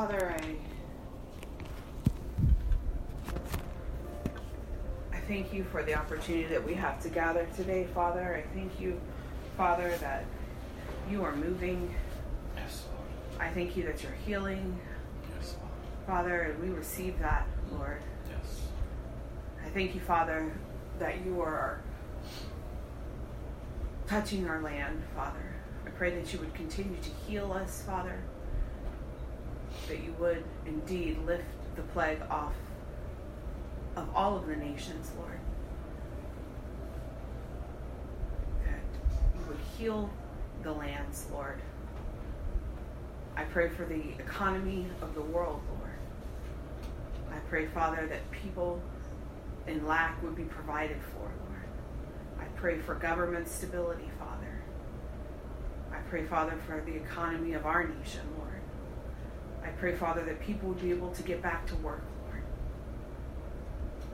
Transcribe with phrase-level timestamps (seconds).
[0.00, 0.56] Father, I
[5.14, 8.34] I thank you for the opportunity that we have to gather today, Father.
[8.34, 8.98] I thank you,
[9.58, 10.24] Father, that
[11.10, 11.94] you are moving.
[12.56, 13.42] Yes, Lord.
[13.42, 14.80] I thank you that you're healing,
[15.36, 15.70] Yes, Lord.
[16.06, 18.00] Father, and we receive that, Lord.
[18.30, 18.62] Yes.
[19.62, 20.50] I thank you, Father,
[20.98, 21.82] that you are
[24.06, 25.56] touching our land, Father.
[25.84, 28.18] I pray that you would continue to heal us, Father.
[29.90, 31.42] That you would indeed lift
[31.74, 32.54] the plague off
[33.96, 35.40] of all of the nations, Lord.
[38.64, 38.78] That
[39.34, 40.08] you would heal
[40.62, 41.60] the lands, Lord.
[43.34, 45.98] I pray for the economy of the world, Lord.
[47.32, 48.80] I pray, Father, that people
[49.66, 51.64] in lack would be provided for, Lord.
[52.38, 54.62] I pray for government stability, Father.
[55.92, 58.49] I pray, Father, for the economy of our nation, Lord.
[59.64, 62.42] I pray, Father, that people would be able to get back to work, Lord.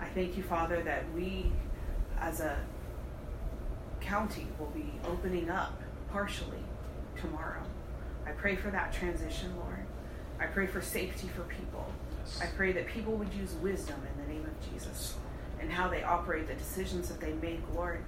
[0.01, 1.53] I thank you, Father, that we
[2.21, 2.59] as a
[4.01, 5.81] county will be opening up
[6.11, 6.63] partially
[7.21, 7.63] tomorrow.
[8.27, 9.85] I pray for that transition, Lord.
[10.39, 11.87] I pray for safety for people.
[12.25, 12.41] Yes.
[12.43, 15.15] I pray that people would use wisdom in the name of Jesus
[15.61, 18.05] and how they operate, the decisions that they make, Lord.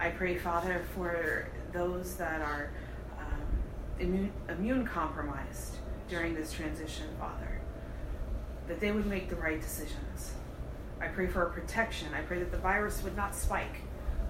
[0.00, 2.70] I pray, Father, for those that are
[3.18, 3.46] um,
[4.00, 5.76] immune, immune compromised
[6.12, 7.58] during this transition, Father,
[8.68, 10.34] that they would make the right decisions.
[11.00, 12.08] I pray for protection.
[12.14, 13.76] I pray that the virus would not spike,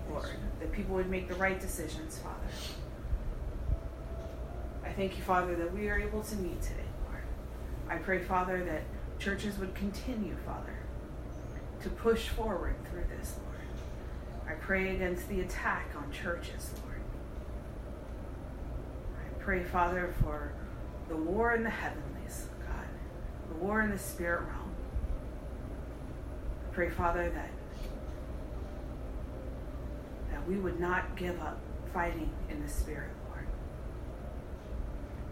[0.08, 0.28] Lord,
[0.60, 2.36] that people would make the right decisions, Father.
[4.84, 7.24] I thank you, Father, that we are able to meet today, Lord.
[7.88, 8.82] I pray, Father, that
[9.18, 10.78] churches would continue, Father,
[11.82, 14.56] to push forward through this, Lord.
[14.56, 17.00] I pray against the attack on churches, Lord.
[19.18, 20.52] I pray, Father, for
[21.08, 22.86] the war in the heavenlies, God,
[23.48, 24.74] the war in the spirit realm.
[26.70, 27.50] I pray, Father, that
[30.30, 31.60] that we would not give up
[31.92, 33.46] fighting in the spirit, Lord.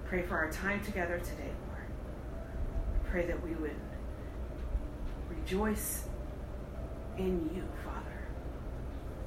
[0.07, 1.87] Pray for our time together today, Lord.
[2.95, 3.77] I pray that we would
[5.29, 6.05] rejoice
[7.19, 8.29] in you, Father,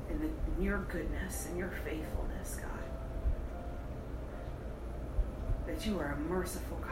[0.09, 2.69] in, the, in your goodness and your faithfulness, God.
[5.67, 6.89] That you are a merciful God.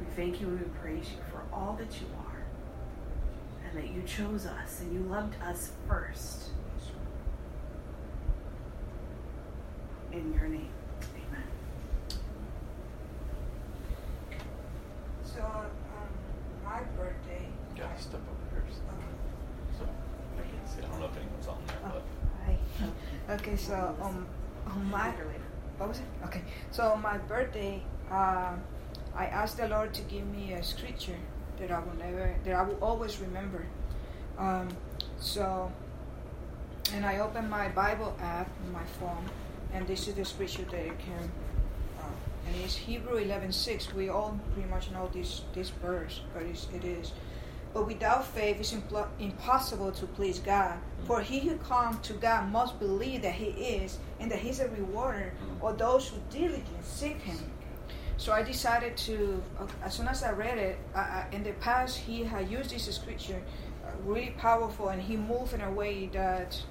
[0.00, 2.42] We thank you and we praise you for all that you are,
[3.68, 6.50] and that you chose us and you loved us first.
[10.12, 10.68] In your name,
[11.14, 11.44] amen.
[15.24, 15.74] So, um,
[16.64, 17.46] my birthday.
[17.76, 18.64] Yeah, step over here.
[19.76, 20.78] So I can see.
[20.86, 22.02] I don't know if anyone's on there, but
[22.46, 22.56] Hi.
[23.34, 24.26] Okay, so um,
[24.66, 25.40] on my Later, later.
[25.78, 26.04] what was it?
[26.24, 28.52] Okay, so on my birthday, uh,
[29.14, 31.16] I asked the Lord to give me a scripture
[31.58, 33.66] that I will never, that I will always remember.
[34.38, 34.68] Um,
[35.18, 35.70] so,
[36.92, 39.24] and I opened my Bible app on my phone,
[39.72, 41.30] and this is the scripture that it can.
[42.00, 42.06] Uh,
[42.46, 43.94] and it's Hebrew 11:6.
[43.94, 47.12] We all pretty much know this this verse, but it's, it is.
[47.74, 50.78] But without faith, it's impl- impossible to please God.
[51.06, 54.68] For he who comes to God must believe that He is, and that He's a
[54.68, 57.38] rewarder of those who diligently seek Him.
[58.16, 61.98] So I decided to, uh, as soon as I read it, I, in the past
[61.98, 63.42] he had used this scripture,
[63.84, 66.62] uh, really powerful, and he moved in a way that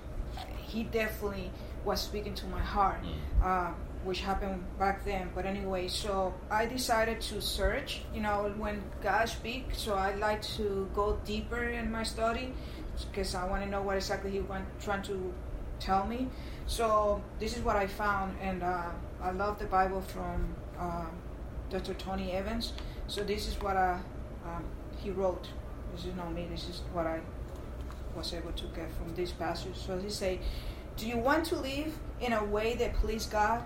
[0.66, 1.52] he definitely
[1.84, 3.02] was speaking to my heart,
[3.44, 3.72] uh,
[4.04, 5.30] which happened back then.
[5.34, 9.80] But anyway, so I decided to search, you know, when God speaks.
[9.80, 12.54] So I like to go deeper in my study
[13.10, 15.34] because I want to know what exactly He want trying to
[15.80, 16.28] tell me.
[16.66, 18.90] So this is what I found, and uh,
[19.22, 21.06] I love the Bible from uh,
[21.70, 21.94] Dr.
[21.96, 22.74] Tony Evans.
[23.08, 24.00] So this is what I,
[24.46, 24.64] um,
[24.98, 25.48] he wrote.
[25.94, 26.48] This is not me.
[26.50, 27.20] This is what I
[28.16, 29.76] was able to get from this passage.
[29.76, 30.40] So he say,
[30.98, 33.64] "Do you want to live in a way that please God?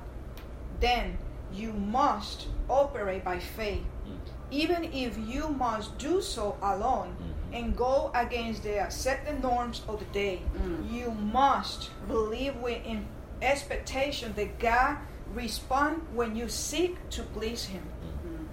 [0.79, 1.17] Then
[1.53, 4.17] you must operate by faith, mm.
[4.51, 7.37] even if you must do so alone." Mm-hmm.
[7.53, 10.41] and go against the accepted norms of the day.
[10.57, 10.91] Mm.
[10.91, 13.07] You must believe with in
[13.41, 14.97] expectation that God
[15.33, 17.83] respond when you seek to please Him.
[17.83, 18.47] Mm.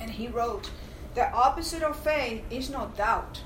[0.00, 0.70] And he wrote,
[1.14, 3.40] the opposite of faith is not doubt.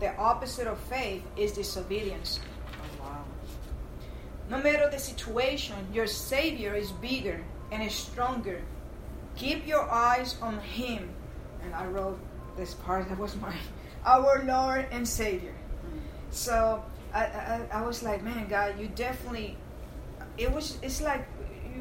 [0.00, 2.40] The opposite of faith is disobedience.
[4.48, 8.62] No matter the situation, your Savior is bigger and stronger.
[9.36, 11.10] Keep your eyes on Him.
[11.62, 12.18] And I wrote
[12.56, 13.58] this part that was mine.
[14.04, 15.54] Our Lord and Savior.
[16.30, 19.56] So I, I, I was like, man, God, you definitely.
[20.38, 20.78] It was.
[20.82, 21.26] It's like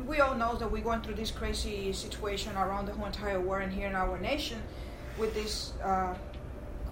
[0.08, 3.64] we all know that we're going through this crazy situation around the whole entire world
[3.64, 4.62] and here in our nation
[5.18, 6.16] with this uh,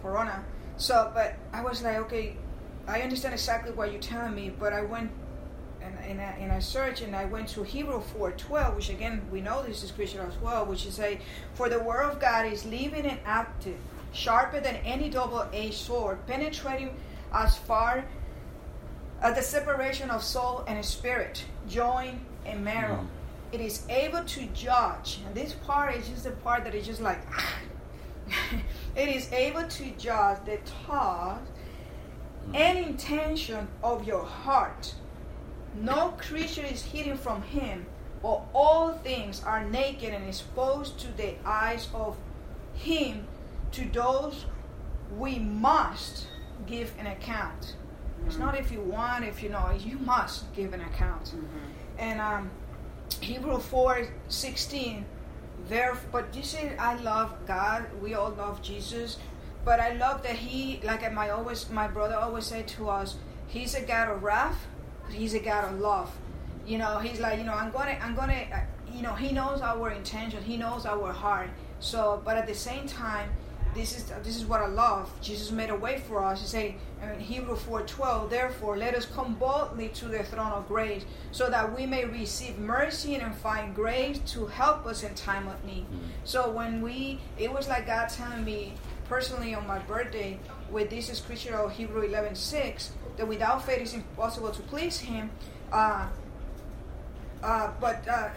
[0.01, 0.43] corona.
[0.77, 2.37] So, but I was like, okay,
[2.87, 5.11] I understand exactly what you're telling me, but I went
[6.03, 9.41] and, and, I, and I searched and I went to Hebrew 4.12, which again, we
[9.41, 11.19] know this is Christian as well, which is a,
[11.53, 13.77] for the word of God is living and active,
[14.11, 16.95] sharper than any double-edged sword, penetrating
[17.33, 18.05] as far
[19.21, 22.97] as the separation of soul and spirit, joint and marrow.
[22.97, 23.07] Mm.
[23.53, 27.01] It is able to judge, and this part is just the part that is just
[27.01, 27.19] like,
[28.95, 30.57] it is able to judge the
[30.87, 31.41] thought
[32.53, 34.95] and intention of your heart.
[35.75, 37.85] No creature is hidden from him,
[38.21, 42.17] but all things are naked and exposed to the eyes of
[42.73, 43.27] him.
[43.71, 44.45] To those
[45.17, 46.27] we must
[46.67, 47.75] give an account.
[48.25, 51.33] It's not if you want, if you know, you must give an account.
[51.97, 52.51] And um,
[53.19, 55.05] Hebrew 4 16,
[55.67, 57.85] there, but you see, I love God.
[58.01, 59.17] We all love Jesus.
[59.65, 63.17] But I love that he, like my always, my brother always said to us,
[63.47, 64.67] he's a God of wrath,
[65.09, 66.11] he's a God of love.
[66.65, 68.59] You know, he's like, you know, I'm gonna, I'm gonna, uh,
[68.91, 71.49] you know, he knows our intention, he knows our heart.
[71.79, 73.29] So, but at the same time,
[73.73, 75.11] this is this is what I love.
[75.21, 76.41] Jesus made a way for us.
[76.41, 81.03] He said in Hebrew 4:12, therefore let us come boldly to the throne of grace,
[81.31, 85.63] so that we may receive mercy and find grace to help us in time of
[85.65, 85.85] need.
[86.23, 88.73] So when we, it was like God telling me
[89.09, 90.39] personally on my birthday
[90.71, 95.29] with this scripture of Hebrew 11:6 that without faith it's impossible to please Him.
[95.71, 96.07] Uh,
[97.41, 98.29] uh, but uh,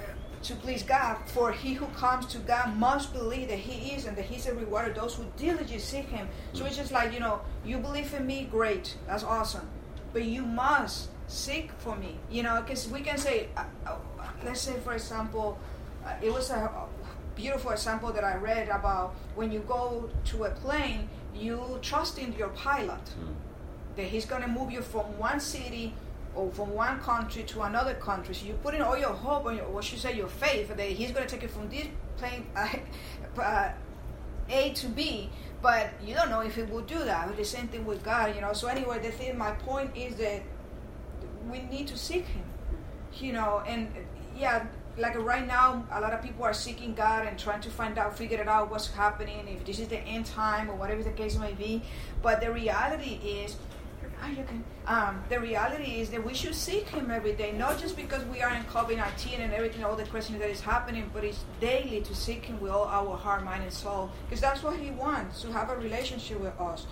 [0.42, 4.16] to please God, for he who comes to God must believe that He is and
[4.16, 6.28] that He's a rewarder those who diligently seek Him.
[6.52, 9.68] So it's just like, you know, you believe in me, great, that's awesome.
[10.12, 13.96] But you must seek for me, you know, because we can say, uh, uh,
[14.44, 15.58] let's say, for example,
[16.04, 16.88] uh, it was a, a
[17.34, 22.32] beautiful example that I read about when you go to a plane, you trust in
[22.34, 23.00] your pilot
[23.96, 25.94] that he's going to move you from one city
[26.34, 28.34] or from one country to another country.
[28.34, 31.10] So you put in all your hope and what you say, your faith that he's
[31.10, 31.86] going to take you from this
[32.18, 32.46] plane
[33.38, 33.70] uh,
[34.50, 35.30] A to B.
[35.62, 37.34] But you don't know if he will do that.
[37.36, 38.52] The same thing with God, you know.
[38.52, 40.42] So anyway, the thing, my point is that
[41.50, 42.44] we need to seek Him,
[43.18, 43.62] you know.
[43.66, 43.88] And
[44.36, 44.66] yeah,
[44.98, 48.16] like right now, a lot of people are seeking God and trying to find out,
[48.16, 51.36] figure it out what's happening, if this is the end time or whatever the case
[51.36, 51.82] may be.
[52.22, 53.56] But the reality is,
[54.26, 54.64] oh, you can.
[54.86, 58.42] Um, the reality is that we should seek Him every day, not just because we
[58.42, 62.00] are in COVID 19 and everything, all the questions that is happening, but it's daily
[62.02, 65.42] to seek Him with all our heart, mind, and soul, because that's what He wants
[65.42, 66.86] to have a relationship with us.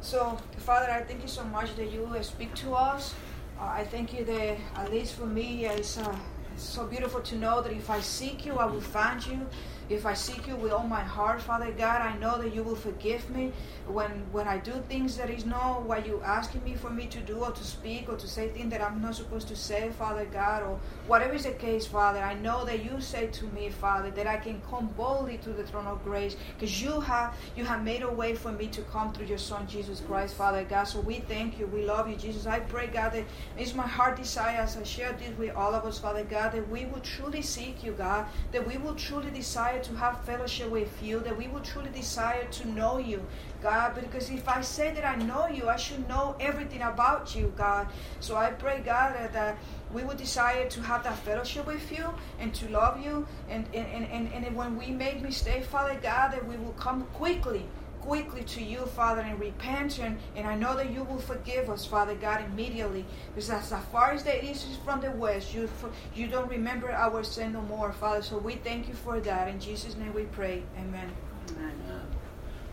[0.00, 3.14] So, Father, I thank you so much that you speak to us.
[3.60, 6.16] Uh, I thank you that, at least for me, it's, uh,
[6.54, 9.46] it's so beautiful to know that if I seek you, I will find you.
[9.88, 12.76] If I seek you with all my heart, Father God, I know that you will
[12.76, 13.52] forgive me
[13.90, 17.20] when when I do things that is not what you asking me for me to
[17.20, 20.26] do or to speak or to say things that I'm not supposed to say, Father
[20.26, 22.18] God, or whatever is the case, Father.
[22.18, 25.64] I know that you say to me, Father, that I can come boldly to the
[25.64, 29.12] throne of grace because you have you have made a way for me to come
[29.12, 30.84] through your Son Jesus Christ, Father God.
[30.84, 32.46] So we thank you, we love you, Jesus.
[32.46, 33.24] I pray, God, that
[33.56, 36.68] it's my heart desire as I share this with all of us, Father God, that
[36.68, 41.02] we will truly seek you, God, that we will truly desire to have fellowship with
[41.02, 43.24] you, that we will truly desire to know you,
[43.62, 47.52] God, because if I say that I know you, I should know everything about you,
[47.56, 47.88] God.
[48.20, 49.58] So I pray, God, that, that
[49.92, 52.06] we would desire to have that fellowship with you
[52.38, 53.26] and to love you.
[53.48, 57.64] And, and, and, and, when we make mistakes, Father God, that we will come quickly
[58.00, 59.98] quickly to you, Father, and repent.
[59.98, 63.04] And, and I know that you will forgive us, Father God, immediately.
[63.34, 65.68] Because as far as the east is from the west, you,
[66.14, 68.22] you don't remember our sin no more, Father.
[68.22, 69.48] So we thank you for that.
[69.48, 70.62] In Jesus' name we pray.
[70.78, 71.10] Amen.
[71.50, 71.72] Amen.
[71.84, 72.06] Amen.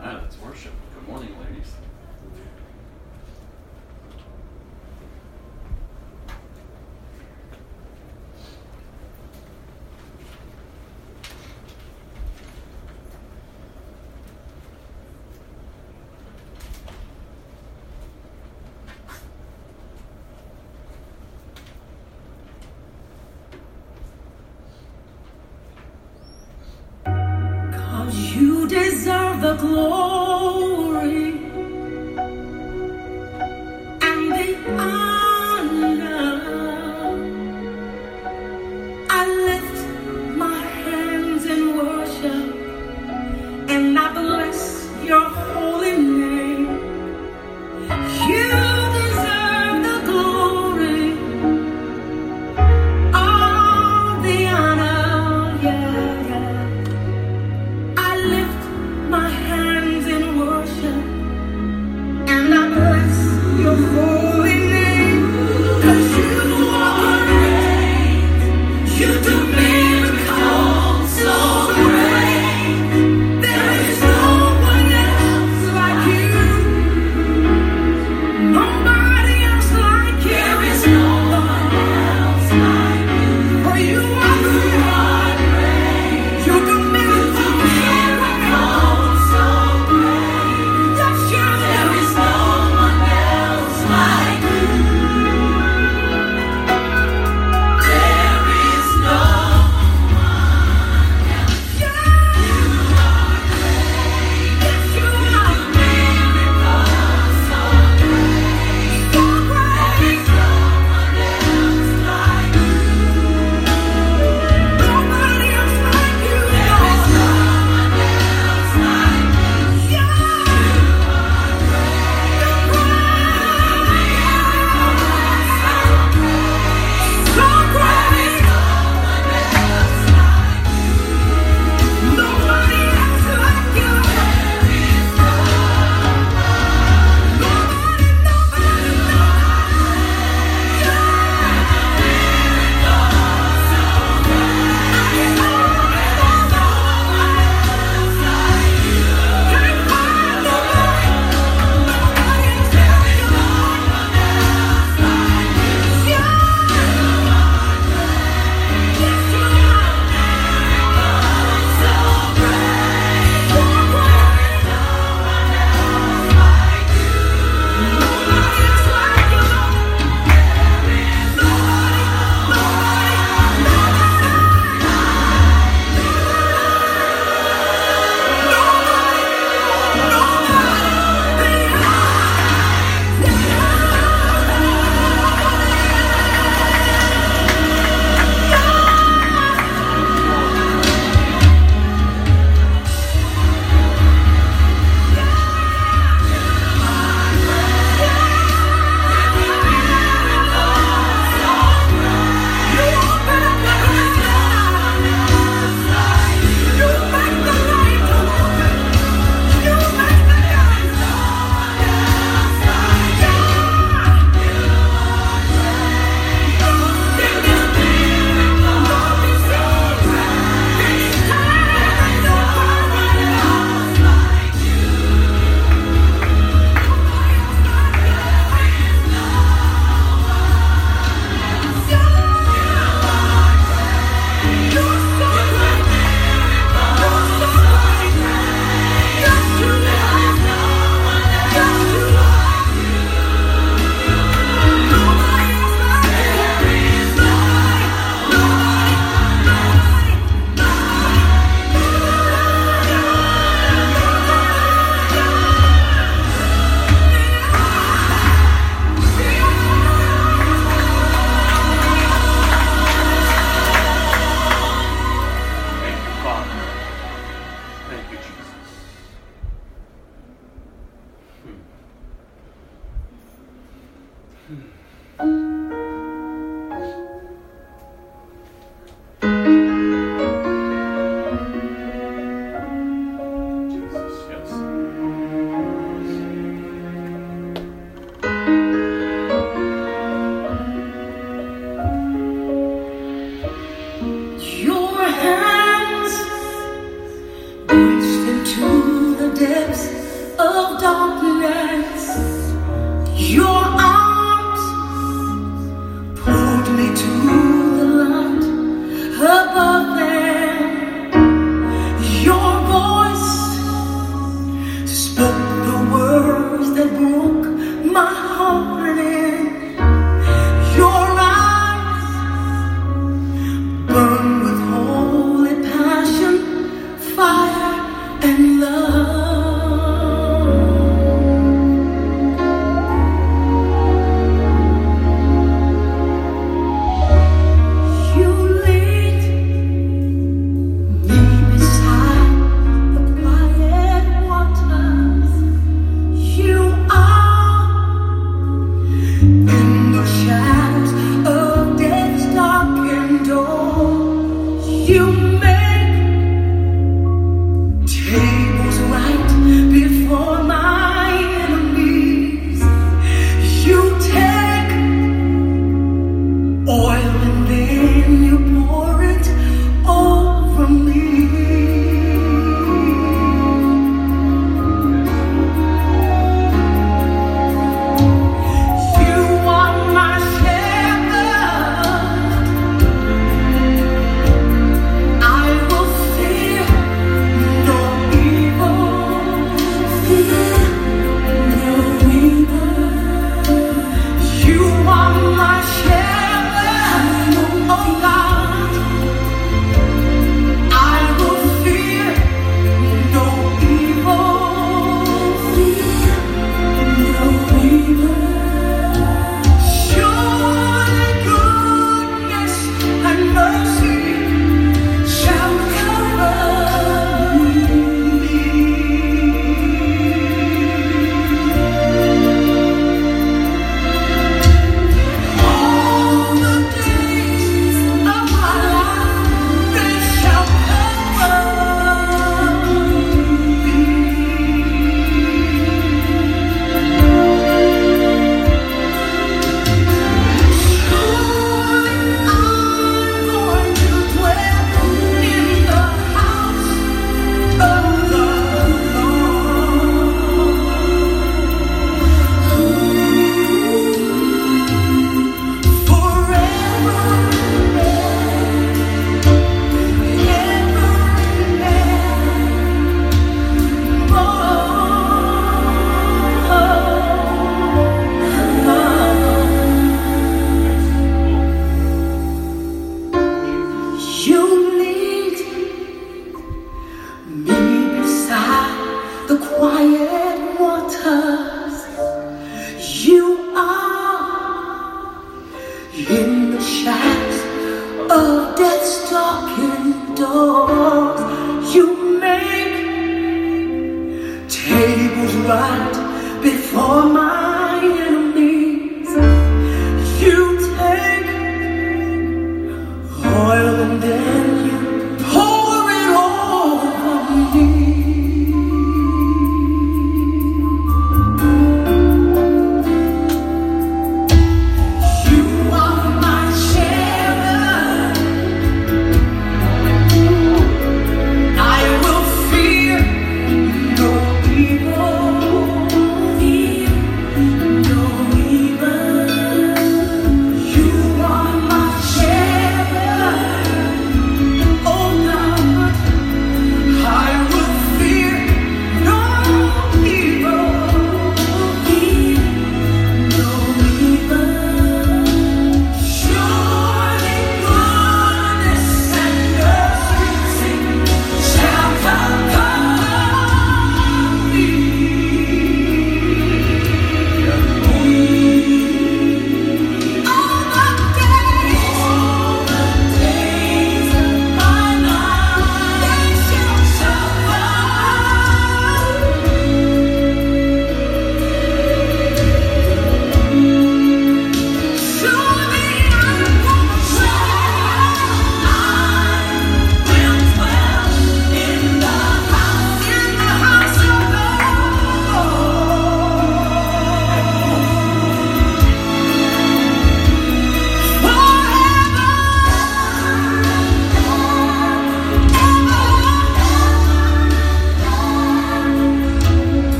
[0.00, 0.72] All right, let's worship.
[1.00, 1.74] Good morning, ladies.
[28.36, 30.79] You deserve the glory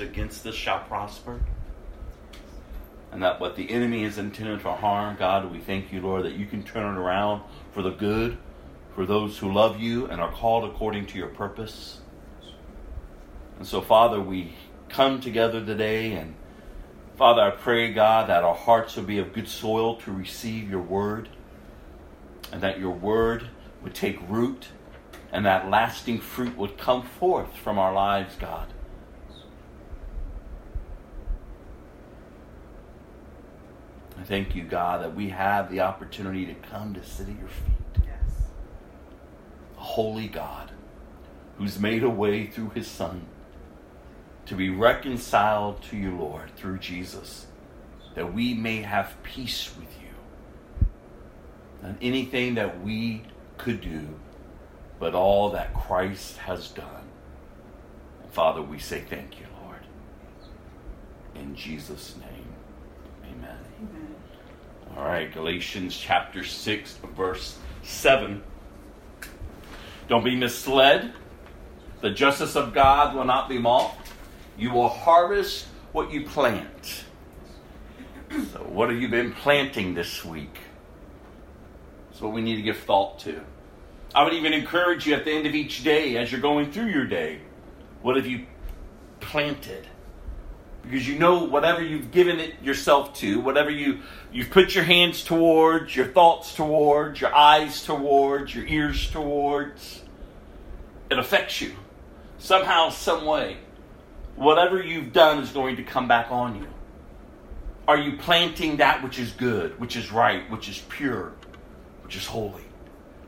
[0.00, 1.40] against us shall prosper.
[3.10, 6.34] And that what the enemy is intended for harm, God, we thank you, Lord, that
[6.34, 8.38] you can turn it around for the good
[8.94, 12.00] for those who love you and are called according to your purpose.
[13.56, 14.54] And so, Father, we
[14.88, 16.34] come together today, and
[17.16, 20.82] Father, I pray, God, that our hearts will be of good soil to receive your
[20.82, 21.28] word,
[22.52, 23.48] and that your word
[23.82, 24.66] would take root,
[25.32, 28.66] and that lasting fruit would come forth from our lives, God.
[34.18, 37.48] I thank you, God, that we have the opportunity to come to sit at your
[37.48, 38.04] feet.
[38.04, 38.48] Yes.
[39.76, 40.72] A holy God
[41.56, 43.26] who's made a way through his Son
[44.46, 47.46] to be reconciled to you, Lord, through Jesus,
[48.14, 50.88] that we may have peace with you.
[51.82, 53.22] And anything that we
[53.56, 54.08] could do,
[54.98, 57.08] but all that Christ has done.
[58.30, 59.80] Father, we say thank you, Lord.
[61.34, 62.27] In Jesus' name.
[64.98, 68.42] All right, Galatians chapter 6, verse 7.
[70.08, 71.12] Don't be misled.
[72.00, 74.10] The justice of God will not be mocked.
[74.58, 77.04] You will harvest what you plant.
[78.52, 80.58] So, what have you been planting this week?
[82.08, 83.40] That's what we need to give thought to.
[84.16, 86.88] I would even encourage you at the end of each day, as you're going through
[86.88, 87.38] your day,
[88.02, 88.46] what have you
[89.20, 89.86] planted?
[90.88, 94.00] Because you know whatever you've given it yourself to, whatever you,
[94.32, 100.02] you've put your hands towards, your thoughts towards, your eyes towards, your ears towards,
[101.10, 101.74] it affects you
[102.38, 103.58] somehow, some way
[104.38, 106.68] whatever you've done is going to come back on you.
[107.86, 111.32] Are you planting that which is good, which is right, which is pure,
[112.04, 112.64] which is holy,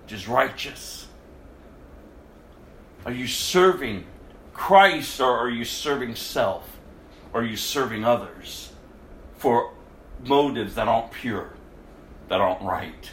[0.04, 1.08] which is righteous?
[3.04, 4.04] Are you serving
[4.52, 6.79] Christ or are you serving self?
[7.32, 8.72] Are you serving others
[9.38, 9.72] for
[10.24, 11.52] motives that aren't pure,
[12.28, 13.10] that aren't right?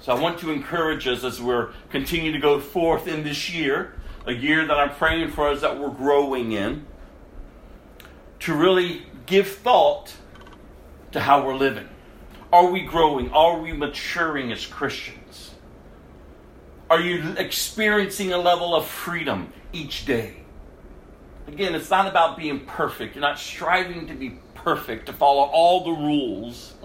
[0.00, 3.94] So I want to encourage us as we're continuing to go forth in this year
[4.26, 6.86] a year that I'm praying for us that we're growing in,
[8.40, 10.14] to really give thought
[11.12, 11.88] to how we're living.
[12.52, 13.32] Are we growing?
[13.32, 15.54] Are we maturing as Christians?
[16.90, 20.41] Are you experiencing a level of freedom each day?
[21.52, 23.14] Again, it's not about being perfect.
[23.14, 26.74] You're not striving to be perfect, to follow all the rules.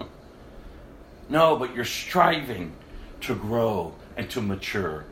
[1.30, 2.72] No, but you're striving
[3.20, 5.04] to grow and to mature,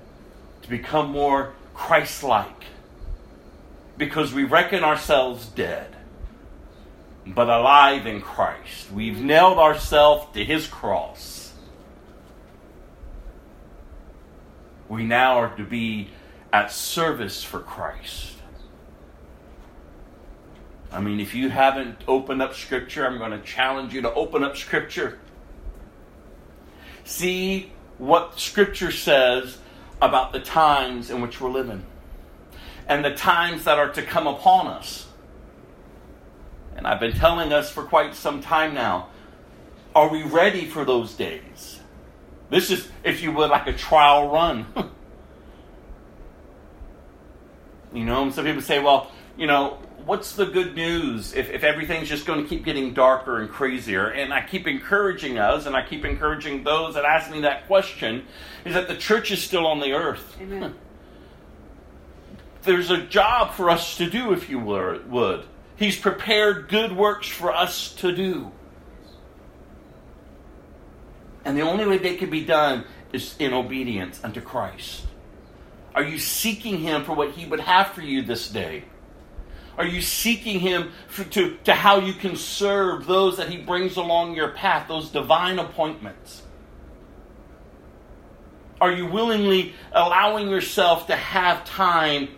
[0.62, 2.64] to become more Christ like
[3.99, 5.95] because we reckon ourselves dead,
[7.27, 8.90] but alive in Christ.
[8.90, 11.53] We've nailed ourselves to his cross.
[14.88, 16.09] We now are to be
[16.51, 18.36] at service for Christ.
[20.92, 24.44] I mean, if you haven't opened up Scripture, I'm going to challenge you to open
[24.44, 25.18] up Scripture.
[27.05, 29.59] See what Scripture says
[30.01, 31.85] about the times in which we're living
[32.88, 35.07] and the times that are to come upon us.
[36.77, 39.09] And I've been telling us for quite some time now
[39.94, 41.81] are we ready for those days?
[42.51, 44.66] This is, if you would, like a trial run.
[47.94, 52.09] you know, some people say, well, you know, what's the good news if, if everything's
[52.09, 54.07] just going to keep getting darker and crazier?
[54.07, 58.25] And I keep encouraging us, and I keep encouraging those that ask me that question,
[58.64, 60.38] is that the church is still on the earth.
[60.40, 60.75] Amen.
[62.62, 65.45] There's a job for us to do, if you were would.
[65.77, 68.51] He's prepared good works for us to do.
[71.45, 75.05] And the only way they can be done is in obedience unto Christ.
[75.95, 78.85] Are you seeking Him for what He would have for you this day?
[79.79, 83.97] Are you seeking Him for, to, to how you can serve those that He brings
[83.97, 86.43] along your path, those divine appointments?
[88.81, 92.29] Are you willingly allowing yourself to have time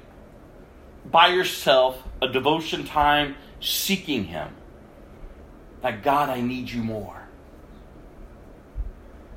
[1.05, 4.49] by yourself, a devotion time, seeking Him?
[5.83, 7.23] Like, God, I need you more.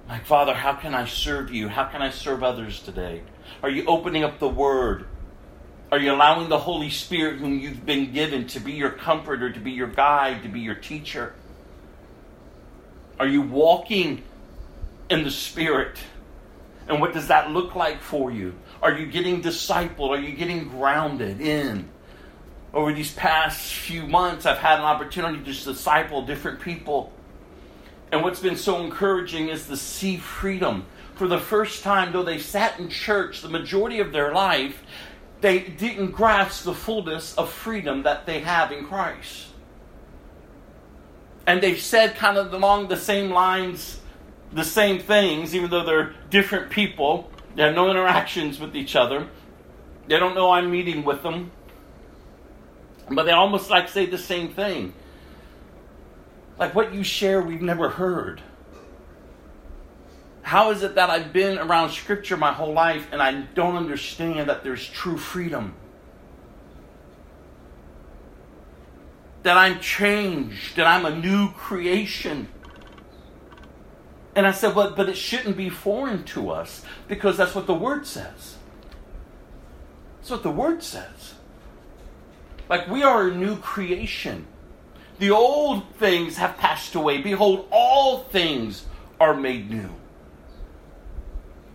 [0.10, 1.68] Like, Father, how can I serve you?
[1.68, 3.22] How can I serve others today?
[3.64, 5.06] Are you opening up the Word?
[5.92, 9.60] Are you allowing the Holy Spirit, whom you've been given, to be your comforter, to
[9.60, 11.34] be your guide, to be your teacher?
[13.20, 14.24] Are you walking
[15.10, 15.98] in the Spirit?
[16.88, 18.56] And what does that look like for you?
[18.82, 20.10] Are you getting discipled?
[20.10, 21.90] Are you getting grounded in?
[22.74, 27.12] Over these past few months, I've had an opportunity to disciple different people.
[28.14, 30.86] And what's been so encouraging is to see freedom.
[31.16, 34.82] For the first time, though they sat in church the majority of their life,
[35.42, 39.48] they didn't grasp the fullness of freedom that they have in Christ.
[41.48, 44.00] And they've said kind of along the same lines,
[44.54, 47.30] the same things, even though they're different people.
[47.56, 49.28] They have no interactions with each other.
[50.08, 51.52] They don't know I'm meeting with them.
[53.10, 54.94] but they almost like say the same thing.
[56.58, 58.42] Like what you share, we've never heard.
[60.42, 64.50] How is it that I've been around Scripture my whole life and I don't understand
[64.50, 65.76] that there's true freedom?
[69.44, 72.48] That I'm changed, that I'm a new creation.
[74.36, 77.74] And I said, but, but it shouldn't be foreign to us because that's what the
[77.74, 78.58] Word says.
[80.20, 81.36] That's what the Word says.
[82.70, 84.48] Like we are a new creation.
[85.20, 87.22] The old things have passed away.
[87.22, 88.86] Behold, all things
[89.20, 89.90] are made new.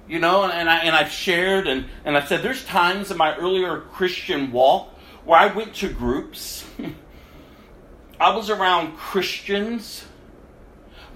[0.09, 3.37] You know, and, I, and I've shared and, and I've said there's times in my
[3.37, 4.89] earlier Christian walk
[5.25, 6.65] where I went to groups.
[8.21, 10.07] I was around Christians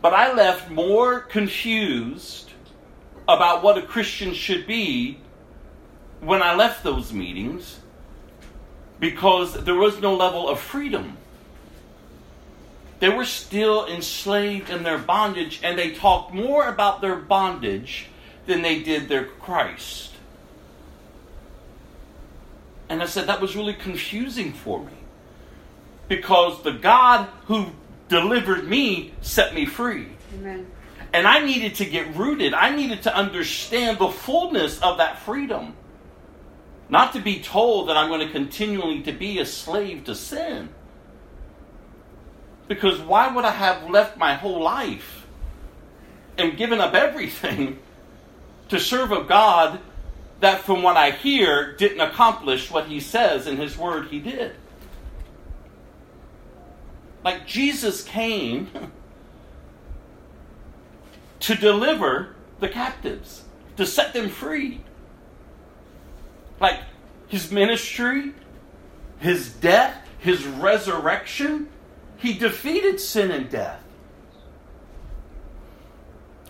[0.03, 2.51] but I left more confused
[3.29, 5.21] about what a Christian should be
[6.21, 7.81] when I left those meetings
[8.99, 11.17] because there was no level of freedom.
[12.99, 18.07] They were still enslaved in their bondage, and they talked more about their bondage
[18.51, 20.11] than they did their Christ.
[22.89, 24.93] And I said that was really confusing for me
[26.09, 27.69] because the God who
[28.09, 30.09] delivered me set me free.
[30.35, 30.67] Amen.
[31.13, 32.53] And I needed to get rooted.
[32.53, 35.75] I needed to understand the fullness of that freedom.
[36.89, 40.71] Not to be told that I'm going to continually to be a slave to sin.
[42.67, 45.27] Because why would I have left my whole life
[46.37, 47.79] and given up everything
[48.71, 49.81] to serve a God
[50.41, 54.55] that from what I hear didn't accomplish what he says in his word he did?
[57.23, 58.71] Like Jesus came
[61.41, 63.45] to deliver the captives,
[63.77, 64.83] to set them free.
[66.61, 66.81] Like
[67.29, 68.35] his ministry,
[69.19, 71.69] his death, his resurrection,
[72.19, 73.83] he defeated sin and death.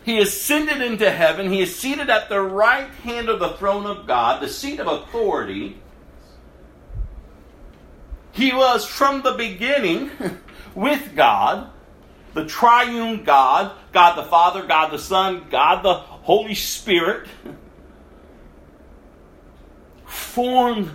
[0.03, 1.53] He ascended into heaven.
[1.53, 4.87] He is seated at the right hand of the throne of God, the seat of
[4.87, 5.77] authority.
[8.33, 10.11] He was from the beginning
[10.75, 11.71] with God,
[12.33, 17.29] the triune God, God the Father, God the Son, God the Holy Spirit,
[20.07, 20.91] formed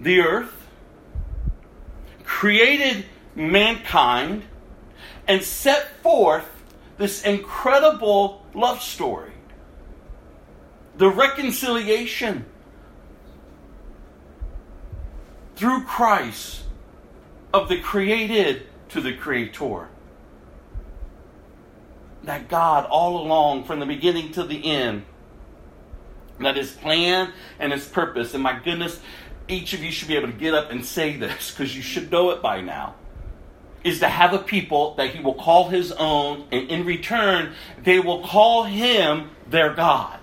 [0.00, 0.66] the earth,
[2.24, 3.04] created
[3.36, 4.42] mankind,
[5.28, 6.59] and set forth
[7.00, 9.32] this incredible love story.
[10.98, 12.44] The reconciliation
[15.56, 16.64] through Christ
[17.54, 19.88] of the created to the creator.
[22.24, 25.04] That God, all along, from the beginning to the end,
[26.38, 29.00] that his plan and his purpose, and my goodness,
[29.48, 32.12] each of you should be able to get up and say this because you should
[32.12, 32.94] know it by now,
[33.84, 37.98] is to have a people that he will call his own, and in return, they
[37.98, 40.20] will call him their God.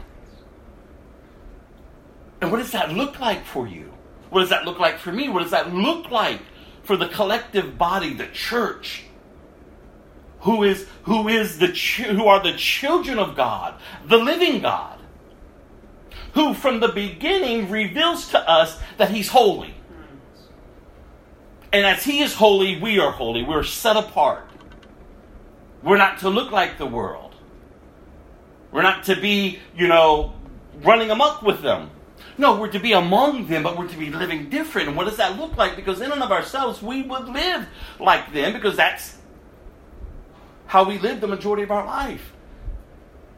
[2.40, 3.92] And what does that look like for you?
[4.30, 5.30] What does that look like for me?
[5.30, 6.40] What does that look like
[6.84, 9.04] for the collective body, the church,
[10.42, 15.00] who is who is the who are the children of God, the living God,
[16.34, 19.74] who from the beginning reveals to us that He's holy.
[21.78, 23.44] And as He is holy, we are holy.
[23.44, 24.50] We're set apart.
[25.84, 27.36] We're not to look like the world.
[28.72, 30.34] We're not to be, you know,
[30.82, 31.92] running amok with them.
[32.36, 34.88] No, we're to be among them, but we're to be living different.
[34.88, 35.76] And what does that look like?
[35.76, 37.68] Because in and of ourselves, we would live
[38.00, 39.20] like them because that's
[40.66, 42.34] how we live the majority of our life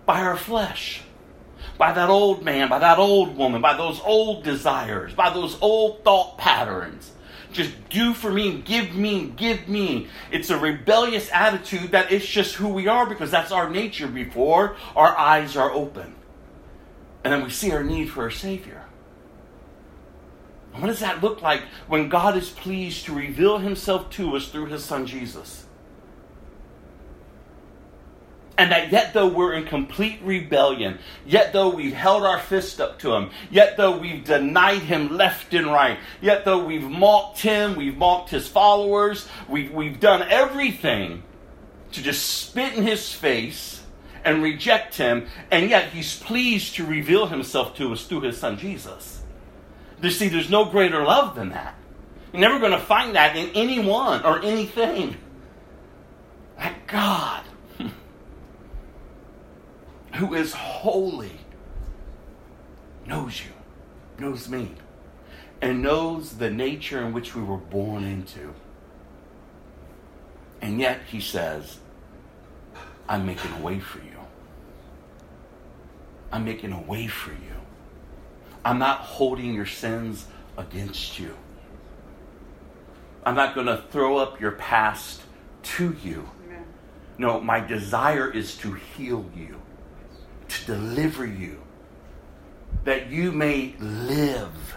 [0.06, 1.02] by our flesh,
[1.78, 6.06] by that old man, by that old woman, by those old desires, by those old
[6.06, 7.12] thought patterns.
[7.52, 10.08] Just do for me, give me, give me.
[10.32, 14.76] It's a rebellious attitude that it's just who we are because that's our nature before
[14.96, 16.16] our eyes are open.
[17.24, 18.86] And then we see our need for a Savior.
[20.74, 24.68] What does that look like when God is pleased to reveal himself to us through
[24.68, 25.66] his son Jesus?
[28.60, 33.00] And that yet though we're in complete rebellion, yet though we've held our fist up
[33.00, 37.78] to him, yet though we've denied him left and right, yet though we've mocked him,
[37.78, 41.24] we've mocked his followers, we've, we've done everything
[41.94, 43.82] to just spit in his face
[44.26, 48.58] and reject him, and yet he's pleased to reveal himself to us through his son
[48.58, 49.24] Jesus.
[50.04, 51.76] You see, there's no greater love than that.
[52.34, 55.16] You're never going to find that in anyone or anything.
[56.58, 57.46] That God,
[60.16, 61.32] who is holy,
[63.06, 63.52] knows you,
[64.24, 64.72] knows me,
[65.62, 68.54] and knows the nature in which we were born into.
[70.62, 71.80] And yet he says,
[73.08, 74.20] I'm making a way for you.
[76.32, 77.56] I'm making a way for you.
[78.64, 80.26] I'm not holding your sins
[80.58, 81.36] against you.
[83.26, 85.22] I'm not going to throw up your past
[85.64, 86.30] to you.
[87.18, 89.59] No, my desire is to heal you,
[90.50, 91.62] to deliver you,
[92.84, 94.76] that you may live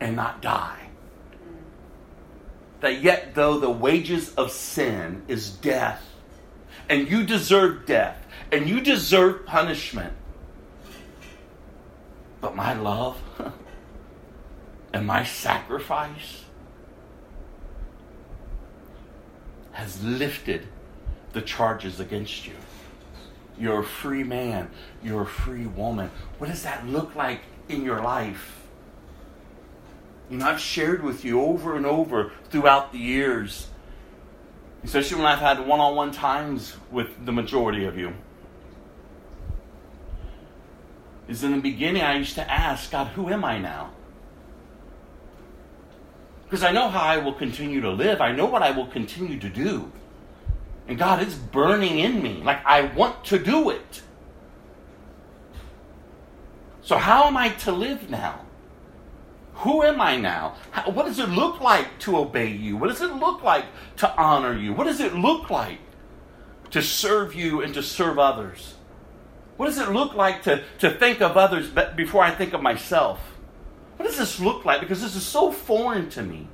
[0.00, 0.88] and not die.
[2.80, 6.04] That yet, though the wages of sin is death,
[6.88, 10.14] and you deserve death, and you deserve punishment,
[12.40, 13.20] but my love
[14.92, 16.44] and my sacrifice
[19.72, 20.66] has lifted
[21.32, 22.54] the charges against you.
[23.58, 24.70] You're a free man.
[25.02, 26.10] You're a free woman.
[26.38, 28.66] What does that look like in your life?
[30.30, 33.68] You know, I've shared with you over and over throughout the years,
[34.84, 38.12] especially when I've had one on one times with the majority of you.
[41.28, 43.90] Is in the beginning, I used to ask, God, who am I now?
[46.44, 49.38] Because I know how I will continue to live, I know what I will continue
[49.38, 49.92] to do.
[50.88, 52.42] And God, it's burning in me.
[52.42, 54.02] Like I want to do it.
[56.80, 58.40] So, how am I to live now?
[59.56, 60.54] Who am I now?
[60.70, 62.78] How, what does it look like to obey you?
[62.78, 63.66] What does it look like
[63.96, 64.72] to honor you?
[64.72, 65.80] What does it look like
[66.70, 68.74] to serve you and to serve others?
[69.58, 73.20] What does it look like to, to think of others before I think of myself?
[73.96, 74.80] What does this look like?
[74.80, 76.48] Because this is so foreign to me.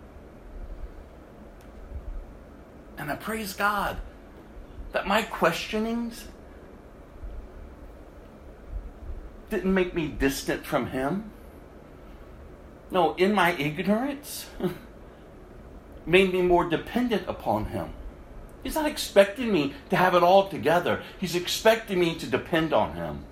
[2.97, 3.99] And I praise God
[4.95, 6.29] that my questionings
[9.51, 11.33] didn't make me distant from Him.
[12.93, 14.47] No, in my ignorance,
[16.07, 17.89] made me more dependent upon Him.
[18.63, 22.95] He's not expecting me to have it all together, He's expecting me to depend on
[22.95, 23.25] Him.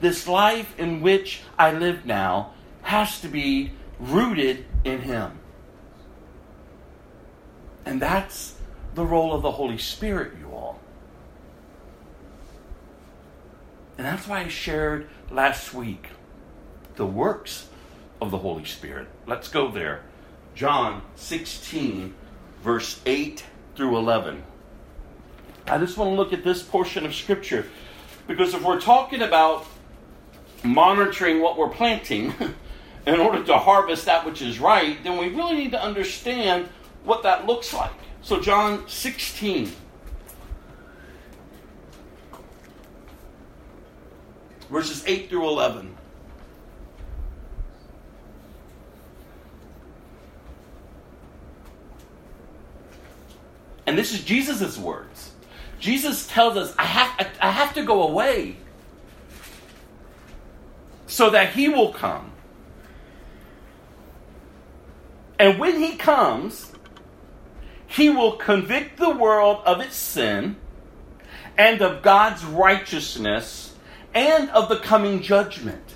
[0.00, 5.38] This life in which I live now has to be rooted in Him.
[7.86, 8.54] And that's
[8.94, 10.78] the role of the Holy Spirit, you all.
[14.00, 16.08] And that's why I shared last week
[16.96, 17.68] the works
[18.18, 19.08] of the Holy Spirit.
[19.26, 20.00] Let's go there.
[20.54, 22.14] John 16,
[22.62, 23.44] verse 8
[23.76, 24.42] through 11.
[25.66, 27.66] I just want to look at this portion of Scripture
[28.26, 29.66] because if we're talking about
[30.64, 32.32] monitoring what we're planting
[33.06, 36.70] in order to harvest that which is right, then we really need to understand
[37.04, 37.92] what that looks like.
[38.22, 39.70] So, John 16,
[44.70, 45.96] verses 8 through 11.
[53.86, 55.32] And this is Jesus' words.
[55.80, 58.56] Jesus tells us, I have, I have to go away
[61.06, 62.30] so that he will come.
[65.40, 66.72] And when he comes,
[67.86, 70.56] he will convict the world of its sin
[71.58, 73.69] and of God's righteousness
[74.14, 75.94] and of the coming judgment.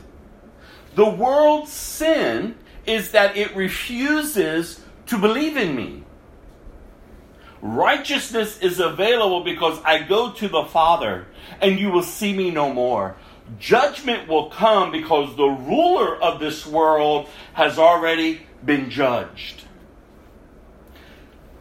[0.95, 2.57] The world's sin
[2.87, 6.05] is that it refuses to believe in me.
[7.61, 11.27] Righteousness is available because I go to the Father
[11.61, 13.17] and you will see me no more.
[13.59, 19.63] Judgment will come because the ruler of this world has already been judged.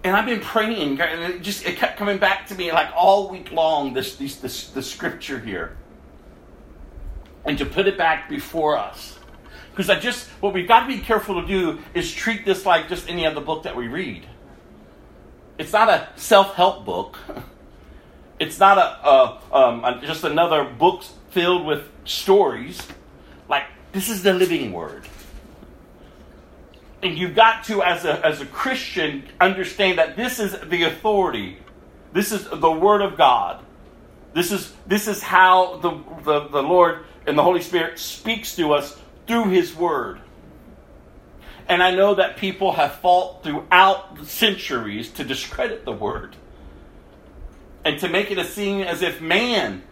[0.03, 3.29] And I've been praying, and it just it kept coming back to me like all
[3.29, 3.93] week long.
[3.93, 5.77] This, this, this the scripture here
[7.45, 9.17] and to put it back before us.
[9.71, 12.89] Because I just, what we've got to be careful to do is treat this like
[12.89, 14.25] just any other book that we read.
[15.57, 17.17] It's not a self help book.
[18.39, 22.81] It's not a, a, um, a, just another book filled with stories.
[23.47, 23.63] Like,
[23.93, 25.07] this is the living word.
[27.03, 31.57] And you've got to, as a, as a Christian, understand that this is the authority.
[32.11, 33.63] This is the Word of God.
[34.33, 35.91] This is, this is how the,
[36.23, 40.19] the, the Lord and the Holy Spirit speaks to us through His Word.
[41.67, 46.36] And I know that people have fought throughout the centuries to discredit the Word
[47.86, 49.84] and to make it a seem as if man,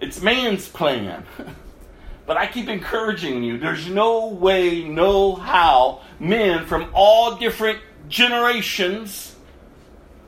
[0.00, 1.24] it's man's plan.
[2.26, 9.34] but I keep encouraging you there's no way, no how men from all different generations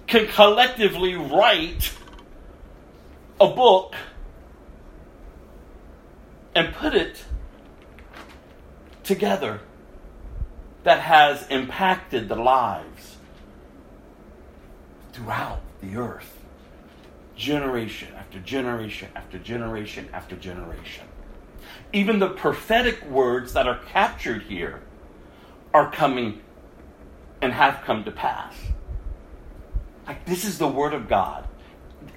[0.07, 1.93] can collectively write
[3.41, 3.95] a book
[6.57, 7.23] and put it
[9.05, 9.61] together
[10.85, 13.19] that has impacted the lives
[15.13, 16.39] throughout the earth,
[17.37, 21.05] generation after generation after generation after generation.
[21.93, 24.81] Even the prophetic words that are captured here
[25.75, 26.41] are coming
[27.43, 28.55] and have come to pass.
[30.07, 31.47] Like, this is the Word of God.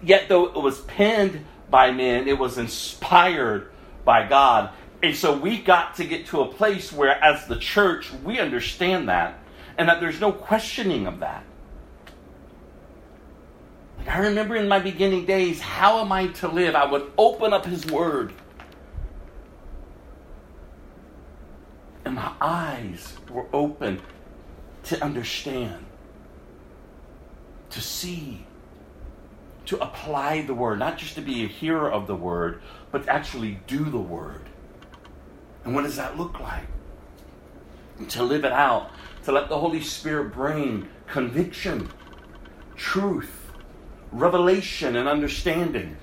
[0.01, 3.69] Yet, though it was penned by men, it was inspired
[4.05, 4.71] by God.
[5.01, 9.07] And so we got to get to a place where, as the church, we understand
[9.09, 9.39] that
[9.77, 11.43] and that there's no questioning of that.
[13.97, 16.75] Like I remember in my beginning days, how am I to live?
[16.75, 18.33] I would open up His Word.
[22.03, 24.01] And my eyes were open
[24.83, 25.85] to understand,
[27.69, 28.45] to see,
[29.65, 32.61] to apply the Word, not just to be a hearer of the Word,
[32.91, 34.41] but actually do the Word.
[35.63, 36.67] And what does that look like?
[38.09, 38.91] To live it out,
[39.25, 41.89] to let the Holy Spirit bring conviction,
[42.75, 43.51] truth,
[44.11, 45.97] revelation, and understanding.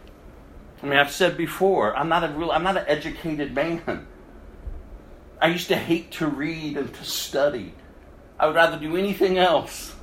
[0.83, 4.07] I mean, I've said before, I'm not a real, I'm not an educated man.
[5.41, 7.75] I used to hate to read and to study.
[8.39, 9.95] I would rather do anything else.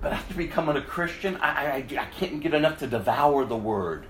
[0.00, 4.06] But after becoming a Christian, I, I, I can't get enough to devour the Word.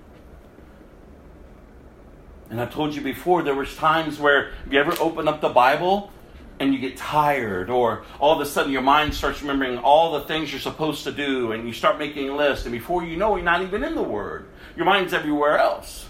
[2.53, 5.49] And I told you before, there was times where if you ever open up the
[5.49, 6.13] Bible
[6.61, 10.21] and you get tired, or all of a sudden your mind starts remembering all the
[10.27, 13.37] things you're supposed to do, and you start making a list, and before you know,
[13.37, 14.45] it, you're not even in the Word.
[14.77, 16.05] Your mind's everywhere else.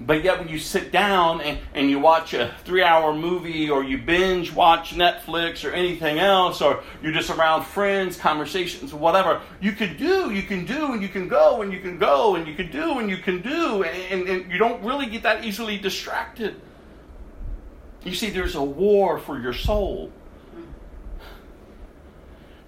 [0.00, 3.82] But yet, when you sit down and, and you watch a three hour movie or
[3.82, 9.72] you binge watch Netflix or anything else, or you're just around friends, conversations, whatever, you
[9.72, 12.54] can do, you can do, and you can go, and you can go, and you
[12.54, 15.78] can do, and you can do, and, and, and you don't really get that easily
[15.78, 16.60] distracted.
[18.04, 20.12] You see, there's a war for your soul.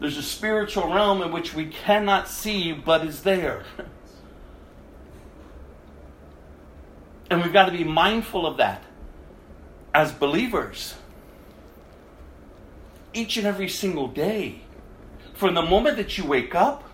[0.01, 3.63] There's a spiritual realm in which we cannot see but is there.
[7.31, 8.83] And we've got to be mindful of that
[9.95, 10.95] as believers.
[13.15, 14.63] Each and every single day.
[15.35, 16.85] From the moment that you wake up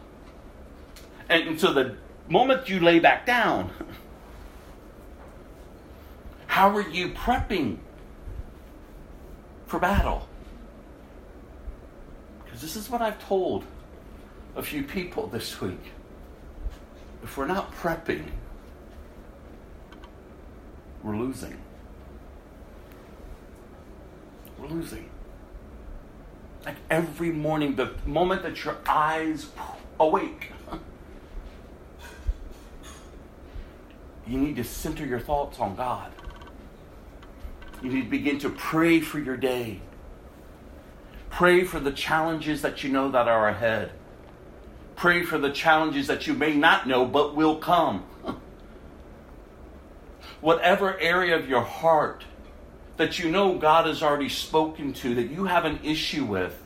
[1.28, 1.97] and until the
[2.28, 3.70] moment you lay back down.
[6.47, 7.78] How are you prepping
[9.66, 10.28] for battle?
[12.45, 13.64] Because this is what I've told
[14.55, 15.93] a few people this week.
[17.22, 18.24] If we're not prepping,
[21.07, 21.57] we're losing.
[24.59, 25.09] We're losing.
[26.64, 29.46] Like every morning, the moment that your eyes
[30.00, 30.50] awake,
[34.26, 36.11] you need to center your thoughts on God.
[37.84, 39.80] You need to begin to pray for your day.
[41.30, 43.92] Pray for the challenges that you know that are ahead.
[44.96, 48.04] Pray for the challenges that you may not know but will come
[50.47, 52.22] whatever area of your heart
[52.99, 56.62] that you know God has already spoken to, that you have an issue with,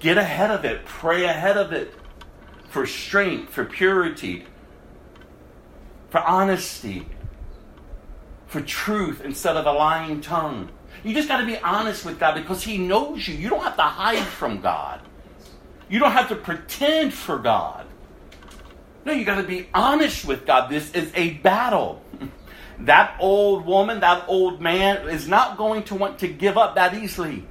[0.00, 0.84] get ahead of it.
[0.86, 1.94] Pray ahead of it
[2.68, 4.44] for strength, for purity,
[6.10, 7.06] for honesty,
[8.48, 10.68] for truth instead of a lying tongue.
[11.04, 13.36] You just got to be honest with God because He knows you.
[13.36, 15.00] You don't have to hide from God.
[15.88, 17.86] You don't have to pretend for God.
[19.04, 20.68] No, you got to be honest with God.
[20.68, 22.01] This is a battle.
[22.86, 26.94] That old woman, that old man is not going to want to give up that
[26.94, 27.46] easily.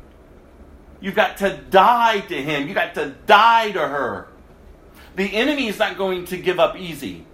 [1.00, 2.68] You've got to die to him.
[2.68, 4.28] You've got to die to her.
[5.16, 7.26] The enemy is not going to give up easy.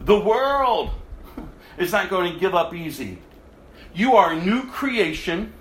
[0.00, 0.90] The world
[1.78, 3.18] is not going to give up easy.
[3.94, 5.52] You are a new creation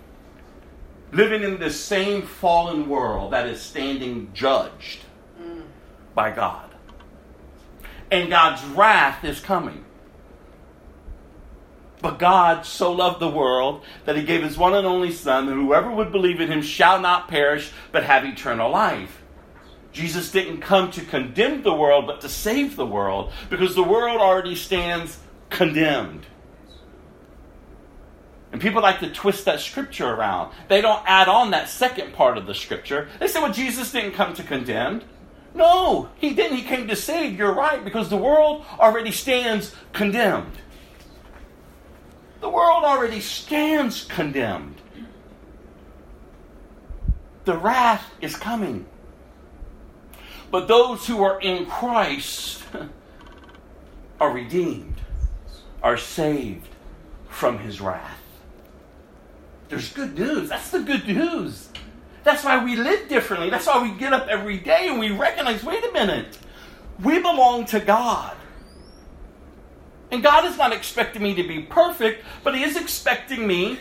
[1.12, 5.00] living in the same fallen world that is standing judged
[5.42, 5.64] mm.
[6.14, 6.70] by God.
[8.12, 9.84] And God's wrath is coming.
[12.00, 15.54] But God so loved the world that he gave his one and only Son, that
[15.54, 19.24] whoever would believe in him shall not perish, but have eternal life.
[19.94, 24.22] Jesus didn't come to condemn the world, but to save the world, because the world
[24.22, 25.18] already stands
[25.50, 26.26] condemned.
[28.52, 30.54] And people like to twist that scripture around.
[30.68, 33.10] They don't add on that second part of the scripture.
[33.20, 35.02] They say, well, Jesus didn't come to condemn.
[35.56, 36.58] No, he didn't.
[36.58, 37.38] He came to save.
[37.38, 40.54] You're right, because the world already stands condemned.
[42.40, 44.76] The world already stands condemned.
[47.46, 48.86] The wrath is coming.
[50.52, 52.64] But those who are in Christ
[54.20, 54.96] are redeemed,
[55.82, 56.68] are saved
[57.28, 58.20] from his wrath.
[59.70, 60.50] There's good news.
[60.50, 61.70] That's the good news.
[62.24, 63.50] That's why we live differently.
[63.50, 66.38] That's why we get up every day and we recognize wait a minute,
[67.04, 68.36] we belong to God.
[70.12, 73.80] And God is not expecting me to be perfect, but He is expecting me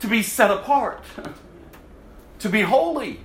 [0.00, 1.04] to be set apart,
[2.40, 3.20] to be holy,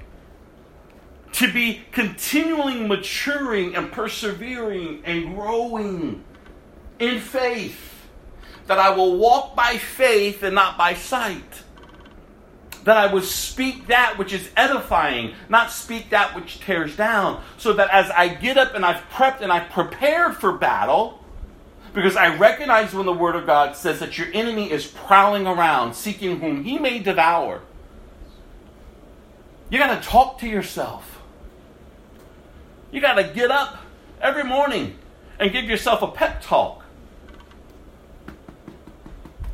[1.34, 6.23] to be continually maturing and persevering and growing
[6.99, 7.91] in faith.
[8.67, 11.64] That I will walk by faith and not by sight.
[12.86, 17.43] That I would speak that which is edifying, not speak that which tears down.
[17.57, 21.23] So that as I get up and I've prepped and I've prepared for battle,
[21.93, 25.95] because I recognize when the Word of God says that your enemy is prowling around,
[25.95, 27.61] seeking whom he may devour.
[29.69, 31.21] You got to talk to yourself.
[32.91, 33.77] You got to get up
[34.21, 34.99] every morning
[35.39, 36.83] and give yourself a pep talk.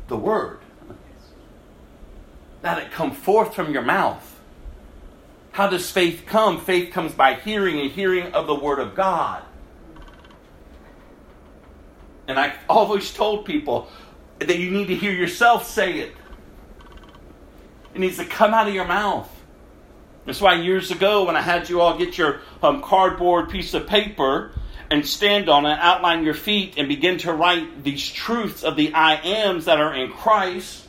[0.08, 0.61] The Word.
[2.62, 4.28] Let it come forth from your mouth.
[5.52, 6.60] How does faith come?
[6.60, 9.42] Faith comes by hearing and hearing of the Word of God.
[12.26, 13.88] And I always told people
[14.38, 16.14] that you need to hear yourself say it.
[17.94, 19.28] It needs to come out of your mouth.
[20.24, 23.86] That's why years ago, when I had you all get your um, cardboard piece of
[23.86, 24.52] paper
[24.90, 28.94] and stand on it, outline your feet, and begin to write these truths of the
[28.94, 30.81] I ams that are in Christ,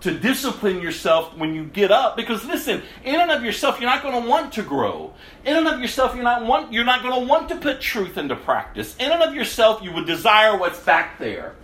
[0.00, 2.16] to discipline yourself when you get up.
[2.16, 5.12] Because listen in and of yourself you're not going to want to grow.
[5.44, 8.16] In and of yourself you're not want you're not going to want to put truth
[8.16, 8.96] into practice.
[8.96, 11.54] In and of yourself you would desire what's back there.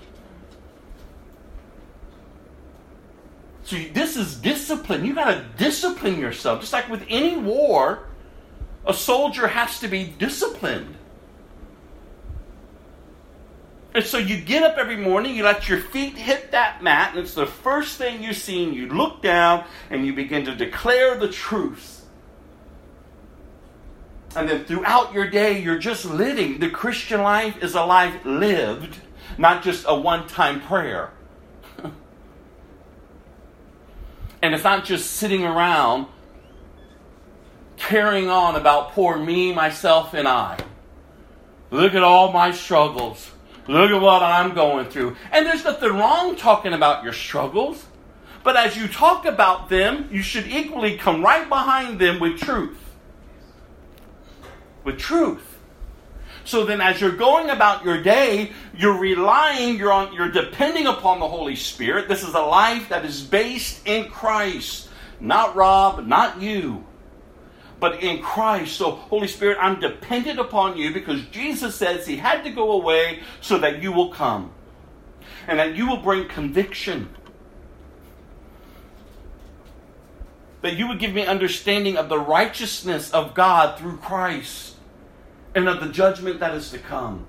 [3.64, 5.05] So this is discipline.
[5.05, 6.61] You got to discipline yourself.
[6.61, 8.07] Just like with any war
[8.87, 10.97] a soldier has to be disciplined
[13.97, 17.18] and so you get up every morning, you let your feet hit that mat, and
[17.20, 21.16] it's the first thing you see, and you look down and you begin to declare
[21.16, 22.05] the truth.
[24.36, 26.59] And then throughout your day, you're just living.
[26.59, 29.01] The Christian life is a life lived,
[29.38, 31.11] not just a one time prayer.
[34.42, 36.07] and it's not just sitting around
[37.78, 40.59] carrying on about poor me, myself, and I.
[41.70, 43.30] Look at all my struggles.
[43.68, 45.16] Look at what I'm going through.
[45.32, 47.84] And there's nothing wrong talking about your struggles.
[48.44, 52.78] But as you talk about them, you should equally come right behind them with truth.
[54.84, 55.58] With truth.
[56.44, 61.18] So then as you're going about your day, you're relying, you're on you're depending upon
[61.18, 62.06] the Holy Spirit.
[62.06, 64.88] This is a life that is based in Christ.
[65.18, 66.86] Not Rob, not you
[67.78, 68.76] but in Christ.
[68.76, 73.20] So, Holy Spirit, I'm dependent upon you because Jesus says he had to go away
[73.40, 74.52] so that you will come
[75.46, 77.08] and that you will bring conviction.
[80.62, 84.76] That you would give me understanding of the righteousness of God through Christ
[85.54, 87.26] and of the judgment that is to come.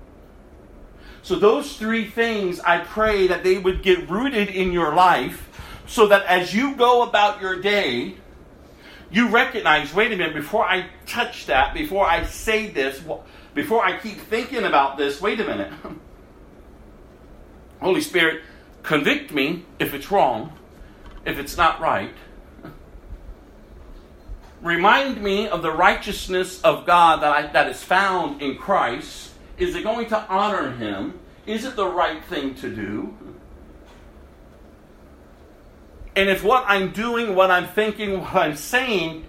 [1.22, 5.50] So, those three things, I pray that they would get rooted in your life
[5.86, 8.16] so that as you go about your day,
[9.10, 13.02] you recognize wait a minute, before I touch that, before I say this,
[13.54, 15.72] before I keep thinking about this, wait a minute.
[17.82, 18.44] Holy Spirit,
[18.84, 20.54] convict me if it's wrong,
[21.26, 22.14] if it's not right.
[24.62, 29.32] Remind me of the righteousness of God that, I, that is found in Christ.
[29.58, 31.20] Is it going to honor Him?
[31.46, 33.16] Is it the right thing to do?
[36.18, 39.24] And if what I'm doing, what I'm thinking, what I'm saying,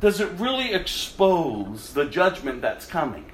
[0.00, 3.30] does it really expose the judgment that's coming?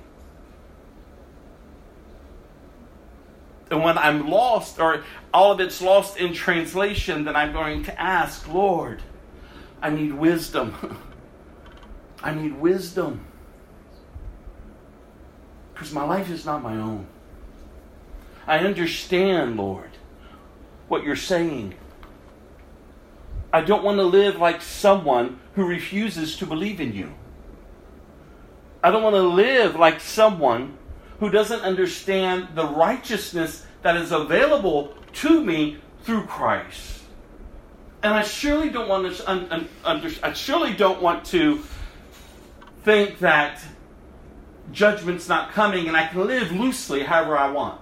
[3.71, 7.99] And when I'm lost, or all of it's lost in translation, then I'm going to
[7.99, 9.01] ask, Lord,
[9.81, 11.01] I need wisdom.
[12.23, 13.25] I need wisdom.
[15.73, 17.07] Because my life is not my own.
[18.47, 19.88] I understand, Lord,
[20.89, 21.75] what you're saying.
[23.53, 27.15] I don't want to live like someone who refuses to believe in you.
[28.83, 30.77] I don't want to live like someone
[31.21, 37.03] who doesn't understand the righteousness that is available to me through Christ.
[38.03, 41.63] And I surely don't want to un, under, I surely don't want to
[42.85, 43.61] think that
[44.71, 47.81] judgment's not coming and I can live loosely however I want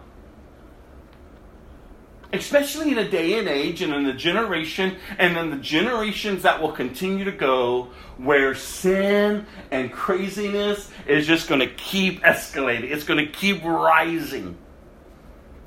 [2.36, 6.60] especially in a day and age and in a generation and in the generations that
[6.60, 7.84] will continue to go
[8.18, 14.56] where sin and craziness is just going to keep escalating it's going to keep rising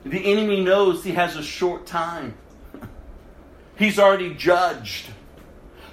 [0.05, 2.35] The enemy knows he has a short time.
[3.77, 5.07] He's already judged.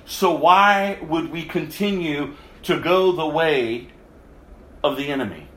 [0.07, 3.89] So why would we continue to go the way
[4.85, 5.49] of the enemy?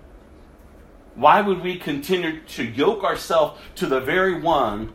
[1.16, 4.94] Why would we continue to yoke ourselves to the very one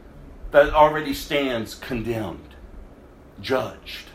[0.54, 2.54] that already stands condemned,
[3.40, 4.06] judged?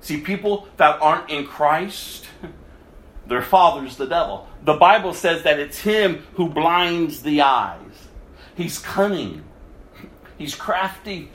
[0.00, 2.26] See, people that aren't in Christ,
[3.28, 4.48] their father's the devil.
[4.64, 8.08] The Bible says that it's him who blinds the eyes.
[8.56, 9.44] He's cunning,
[10.38, 11.30] he's crafty,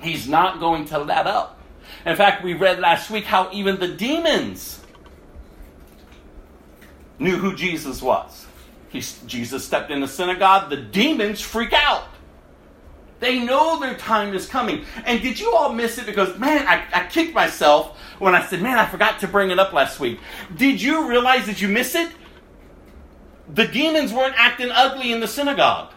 [0.00, 1.60] he's not going to let up.
[2.04, 4.80] In fact, we read last week how even the demons
[7.20, 8.46] knew who Jesus was.
[8.90, 12.04] He, Jesus stepped in the synagogue, the demons freak out.
[13.20, 14.84] They know their time is coming.
[15.04, 16.06] And did you all miss it?
[16.06, 19.58] Because, man, I, I kicked myself when I said, man, I forgot to bring it
[19.58, 20.18] up last week.
[20.56, 22.10] Did you realize that you missed it?
[23.52, 25.92] The demons weren't acting ugly in the synagogue.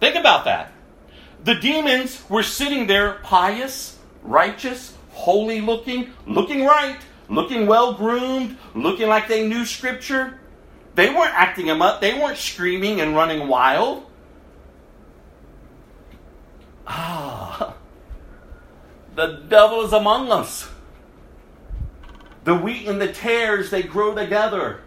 [0.00, 0.72] Think about that.
[1.44, 6.98] The demons were sitting there pious, righteous, holy looking, looking right,
[7.30, 10.38] looking well groomed, looking like they knew scripture.
[10.96, 14.04] They weren't acting them up, they weren't screaming and running wild.
[16.86, 17.74] Ah,
[19.14, 20.68] the devil is among us.
[22.42, 24.80] The wheat and the tares, they grow together.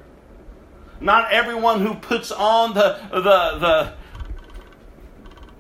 [1.00, 3.94] Not everyone who puts on the, the, the,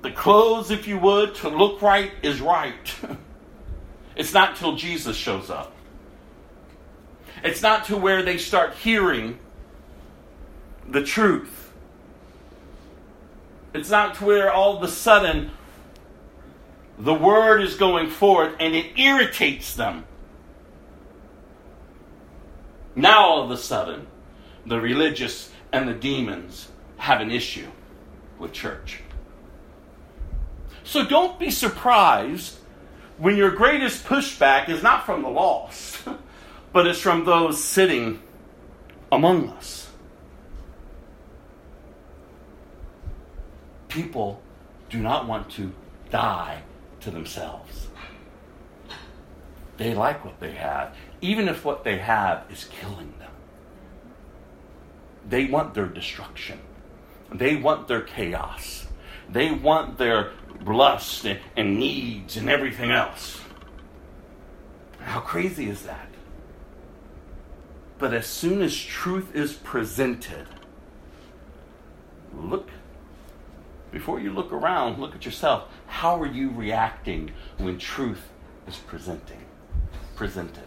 [0.02, 2.96] the clothes, if you would, to look right is right.
[4.16, 5.74] it's not till Jesus shows up.
[7.44, 9.38] It's not to where they start hearing
[10.88, 11.72] the truth.
[13.74, 15.52] It's not to where all of a sudden
[16.98, 20.06] the word is going forth and it irritates them.
[22.96, 24.08] Now all of a sudden,
[24.66, 27.68] the religious and the demons have an issue
[28.38, 29.02] with church.
[30.84, 32.58] So don't be surprised
[33.18, 36.04] when your greatest pushback is not from the lost,
[36.74, 38.20] but it's from those sitting
[39.12, 39.92] among us.
[43.88, 44.42] People
[44.90, 45.72] do not want to
[46.10, 46.64] die
[47.02, 47.88] to themselves.
[49.78, 53.32] They like what they have, even if what they have is killing them.
[55.30, 56.60] They want their destruction.
[57.32, 58.88] They want their chaos.
[59.30, 60.32] They want their
[60.66, 63.40] lust and needs and everything else.
[65.00, 66.13] How crazy is that?
[68.04, 70.46] But as soon as truth is presented,
[72.36, 72.70] look,
[73.94, 75.70] before you look around, look at yourself.
[75.88, 78.30] How are you reacting when truth
[78.68, 79.46] is presenting,
[80.18, 80.66] presented?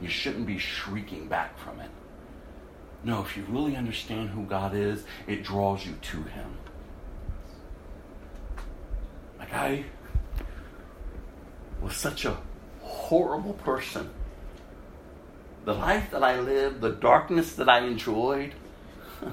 [0.00, 1.90] You shouldn't be shrieking back from it.
[3.04, 6.56] No, if you really understand who God is, it draws you to Him.
[9.38, 9.84] Like I
[11.82, 12.38] was such a
[12.80, 14.08] horrible person.
[15.64, 18.54] The life that I lived, the darkness that I enjoyed,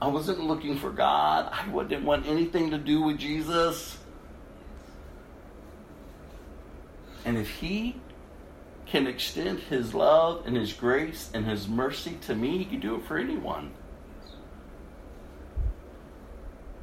[0.00, 1.52] I wasn't looking for God.
[1.52, 3.98] I didn't want anything to do with Jesus.
[7.24, 7.96] And if He
[8.86, 12.94] can extend His love and His grace and His mercy to me, He can do
[12.94, 13.72] it for anyone.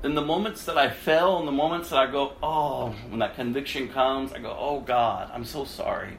[0.04, 3.36] In the moments that I fail, in the moments that I go, oh, when that
[3.36, 6.18] conviction comes, I go, oh God, I'm so sorry.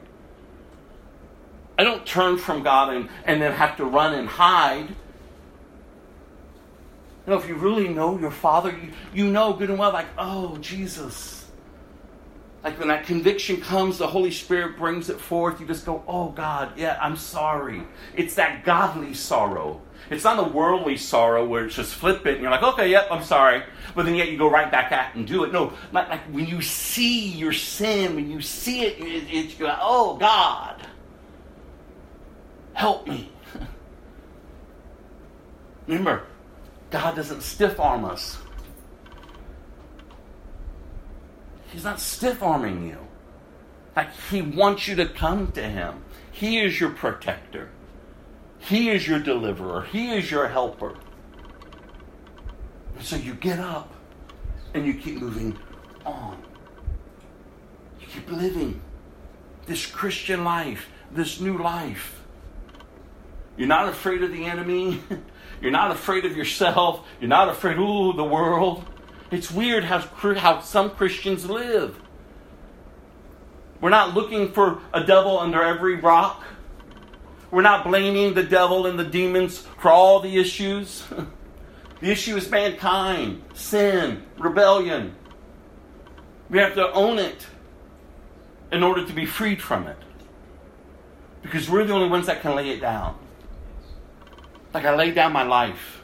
[1.77, 4.95] I don't turn from God and, and then have to run and hide.
[7.27, 10.57] Know, if you really know your Father, you, you know good and well, like, oh,
[10.59, 11.45] Jesus.
[12.63, 15.59] Like when that conviction comes, the Holy Spirit brings it forth.
[15.59, 17.83] You just go, oh, God, yeah, I'm sorry.
[18.15, 19.81] It's that godly sorrow.
[20.09, 23.23] It's not the worldly sorrow where it's just flippant and you're like, okay, yep, I'm
[23.23, 23.61] sorry.
[23.93, 25.51] But then yet you go right back at and do it.
[25.51, 29.65] No, like, like when you see your sin, when you see it, it, it you
[29.65, 30.81] go, oh, God,
[32.77, 33.27] help me.
[35.87, 36.23] Remember,
[36.91, 38.37] God doesn't stiff arm us.
[41.71, 42.99] He's not stiff arming you.
[43.95, 46.03] Like, He wants you to come to Him.
[46.31, 47.69] He is your protector,
[48.59, 50.95] He is your deliverer, He is your helper.
[52.95, 53.91] And so you get up
[54.75, 55.57] and you keep moving
[56.05, 56.37] on.
[57.99, 58.81] You keep living
[59.65, 62.16] this Christian life, this new life.
[63.57, 65.01] You're not afraid of the enemy.
[65.61, 67.05] You're not afraid of yourself.
[67.19, 68.85] You're not afraid, ooh, the world.
[69.31, 71.99] It's weird how, how some Christians live.
[73.81, 76.43] We're not looking for a devil under every rock.
[77.51, 81.05] We're not blaming the devil and the demons for all the issues.
[82.01, 85.15] the issue is mankind, sin, rebellion.
[86.49, 87.45] We have to own it
[88.71, 89.97] in order to be freed from it.
[91.41, 93.17] Because we're the only ones that can lay it down.
[94.77, 96.03] Like I lay down my life.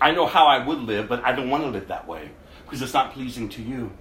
[0.00, 2.30] I know how I would live, but I don't want to live that way
[2.64, 3.92] because it's not pleasing to you.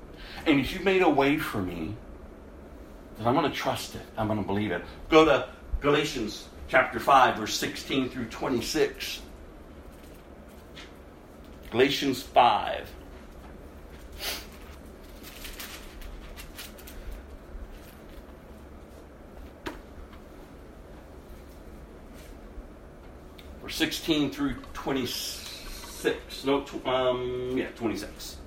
[0.46, 1.94] And if you made a way for me,
[3.18, 4.04] then I'm going to trust it.
[4.16, 4.86] I'm going to believe it.
[5.10, 5.50] Go to
[5.82, 9.22] Galatians chapter 5, verse 16 through 26.
[11.72, 12.90] Galatians 5.
[23.72, 26.46] 16 through 26.
[26.46, 28.38] No, tw- um, yeah, 26.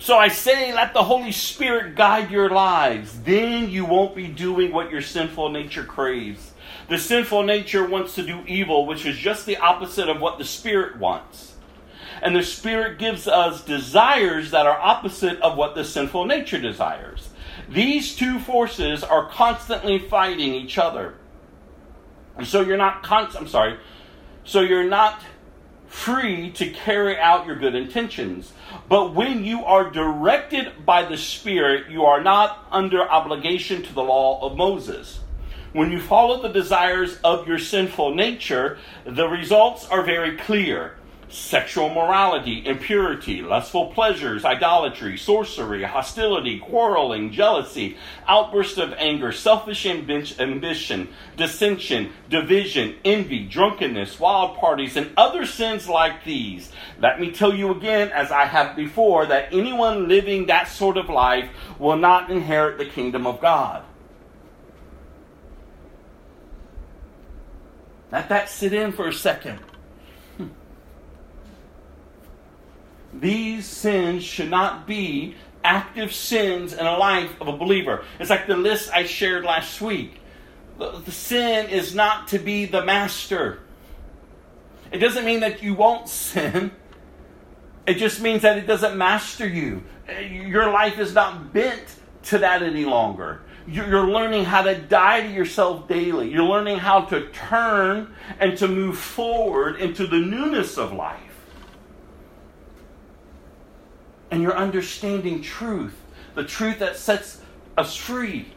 [0.00, 3.20] So I say, let the Holy Spirit guide your lives.
[3.20, 6.52] Then you won't be doing what your sinful nature craves.
[6.88, 10.44] The sinful nature wants to do evil, which is just the opposite of what the
[10.44, 11.56] Spirit wants.
[12.22, 17.28] And the Spirit gives us desires that are opposite of what the sinful nature desires.
[17.68, 21.14] These two forces are constantly fighting each other.
[22.36, 23.78] And so you're not con- I'm sorry.
[24.48, 25.22] So you're not
[25.88, 28.50] free to carry out your good intentions.
[28.88, 34.02] But when you are directed by the Spirit, you are not under obligation to the
[34.02, 35.20] law of Moses.
[35.74, 40.97] When you follow the desires of your sinful nature, the results are very clear
[41.30, 51.08] sexual morality, impurity, lustful pleasures, idolatry, sorcery, hostility, quarreling, jealousy, outbursts of anger, selfish ambition,
[51.36, 56.72] dissension, division, envy, drunkenness, wild parties, and other sins like these.
[56.98, 61.08] Let me tell you again, as I have before, that anyone living that sort of
[61.08, 63.84] life will not inherit the kingdom of God.
[68.10, 69.60] Let that sit in for a second.
[73.12, 75.34] These sins should not be
[75.64, 78.04] active sins in a life of a believer.
[78.18, 80.20] It's like the list I shared last week.
[80.78, 83.60] The, sin is not to be the master.
[84.92, 86.70] It doesn't mean that you won't sin.
[87.86, 89.82] It just means that it doesn't master you.
[90.30, 91.84] Your life is not bent
[92.24, 93.42] to that any longer.
[93.66, 96.30] You're learning how to die to yourself daily.
[96.30, 101.27] You're learning how to turn and to move forward into the newness of life.
[104.30, 105.98] And you're understanding truth,
[106.34, 107.40] the truth that sets
[107.76, 108.52] us free.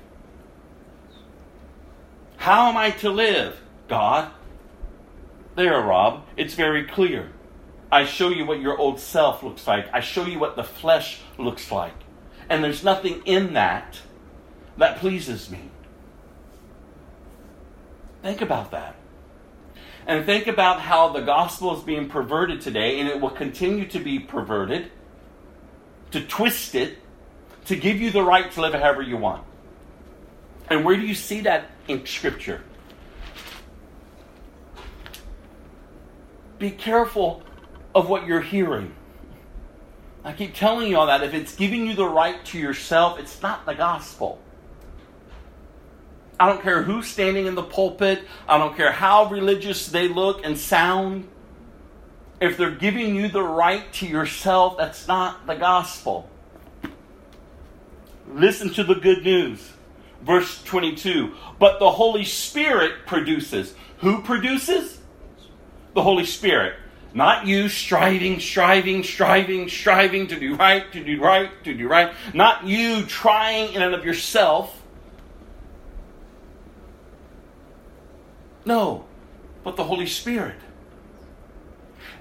[2.38, 3.60] How am I to live?
[3.88, 4.32] God.
[5.56, 6.26] There, Rob.
[6.38, 7.32] It's very clear.
[7.92, 9.88] I show you what your old self looks like.
[9.94, 11.94] I show you what the flesh looks like.
[12.50, 14.00] And there's nothing in that
[14.78, 15.70] that pleases me.
[18.22, 18.96] Think about that.
[20.08, 24.00] And think about how the gospel is being perverted today, and it will continue to
[24.00, 24.92] be perverted,
[26.12, 26.98] to twist it,
[27.66, 29.44] to give you the right to live however you want.
[30.70, 32.62] And where do you see that in Scripture?
[36.60, 37.44] Be careful
[37.96, 38.96] of what you're hearing.
[40.24, 41.24] I keep telling you all that.
[41.24, 44.40] If it's giving you the right to yourself, it's not the gospel.
[46.40, 48.24] I don't care who's standing in the pulpit.
[48.48, 51.28] I don't care how religious they look and sound.
[52.42, 56.30] If they're giving you the right to yourself, that's not the gospel.
[58.28, 59.72] Listen to the good news.
[60.24, 61.34] Verse 22.
[61.60, 63.74] But the Holy Spirit produces.
[64.00, 65.00] Who produces?
[65.94, 66.76] The Holy Spirit.
[67.14, 72.14] Not you striving, striving, striving, striving to do right, to do right, to do right.
[72.34, 74.82] Not you trying in and of yourself
[78.66, 79.06] No,
[79.64, 80.56] but the Holy Spirit.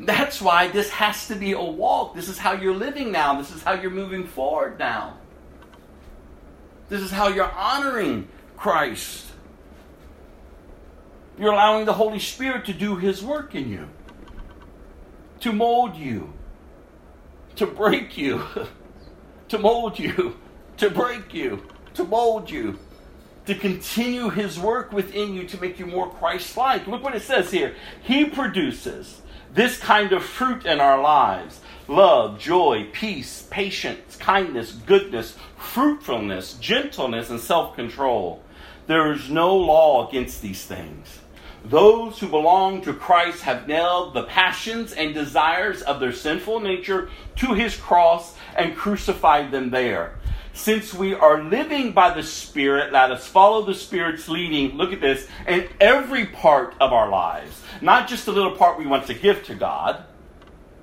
[0.00, 2.14] That's why this has to be a walk.
[2.14, 3.38] This is how you're living now.
[3.38, 5.18] This is how you're moving forward now.
[6.88, 9.26] This is how you're honoring Christ.
[11.38, 13.88] You're allowing the Holy Spirit to do His work in you,
[15.40, 16.32] to mold you,
[17.56, 18.42] to break you,
[19.48, 20.38] to mold you,
[20.78, 22.78] to break you, to mold you
[23.46, 26.86] to continue his work within you to make you more Christ like.
[26.86, 27.74] Look what it says here.
[28.02, 29.20] He produces
[29.52, 37.30] this kind of fruit in our lives love, joy, peace, patience, kindness, goodness, fruitfulness, gentleness,
[37.30, 38.42] and self control.
[38.86, 41.20] There is no law against these things.
[41.64, 47.10] Those who belong to Christ have nailed the passions and desires of their sinful nature
[47.36, 50.14] to his cross and crucified them there.
[50.52, 54.76] Since we are living by the Spirit, let us follow the Spirit's leading.
[54.76, 57.62] Look at this in every part of our lives.
[57.80, 60.04] Not just the little part we want to give to God,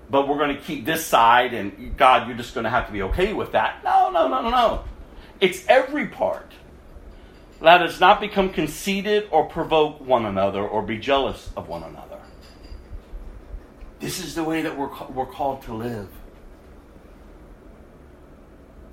[0.09, 2.93] but we're going to keep this side, and God, you're just going to have to
[2.93, 3.83] be okay with that.
[3.83, 4.83] No, no, no, no, no.
[5.41, 6.53] It's every part.
[7.59, 12.19] Let us not become conceited or provoke one another or be jealous of one another.
[13.99, 16.07] This is the way that we're, we're called to live.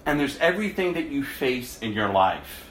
[0.07, 2.71] And there's everything that you face in your life.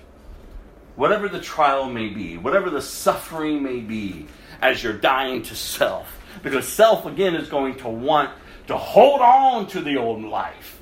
[0.96, 4.28] Whatever the trial may be, whatever the suffering may be,
[4.62, 6.20] as you're dying to self.
[6.42, 8.30] Because self, again, is going to want
[8.68, 10.82] to hold on to the old life.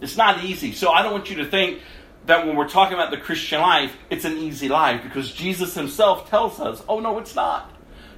[0.00, 0.72] It's not easy.
[0.72, 1.80] So I don't want you to think
[2.26, 6.28] that when we're talking about the Christian life, it's an easy life because Jesus himself
[6.30, 7.70] tells us, oh, no, it's not.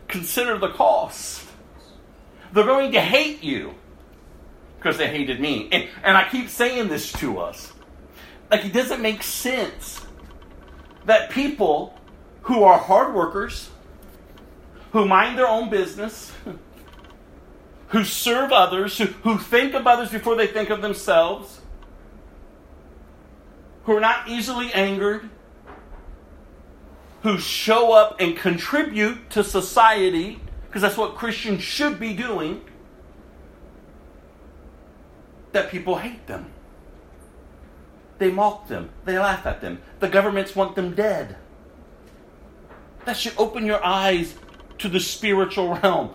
[0.09, 1.45] Consider the cost.
[2.53, 3.75] They're going to hate you
[4.87, 5.69] because they hated me.
[5.73, 7.73] And, and I keep saying this to us.
[8.53, 10.01] Like, it doesn't make sense
[11.07, 11.99] that people
[12.43, 13.69] who are hard workers,
[14.93, 16.33] who mind their own business,
[17.89, 21.61] who serve others, who, who think of others before they think of themselves,
[23.87, 25.29] who are not easily angered,
[27.25, 32.63] who show up and contribute to society, because that's what Christians should be doing
[35.57, 36.53] that people hate them.
[38.19, 38.91] They mock them.
[39.07, 39.81] They laugh at them.
[40.01, 41.37] The governments want them dead.
[43.07, 44.35] That should open your eyes
[44.79, 46.15] to the spiritual realm.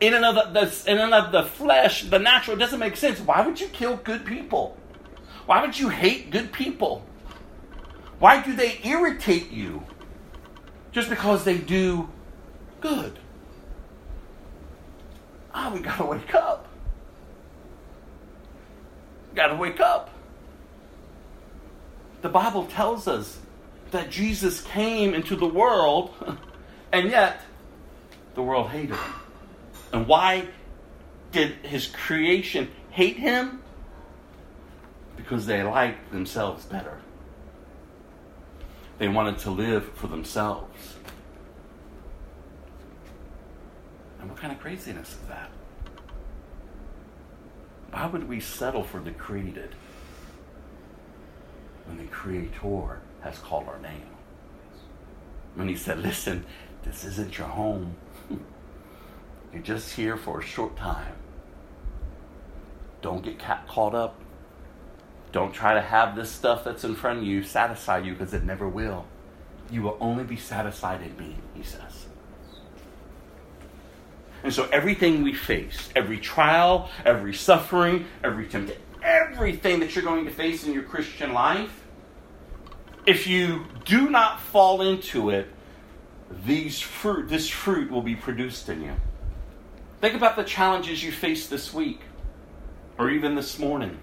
[0.00, 3.18] In and of the, in and of the flesh, the natural, doesn't make sense.
[3.18, 4.76] Why would you kill good people?
[5.46, 7.04] Why would you hate good people?
[8.20, 9.82] Why do they irritate you?
[10.92, 12.08] Just because they do
[12.80, 13.18] good.
[15.52, 16.63] Ah, oh, we gotta wake up.
[19.34, 20.10] Got to wake up.
[22.22, 23.38] The Bible tells us
[23.90, 26.14] that Jesus came into the world,
[26.92, 27.40] and yet
[28.34, 29.14] the world hated him.
[29.92, 30.48] And why
[31.32, 33.62] did his creation hate him?
[35.16, 36.98] Because they liked themselves better.
[38.98, 40.96] They wanted to live for themselves.
[44.20, 45.50] And what kind of craziness is that?
[47.94, 49.76] Why would we settle for the created
[51.86, 54.08] when the Creator has called our name?
[55.54, 56.44] When He said, Listen,
[56.82, 57.94] this isn't your home.
[59.52, 61.14] You're just here for a short time.
[63.00, 64.18] Don't get caught up.
[65.30, 68.42] Don't try to have this stuff that's in front of you satisfy you because it
[68.42, 69.06] never will.
[69.70, 71.93] You will only be satisfied in me, he says.
[74.44, 80.26] And so everything we face, every trial, every suffering, every temptation, everything that you're going
[80.26, 81.82] to face in your Christian life,
[83.06, 85.48] if you do not fall into it,
[86.44, 88.94] these fruit, this fruit will be produced in you.
[90.02, 92.00] Think about the challenges you faced this week
[92.98, 93.98] or even this morning.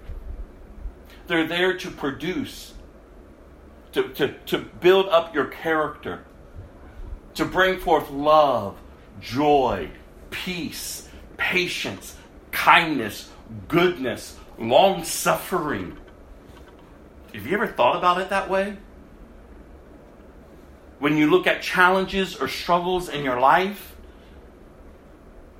[1.27, 2.73] They're there to produce,
[3.91, 6.23] to, to, to build up your character,
[7.35, 8.77] to bring forth love,
[9.19, 9.91] joy,
[10.31, 11.07] peace,
[11.37, 12.15] patience,
[12.51, 13.29] kindness,
[13.67, 15.97] goodness, long suffering.
[17.33, 18.77] Have you ever thought about it that way?
[20.99, 23.95] When you look at challenges or struggles in your life,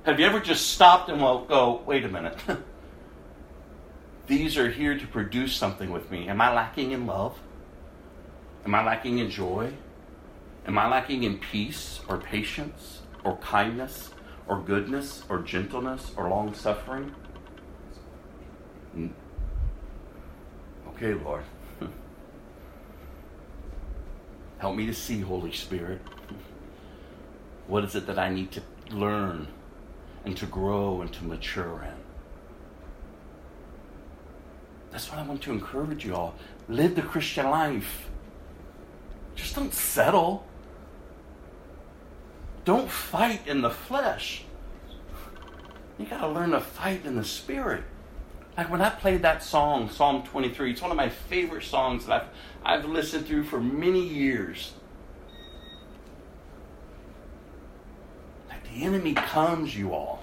[0.04, 2.38] have you ever just stopped and well, go, wait a minute?
[4.26, 6.28] These are here to produce something with me.
[6.28, 7.38] Am I lacking in love?
[8.64, 9.72] Am I lacking in joy?
[10.66, 14.10] Am I lacking in peace or patience or kindness
[14.52, 17.14] or goodness or gentleness or long suffering?
[20.88, 21.44] Okay, Lord.
[24.58, 26.02] Help me to see, Holy Spirit.
[27.66, 29.48] What is it that I need to learn
[30.26, 31.94] and to grow and to mature in?
[34.90, 36.34] That's what I want to encourage you all.
[36.68, 38.10] Live the Christian life.
[39.34, 40.44] Just don't settle.
[42.64, 44.44] Don't fight in the flesh.
[45.98, 47.84] You got to learn to fight in the spirit.
[48.56, 52.28] Like when I played that song, Psalm 23, it's one of my favorite songs that
[52.64, 54.72] I've, I've listened through for many years.
[58.48, 60.22] Like the enemy comes, you all.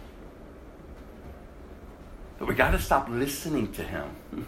[2.37, 4.15] But we got to stop listening to him.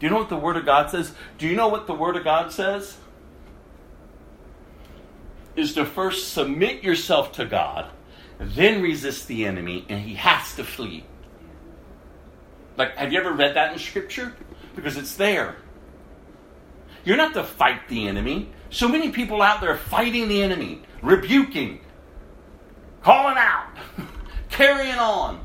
[0.00, 1.12] Do you know what the Word of God says?
[1.36, 2.96] Do you know what the Word of God says?
[5.56, 7.90] Is to first submit yourself to God,
[8.38, 11.04] then resist the enemy, and he has to flee.
[12.76, 14.34] Like, have you ever read that in Scripture?
[14.74, 15.56] Because it's there.
[17.04, 18.50] You're not to fight the enemy.
[18.70, 21.80] So many people out there fighting the enemy, rebuking,
[23.02, 23.68] calling out,
[24.50, 25.44] carrying on.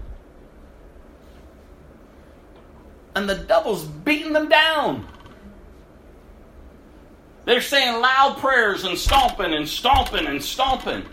[3.15, 5.07] And the devil's beating them down.
[7.45, 11.05] They're saying loud prayers and stomping and stomping and stomping.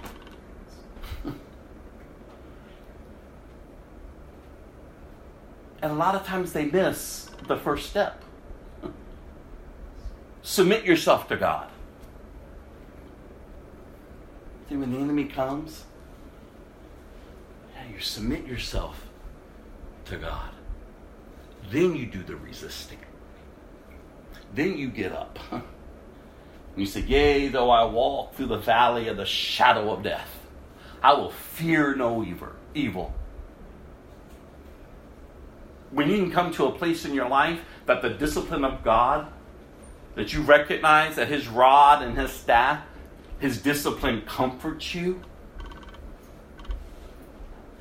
[5.82, 8.22] and a lot of times they miss the first step.
[10.42, 11.68] Submit yourself to God.
[14.68, 15.84] See, when the enemy comes,
[17.74, 19.06] yeah, you submit yourself
[20.06, 20.50] to God.
[21.70, 22.98] Then you do the resisting.
[24.54, 25.38] Then you get up.
[26.76, 30.28] you say, Yea, though I walk through the valley of the shadow of death,
[31.02, 32.24] I will fear no
[32.74, 33.14] evil.
[35.90, 39.26] When you can come to a place in your life that the discipline of God,
[40.14, 42.82] that you recognize that His rod and His staff,
[43.38, 45.22] His discipline comforts you,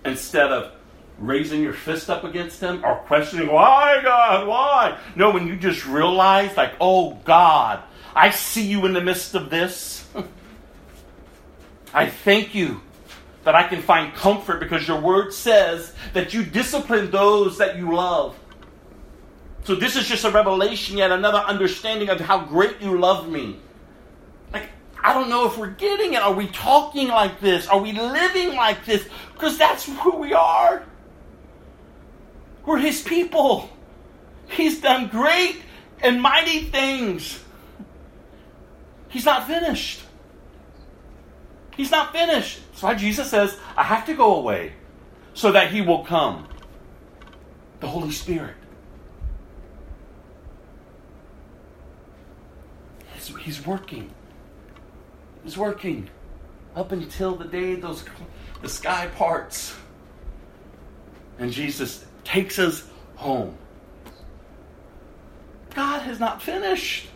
[0.04, 0.74] instead of
[1.18, 4.98] raising your fist up against him or questioning, why, God, why?
[5.16, 7.84] No, when you just realize, like, oh, God,
[8.16, 10.06] I see you in the midst of this.
[11.94, 12.82] I thank you
[13.44, 17.94] that I can find comfort because your word says that you discipline those that you
[17.94, 18.38] love.
[19.64, 23.60] So this is just a revelation, yet another understanding of how great you love me.
[24.54, 24.70] Like,
[25.04, 26.22] I don't know if we're getting it.
[26.22, 27.68] Are we talking like this?
[27.68, 29.08] Are we living like this?
[29.34, 30.84] Because that's who we are.
[32.66, 33.70] We're his people.
[34.50, 35.62] He's done great
[36.02, 37.40] and mighty things.
[39.12, 40.02] He's not finished.
[41.76, 42.60] He's not finished.
[42.72, 44.74] That's why Jesus says, I have to go away
[45.34, 46.48] so that he will come.
[47.82, 48.56] The Holy Spirit.
[53.40, 54.12] He's, working.
[55.44, 56.10] He's working
[56.76, 58.04] up until the day those
[58.62, 59.76] the sky parts.
[61.40, 63.58] And Jesus takes us home.
[65.74, 67.08] God has not finished.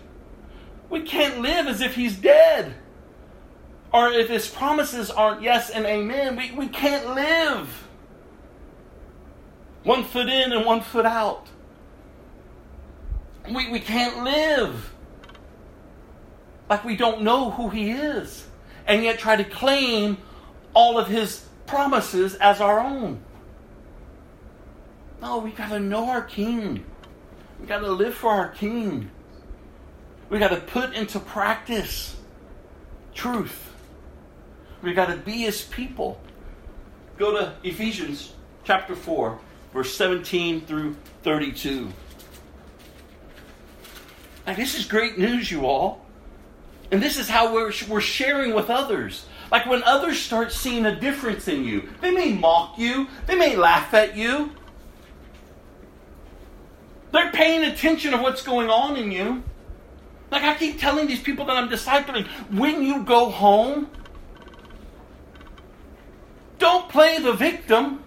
[0.89, 2.73] We can't live as if He's dead.
[3.93, 7.87] Or if His promises aren't yes and amen, we, we can't live.
[9.83, 11.47] One foot in and one foot out.
[13.47, 14.91] We, we can't live
[16.69, 18.47] like we don't know who He is
[18.87, 20.17] and yet try to claim
[20.73, 23.21] all of His promises as our own.
[25.21, 26.85] No, we got to know our King.
[27.59, 29.09] We got to live for our King.
[30.29, 32.15] We got to put into practice
[33.13, 33.71] truth.
[34.81, 36.19] We got to be His people.
[37.17, 38.33] Go to Ephesians
[38.63, 39.39] chapter 4,
[39.73, 41.91] verse 17 through 32.
[44.45, 46.05] Now, this is great news, you all.
[46.91, 49.25] And this is how we're, we're sharing with others.
[49.51, 53.55] Like when others start seeing a difference in you, they may mock you, they may
[53.55, 54.51] laugh at you,
[57.11, 59.43] they're paying attention to what's going on in you.
[60.31, 63.89] Like I keep telling these people that I'm discipling, when you go home,
[66.57, 68.03] don't play the victim.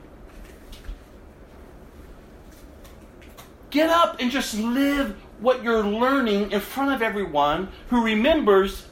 [3.70, 8.86] Get up and just live what you're learning in front of everyone who remembers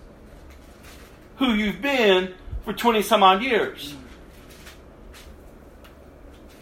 [1.36, 2.34] who you've been
[2.64, 3.94] for 20 some odd years.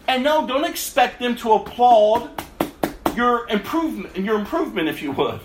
[0.07, 2.29] And no, don't expect them to applaud
[3.15, 5.39] your improvement, your improvement, if you would.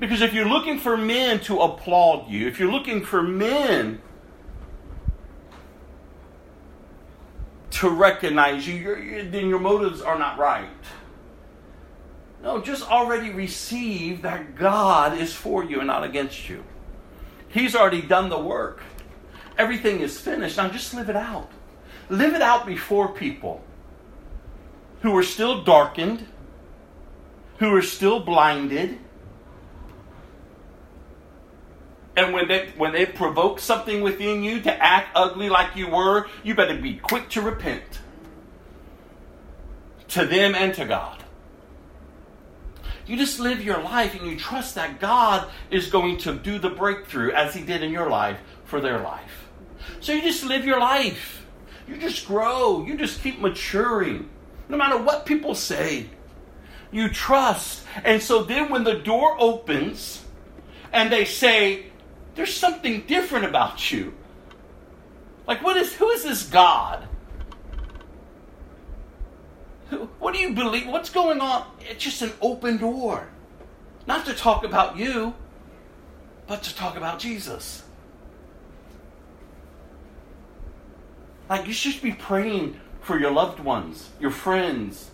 [0.00, 4.00] Because if you're looking for men to applaud you, if you're looking for men
[7.70, 10.68] to recognize you, you're, you're, then your motives are not right.
[12.42, 16.62] No, just already receive that God is for you and not against you.
[17.48, 18.82] He's already done the work.
[19.56, 20.56] Everything is finished.
[20.56, 21.50] Now just live it out.
[22.10, 23.64] Live it out before people
[25.02, 26.26] who are still darkened,
[27.58, 28.98] who are still blinded.
[32.16, 36.28] And when they when they provoke something within you to act ugly like you were,
[36.42, 37.82] you better be quick to repent.
[40.08, 41.24] To them and to God.
[43.06, 46.70] You just live your life and you trust that God is going to do the
[46.70, 49.48] breakthrough as He did in your life for their life.
[50.00, 51.44] So you just live your life.
[51.86, 52.84] You just grow.
[52.86, 54.30] You just keep maturing
[54.68, 56.08] no matter what people say.
[56.90, 57.84] You trust.
[58.04, 60.24] And so then when the door opens
[60.92, 61.86] and they say,
[62.34, 64.14] there's something different about you.
[65.46, 67.08] Like what is who is this God?
[70.18, 70.88] What do you believe?
[70.88, 71.66] What's going on?
[71.80, 73.28] It's just an open door.
[74.06, 75.34] Not to talk about you,
[76.46, 77.82] but to talk about Jesus.
[81.48, 85.10] Like, you should be praying for your loved ones, your friends,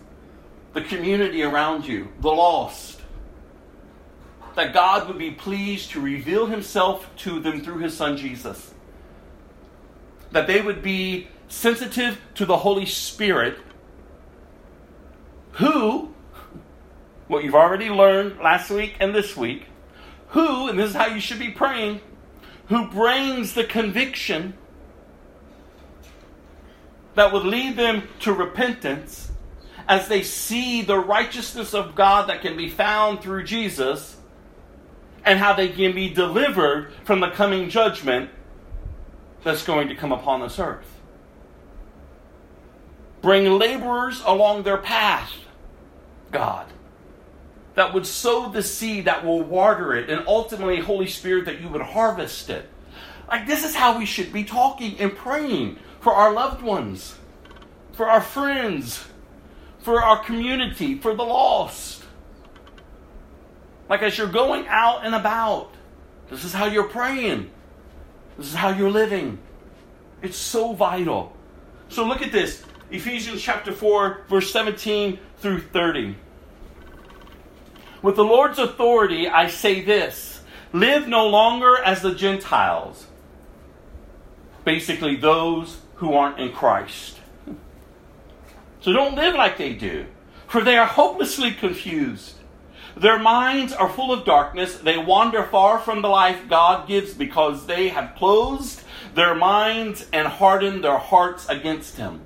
[0.73, 3.00] the community around you, the lost.
[4.55, 8.73] That God would be pleased to reveal himself to them through his son Jesus.
[10.31, 13.57] That they would be sensitive to the Holy Spirit,
[15.53, 16.13] who,
[17.27, 19.65] what you've already learned last week and this week,
[20.29, 21.99] who, and this is how you should be praying,
[22.67, 24.53] who brings the conviction
[27.15, 29.31] that would lead them to repentance
[29.87, 34.15] as they see the righteousness of God that can be found through Jesus
[35.23, 38.29] and how they can be delivered from the coming judgment
[39.43, 40.87] that's going to come upon this earth.
[43.21, 45.31] Bring laborers along their path,
[46.31, 46.67] God,
[47.75, 51.69] that would sow the seed, that will water it, and ultimately, Holy Spirit, that you
[51.69, 52.67] would harvest it.
[53.27, 57.15] Like, this is how we should be talking and praying for our loved ones,
[57.93, 59.05] for our friends,
[59.79, 62.00] for our community, for the lost.
[63.91, 65.73] Like as you're going out and about,
[66.29, 67.51] this is how you're praying.
[68.37, 69.37] This is how you're living.
[70.21, 71.35] It's so vital.
[71.89, 76.15] So look at this Ephesians chapter 4, verse 17 through 30.
[78.01, 80.41] With the Lord's authority, I say this
[80.71, 83.07] live no longer as the Gentiles,
[84.63, 87.17] basically, those who aren't in Christ.
[88.79, 90.05] So don't live like they do,
[90.47, 92.35] for they are hopelessly confused.
[92.95, 94.77] Their minds are full of darkness.
[94.77, 98.83] They wander far from the life God gives because they have closed
[99.15, 102.21] their minds and hardened their hearts against Him.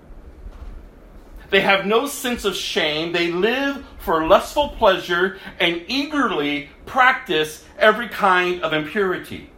[1.50, 3.12] They have no sense of shame.
[3.12, 9.50] They live for lustful pleasure and eagerly practice every kind of impurity.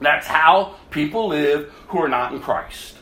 [0.00, 2.96] That's how people live who are not in Christ.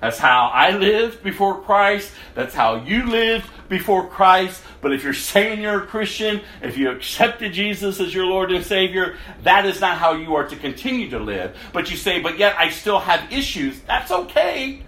[0.00, 2.10] That's how I lived before Christ.
[2.34, 4.62] That's how you lived before Christ.
[4.80, 8.64] But if you're saying you're a Christian, if you accepted Jesus as your Lord and
[8.64, 11.56] Savior, that is not how you are to continue to live.
[11.72, 13.80] But you say, but yet I still have issues.
[13.82, 14.82] That's okay.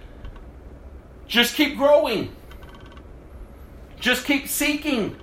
[1.27, 2.35] Just keep growing.
[4.01, 5.17] Just keep seeking.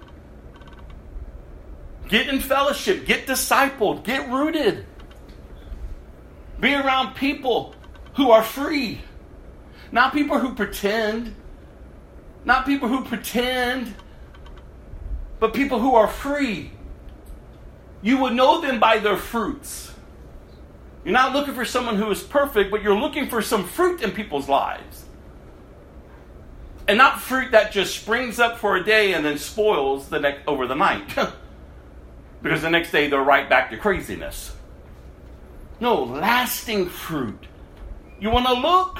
[2.08, 3.06] Get in fellowship.
[3.06, 4.04] Get discipled.
[4.04, 4.86] Get rooted.
[6.60, 7.76] Be around people
[8.16, 9.02] who are free,
[9.92, 11.36] not people who pretend,
[12.46, 13.94] not people who pretend,
[15.40, 16.72] but people who are free.
[18.02, 19.94] You would know them by their fruits.
[21.04, 24.12] You're not looking for someone who is perfect, but you're looking for some fruit in
[24.12, 25.06] people's lives.
[26.88, 30.48] And not fruit that just springs up for a day and then spoils the next
[30.48, 31.16] over the night.
[32.42, 34.56] because the next day they're right back to craziness.
[35.80, 37.48] No, lasting fruit.
[38.20, 39.00] You want to look?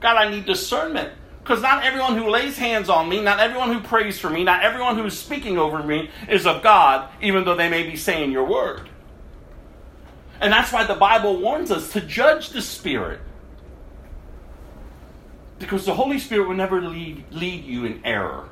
[0.00, 1.12] God, I need discernment.
[1.42, 4.62] Because not everyone who lays hands on me, not everyone who prays for me, not
[4.62, 8.30] everyone who is speaking over me is of God, even though they may be saying
[8.30, 8.88] your word.
[10.40, 13.20] And that's why the Bible warns us to judge the Spirit.
[15.58, 18.48] Because the Holy Spirit will never lead, lead you in error.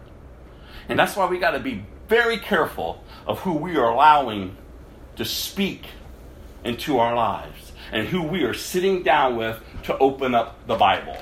[0.89, 4.57] And that's why we got to be very careful of who we are allowing
[5.17, 5.87] to speak
[6.65, 11.17] into our lives and who we are sitting down with to open up the Bible.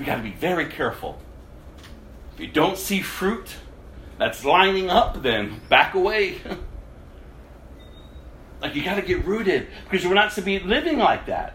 [0.00, 1.18] We got to be very careful.
[2.32, 3.54] If you don't see fruit
[4.16, 6.40] that's lining up, then back away.
[8.62, 11.54] like you got to get rooted because we're not to be living like that.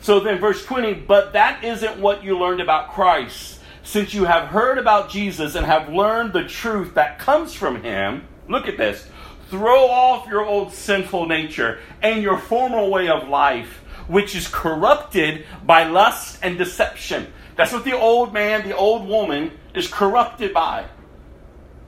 [0.00, 3.58] So then, verse 20, but that isn't what you learned about Christ.
[3.82, 8.28] Since you have heard about Jesus and have learned the truth that comes from him,
[8.50, 9.08] look at this.
[9.48, 15.44] Throw off your old sinful nature and your former way of life, which is corrupted
[15.64, 17.32] by lust and deception.
[17.56, 20.86] That's what the old man, the old woman is corrupted by.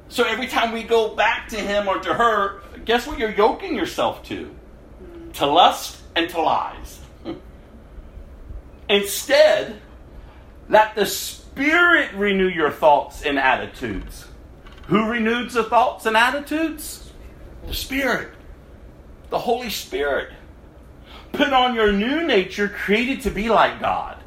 [0.09, 3.75] So every time we go back to him or to her, guess what you're yoking
[3.75, 4.55] yourself to?
[5.35, 7.01] To lust and to lies.
[8.89, 9.81] Instead,
[10.69, 14.27] let the Spirit renew your thoughts and attitudes.
[14.87, 17.13] Who renews the thoughts and attitudes?
[17.67, 18.31] The Spirit.
[19.29, 20.33] The Holy Spirit.
[21.33, 24.19] Put on your new nature created to be like God.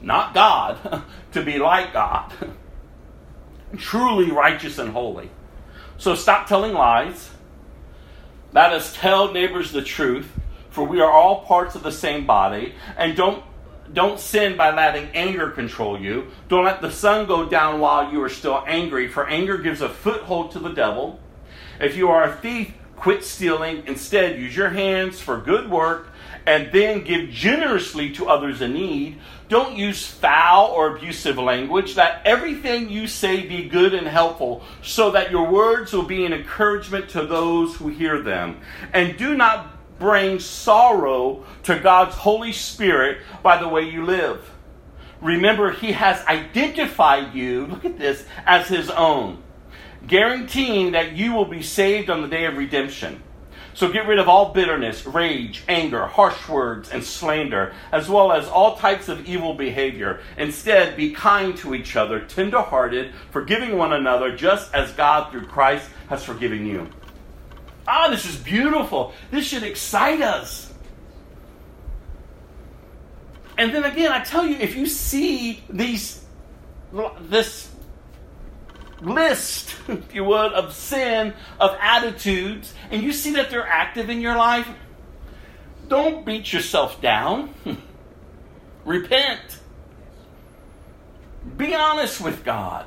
[0.00, 1.02] Not God,
[1.32, 2.32] to be like God.
[3.76, 5.30] Truly righteous and holy.
[5.98, 7.30] So stop telling lies.
[8.52, 10.30] Let us tell neighbors the truth,
[10.70, 12.74] for we are all parts of the same body.
[12.96, 13.44] And don't
[13.92, 16.28] don't sin by letting anger control you.
[16.48, 19.88] Don't let the sun go down while you are still angry, for anger gives a
[19.88, 21.20] foothold to the devil.
[21.80, 23.84] If you are a thief, quit stealing.
[23.86, 26.08] Instead, use your hands for good work
[26.46, 29.18] and then give generously to others in need.
[29.48, 31.96] Don't use foul or abusive language.
[31.96, 36.32] Let everything you say be good and helpful, so that your words will be an
[36.32, 38.60] encouragement to those who hear them.
[38.92, 44.50] And do not bring sorrow to God's Holy Spirit by the way you live.
[45.20, 49.42] Remember, He has identified you, look at this, as His own,
[50.06, 53.22] guaranteeing that you will be saved on the day of redemption.
[53.74, 58.48] So get rid of all bitterness, rage, anger, harsh words, and slander, as well as
[58.48, 60.20] all types of evil behavior.
[60.38, 65.90] Instead, be kind to each other, tenderhearted, forgiving one another, just as God through Christ
[66.08, 66.88] has forgiven you.
[67.86, 69.12] Ah, this is beautiful.
[69.30, 70.72] This should excite us.
[73.58, 76.24] And then again, I tell you, if you see these
[77.20, 77.70] this
[79.00, 84.20] list, if you would, of sin, of attitudes, and you see that they're active in
[84.20, 84.68] your life,
[85.88, 87.54] don't beat yourself down.
[88.84, 89.40] Repent.
[91.56, 92.86] Be honest with God.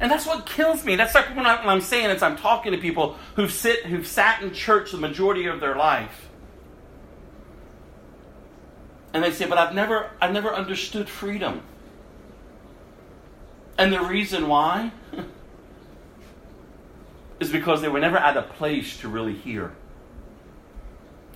[0.00, 0.96] And that's what kills me.
[0.96, 4.42] That's like when, I, am saying as I'm talking to people who've sit who've sat
[4.42, 6.28] in church the majority of their life.
[9.12, 11.62] And they say, but I've never I've never understood freedom.
[13.78, 14.90] And the reason why
[17.40, 19.72] is because they were never at a place to really hear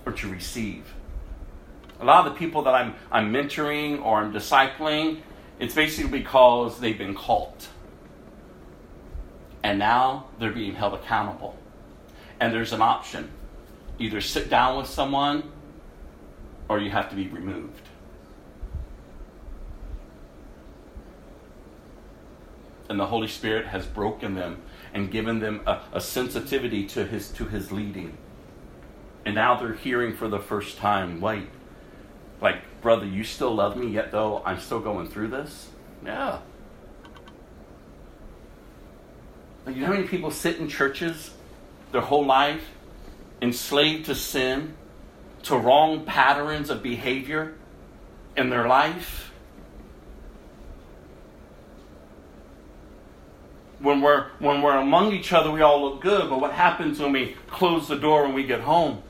[0.05, 0.93] or to receive.
[2.01, 5.21] A lot of the people that I'm, I'm mentoring or I'm discipling,
[5.57, 7.69] it's basically because they've been caught.
[9.63, 11.57] And now they're being held accountable.
[12.41, 13.31] And there's an option
[13.99, 15.51] either sit down with someone
[16.67, 17.87] or you have to be removed.
[22.89, 24.61] And the Holy Spirit has broken them
[24.93, 28.17] and given them a, a, sensitivity to his to his leading.
[29.25, 31.47] And now they're hearing for the first time, wait,
[32.41, 35.69] like, brother, you still love me yet though I'm still going through this?
[36.05, 36.39] Yeah.
[39.65, 41.31] Like, you know how many people sit in churches
[41.93, 42.63] their whole life,
[43.41, 44.73] enslaved to sin,
[45.43, 47.53] to wrong patterns of behavior
[48.35, 49.32] in their life?
[53.83, 56.29] When we're when we're among each other, we all look good.
[56.29, 59.03] But what happens when we close the door when we get home?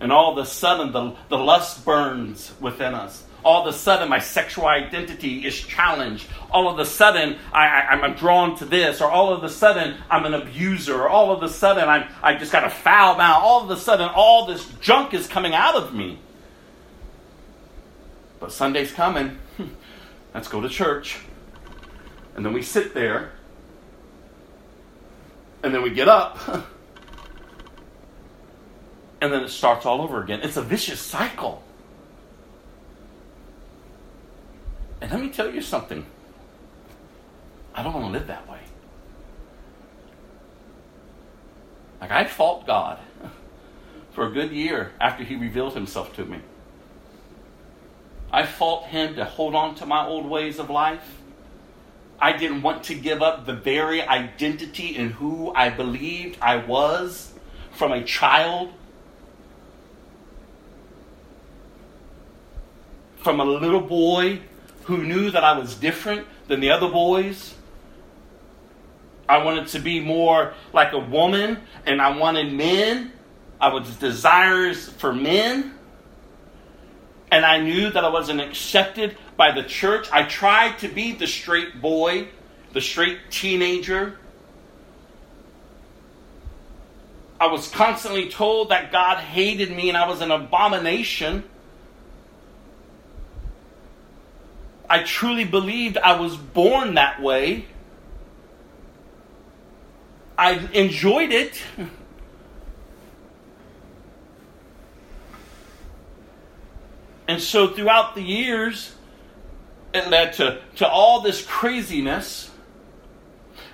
[0.00, 3.24] And all of a sudden, the, the lust burns within us.
[3.44, 6.26] All of a sudden, my sexual identity is challenged.
[6.50, 9.00] All of a sudden, I, I'm drawn to this.
[9.00, 10.94] Or all of a sudden, I'm an abuser.
[10.94, 13.42] Or all of a sudden, I'm, I just got a foul mouth.
[13.42, 16.18] All of a sudden, all this junk is coming out of me.
[18.40, 19.38] But Sunday's coming.
[20.34, 21.18] Let's go to church.
[22.36, 23.32] And then we sit there.
[25.62, 26.38] And then we get up.
[29.20, 30.40] and then it starts all over again.
[30.42, 31.62] It's a vicious cycle.
[35.00, 36.04] And let me tell you something.
[37.74, 38.60] I don't want to live that way.
[42.00, 42.98] Like, I fought God
[44.12, 46.40] for a good year after He revealed Himself to me.
[48.30, 51.15] I fought Him to hold on to my old ways of life.
[52.18, 57.32] I didn't want to give up the very identity in who I believed I was
[57.72, 58.72] from a child.
[63.18, 64.40] From a little boy
[64.84, 67.54] who knew that I was different than the other boys.
[69.28, 73.12] I wanted to be more like a woman and I wanted men.
[73.60, 75.74] I was desirous for men.
[77.30, 80.08] And I knew that I wasn't accepted by the church.
[80.10, 82.28] I tried to be the straight boy,
[82.72, 84.18] the straight teenager.
[87.38, 91.44] I was constantly told that God hated me and I was an abomination.
[94.88, 97.66] I truly believed I was born that way.
[100.38, 101.62] I enjoyed it.
[107.28, 108.95] And so throughout the years,
[109.96, 112.50] it led to, to all this craziness.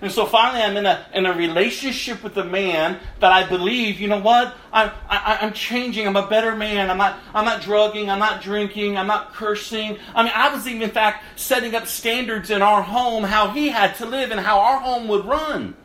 [0.01, 4.01] And so finally, I'm in a, in a relationship with a man that I believe,
[4.01, 4.53] you know what?
[4.73, 6.09] I'm, I, I'm changing.
[6.09, 6.91] I'm a better man.
[6.91, 8.11] I'm not, I'm not drugging.
[8.11, 8.99] I'm not drinking.
[8.99, 9.99] I'm not cursing.
[10.13, 13.69] I mean, I was even, in fact, setting up standards in our home, how he
[13.69, 15.77] had to live and how our home would run.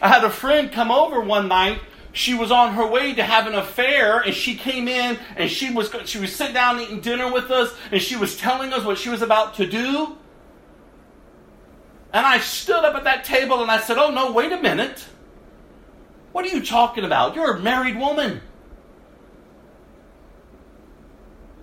[0.00, 1.80] I had a friend come over one night
[2.12, 5.72] she was on her way to have an affair and she came in and she
[5.72, 8.98] was she was sitting down eating dinner with us and she was telling us what
[8.98, 10.16] she was about to do.
[12.12, 15.06] And i stood up at that table and i said oh no wait a minute.
[16.32, 17.34] What are you talking about?
[17.34, 18.40] You're a married woman.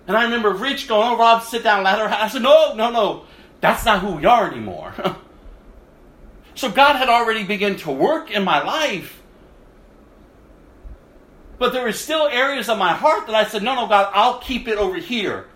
[0.06, 1.84] And i remember rich going oh rob sit down.
[1.84, 3.24] Let her i said no no no.
[3.60, 4.94] That's not who we are anymore.
[6.54, 9.17] So god had already begun to work in my life
[11.58, 14.38] but there were still areas of my heart that I said, no, no, God, I'll
[14.38, 15.46] keep it over here.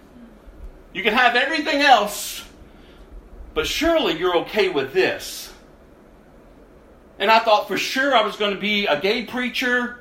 [0.92, 2.44] You can have everything else,
[3.54, 5.52] but surely you're okay with this.
[7.18, 10.00] And I thought for sure I was going to be a gay preacher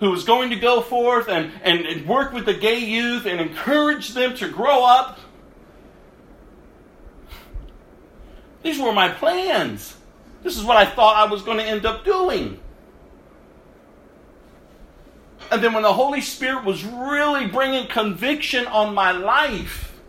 [0.00, 3.40] who was going to go forth and, and, and work with the gay youth and
[3.40, 5.18] encourage them to grow up.
[8.62, 9.96] These were my plans.
[10.42, 12.60] This is what I thought I was going to end up doing.
[15.50, 20.00] And then when the Holy Spirit was really bringing conviction on my life,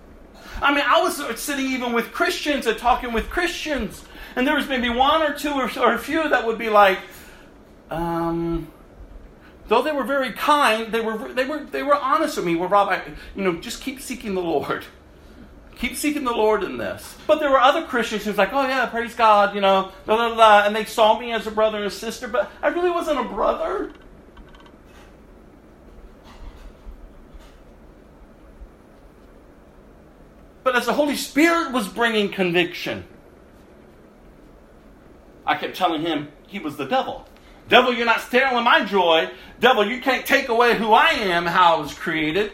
[0.62, 4.04] I mean, I was sitting even with Christians and talking with Christians,
[4.36, 7.00] and there was maybe one or two or, or a few that would be like,
[7.90, 8.72] um,
[9.68, 12.56] though they were very kind, they were they were they were honest with me.
[12.56, 13.02] Well, Rob, I,
[13.36, 14.86] you know, just keep seeking the Lord.
[15.78, 17.18] Keep seeking the Lord in this.
[17.26, 20.16] But there were other Christians who was like, oh yeah, praise God, you know, blah,
[20.16, 22.92] blah, blah, and they saw me as a brother and a sister, but I really
[22.92, 23.92] wasn't a brother.
[30.64, 33.06] But as the Holy Spirit was bringing conviction,
[35.46, 37.28] I kept telling him he was the devil.
[37.68, 39.30] Devil, you're not stealing my joy.
[39.60, 42.52] Devil, you can't take away who I am, how I was created.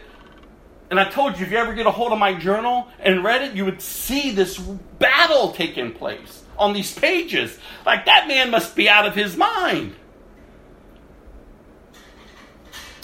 [0.90, 3.42] And I told you, if you ever get a hold of my journal and read
[3.42, 7.58] it, you would see this battle taking place on these pages.
[7.84, 9.94] Like, that man must be out of his mind.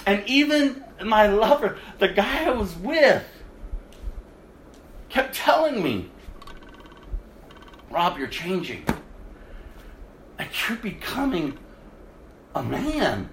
[0.06, 3.24] And even my lover, the guy I was with,
[5.14, 6.10] kept telling me,
[7.88, 8.84] Rob, you're changing.
[10.40, 11.56] And you're becoming
[12.52, 13.28] a man,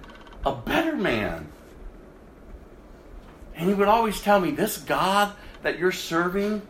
[0.46, 1.48] a better man.
[3.56, 5.32] And he would always tell me, This God
[5.62, 6.62] that you're serving,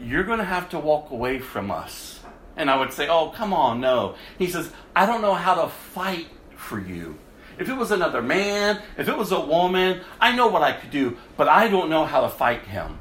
[0.00, 2.18] you're going to have to walk away from us.
[2.56, 4.16] And I would say, Oh, come on, no.
[4.36, 6.26] He says, I don't know how to fight
[6.56, 7.16] for you.
[7.56, 10.90] If it was another man, if it was a woman, I know what I could
[10.90, 12.98] do, but I don't know how to fight him.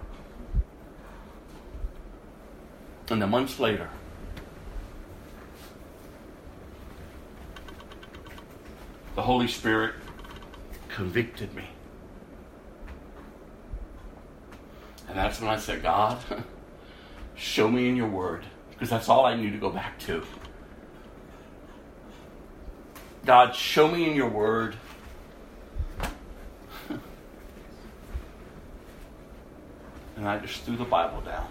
[3.11, 3.89] And then months later,
[9.15, 9.95] the Holy Spirit
[10.87, 11.65] convicted me.
[15.09, 16.19] And that's when I said, God,
[17.35, 20.23] show me in your word, because that's all I knew to go back to.
[23.25, 24.77] God, show me in your word.
[26.89, 27.01] and
[30.25, 31.49] I just threw the Bible down.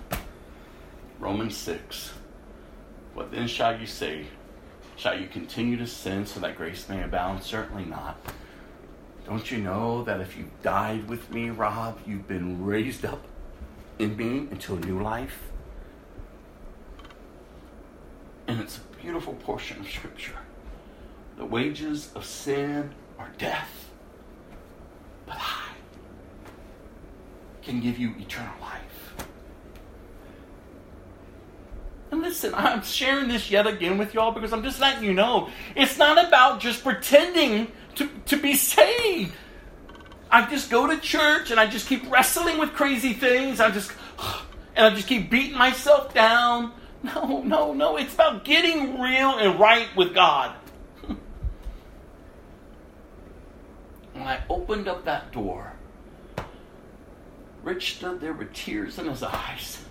[1.20, 2.14] Romans 6.
[3.12, 4.26] What then shall you say?
[4.96, 7.42] Shall you continue to sin so that grace may abound?
[7.42, 8.16] Certainly not.
[9.26, 13.22] Don't you know that if you died with me, Rob, you've been raised up
[13.98, 15.42] in me into a new life?
[18.46, 20.38] And it's a beautiful portion of Scripture.
[21.36, 23.90] The wages of sin are death,
[25.26, 25.68] but I
[27.62, 28.89] can give you eternal life.
[32.10, 35.48] And listen, I'm sharing this yet again with y'all because I'm just letting you know
[35.76, 39.32] it's not about just pretending to, to be saved.
[40.30, 43.60] I just go to church and I just keep wrestling with crazy things.
[43.60, 43.92] I just
[44.76, 46.72] and I just keep beating myself down.
[47.02, 47.96] No, no, no.
[47.96, 50.54] It's about getting real and right with God.
[51.06, 51.16] when
[54.24, 55.72] I opened up that door,
[57.62, 59.84] Rich stood there with tears in his eyes.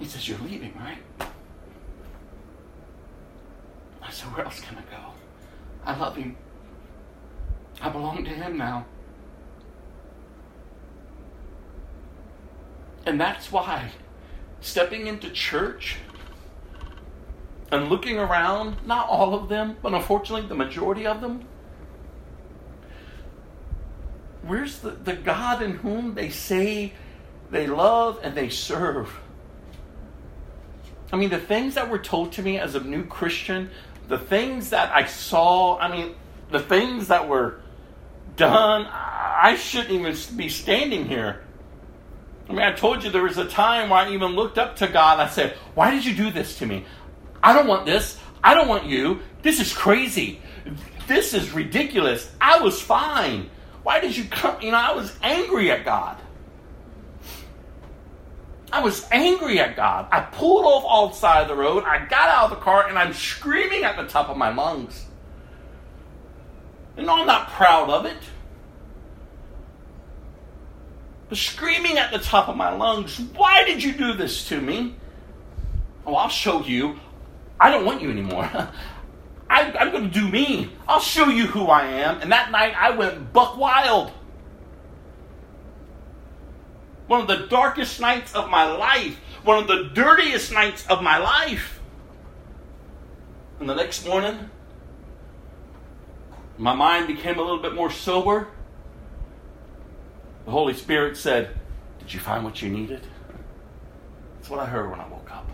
[0.00, 0.98] He says, You're leaving, right?
[4.02, 5.12] I said, Where else can I go?
[5.84, 6.36] I love him.
[7.80, 8.86] I belong to him now.
[13.06, 13.92] And that's why
[14.60, 15.98] stepping into church
[17.70, 21.46] and looking around, not all of them, but unfortunately the majority of them,
[24.42, 26.92] where's the, the God in whom they say
[27.50, 29.20] they love and they serve?
[31.12, 33.70] I mean, the things that were told to me as a new Christian,
[34.08, 36.14] the things that I saw, I mean,
[36.50, 37.60] the things that were
[38.36, 41.42] done, I shouldn't even be standing here.
[42.48, 44.88] I mean, I told you there was a time where I even looked up to
[44.88, 45.20] God.
[45.20, 46.84] And I said, Why did you do this to me?
[47.42, 48.18] I don't want this.
[48.42, 49.20] I don't want you.
[49.42, 50.40] This is crazy.
[51.06, 52.30] This is ridiculous.
[52.40, 53.50] I was fine.
[53.82, 54.60] Why did you come?
[54.60, 56.16] You know, I was angry at God.
[58.72, 60.08] I was angry at God.
[60.12, 61.84] I pulled off off side of the road.
[61.84, 65.06] I got out of the car and I'm screaming at the top of my lungs.
[66.96, 68.16] And no, I'm not proud of it.
[71.28, 74.96] But screaming at the top of my lungs, why did you do this to me?
[76.04, 76.98] Oh, I'll show you.
[77.58, 78.50] I don't want you anymore.
[79.50, 80.72] I, am going to do me.
[80.88, 82.20] I'll show you who I am.
[82.20, 84.12] And that night I went buck wild.
[87.10, 89.18] One of the darkest nights of my life.
[89.42, 91.80] One of the dirtiest nights of my life.
[93.58, 94.48] And the next morning,
[96.56, 98.46] my mind became a little bit more sober.
[100.44, 101.56] The Holy Spirit said,
[101.98, 103.04] Did you find what you needed?
[104.36, 105.50] That's what I heard when I woke up.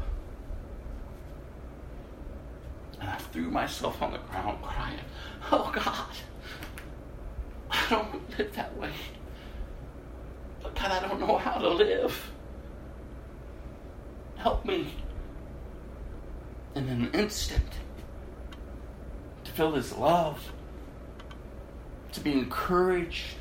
[3.01, 5.01] And I threw myself on the ground crying,
[5.51, 6.17] Oh God,
[7.71, 8.93] I don't live that way.
[10.67, 12.33] But God, I don't know how to live.
[14.35, 14.93] Help me.
[16.75, 17.73] In an instant,
[19.45, 20.53] to feel His love,
[22.11, 23.37] to be encouraged,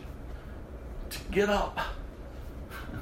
[1.09, 1.79] to get up.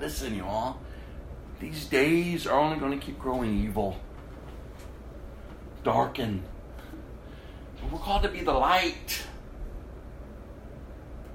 [0.00, 0.80] Listen, you all.
[1.60, 4.00] These days are only going to keep growing evil,
[5.84, 6.42] darken.
[7.92, 9.29] We're called to be the light.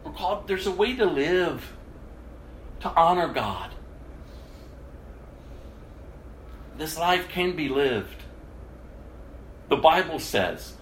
[0.05, 1.73] We're called, there's a way to live,
[2.81, 3.71] to honor God.
[6.77, 8.23] This life can be lived.
[9.69, 10.75] The Bible says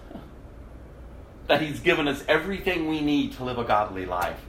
[1.48, 4.40] that He's given us everything we need to live a godly life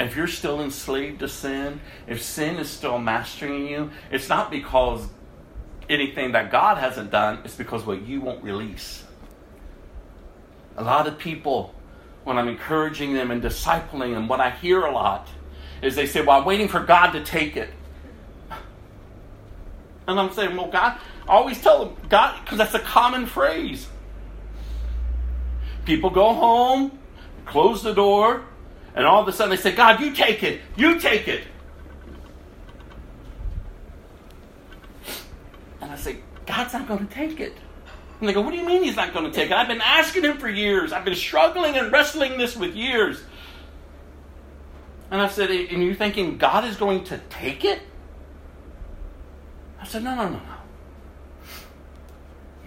[0.00, 5.06] if you're still enslaved to sin, if sin is still mastering you, it's not because
[5.88, 9.04] anything that God hasn't done, it's because what you won't release.
[10.76, 11.74] A lot of people,
[12.30, 15.26] when I'm encouraging them and discipling them, what I hear a lot
[15.82, 17.70] is they say, Well, I'm waiting for God to take it.
[20.06, 20.96] And I'm saying, Well, God,
[21.28, 23.88] I always tell them, God, because that's a common phrase.
[25.84, 26.96] People go home,
[27.46, 28.44] close the door,
[28.94, 30.60] and all of a sudden they say, God, you take it.
[30.76, 31.42] You take it.
[35.80, 37.56] And I say, God's not going to take it.
[38.20, 39.56] And they go, What do you mean he's not going to take it?
[39.56, 40.92] I've been asking him for years.
[40.92, 43.22] I've been struggling and wrestling this with years.
[45.10, 47.80] And I said, And you're thinking God is going to take it?
[49.80, 50.54] I said, No, no, no, no.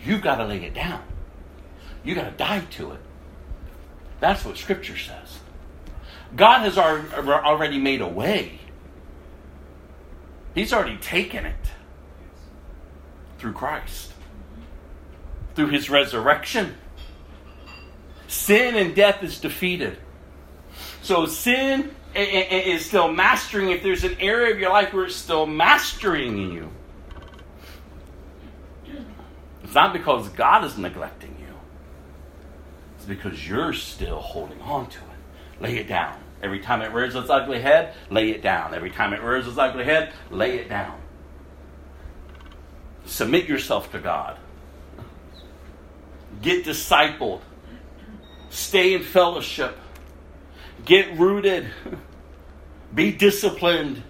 [0.03, 1.03] You've got to lay it down.
[2.03, 2.99] You've got to die to it.
[4.19, 5.39] That's what Scripture says.
[6.35, 8.59] God has uh, already made a way.
[10.55, 11.71] He's already taken it
[13.37, 14.13] through Christ,
[15.55, 16.75] through his resurrection.
[18.27, 19.97] Sin and death is defeated.
[21.01, 23.69] So sin is still mastering.
[23.71, 26.71] If there's an area of your life where it's still mastering you,
[29.63, 31.53] it's not because God is neglecting you,
[32.95, 35.61] it's because you're still holding on to it.
[35.61, 36.17] Lay it down.
[36.41, 38.73] Every time it rears its ugly head, lay it down.
[38.73, 40.99] Every time it rears its ugly head, lay it down.
[43.05, 44.37] Submit yourself to God.
[46.43, 47.41] Get discipled.
[48.49, 49.79] Stay in fellowship.
[50.85, 51.67] Get rooted.
[52.93, 54.03] Be disciplined.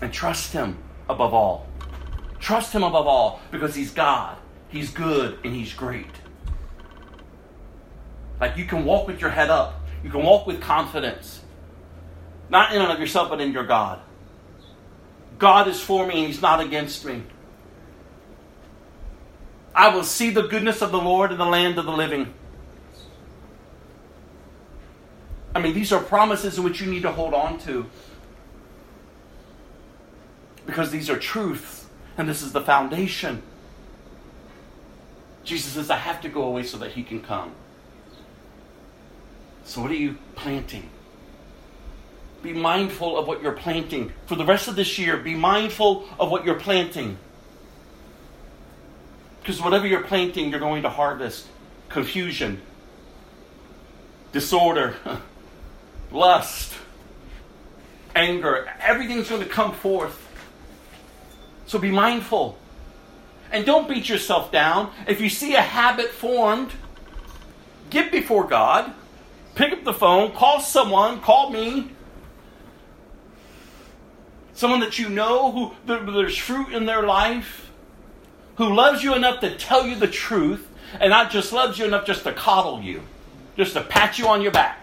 [0.00, 1.68] And trust Him above all.
[2.40, 4.38] Trust Him above all because He's God.
[4.68, 6.10] He's good and He's great.
[8.40, 9.82] Like you can walk with your head up.
[10.02, 11.42] You can walk with confidence.
[12.48, 14.00] Not in and of yourself, but in your God.
[15.38, 17.22] God is for me and He's not against me.
[19.74, 22.32] I will see the goodness of the Lord in the land of the living.
[25.54, 27.86] I mean, these are promises in which you need to hold on to.
[30.66, 31.86] Because these are truths,
[32.16, 33.42] and this is the foundation.
[35.44, 37.52] Jesus says, I have to go away so that He can come.
[39.64, 40.88] So, what are you planting?
[42.42, 44.12] Be mindful of what you're planting.
[44.26, 47.18] For the rest of this year, be mindful of what you're planting.
[49.42, 51.46] Because whatever you're planting, you're going to harvest
[51.88, 52.62] confusion,
[54.32, 54.96] disorder,
[56.12, 56.72] lust,
[58.14, 58.70] anger.
[58.80, 60.18] Everything's going to come forth.
[61.66, 62.56] So be mindful.
[63.50, 64.92] And don't beat yourself down.
[65.06, 66.70] If you see a habit formed,
[67.90, 68.94] get before God
[69.54, 71.90] pick up the phone, call someone, call me.
[74.54, 77.61] someone that you know who there's fruit in their life,
[78.56, 80.68] who loves you enough to tell you the truth,
[81.00, 83.02] and not just loves you enough just to coddle you,
[83.56, 84.78] just to pat you on your back.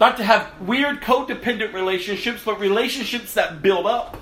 [0.00, 4.20] Not to have weird codependent relationships, but relationships that build up.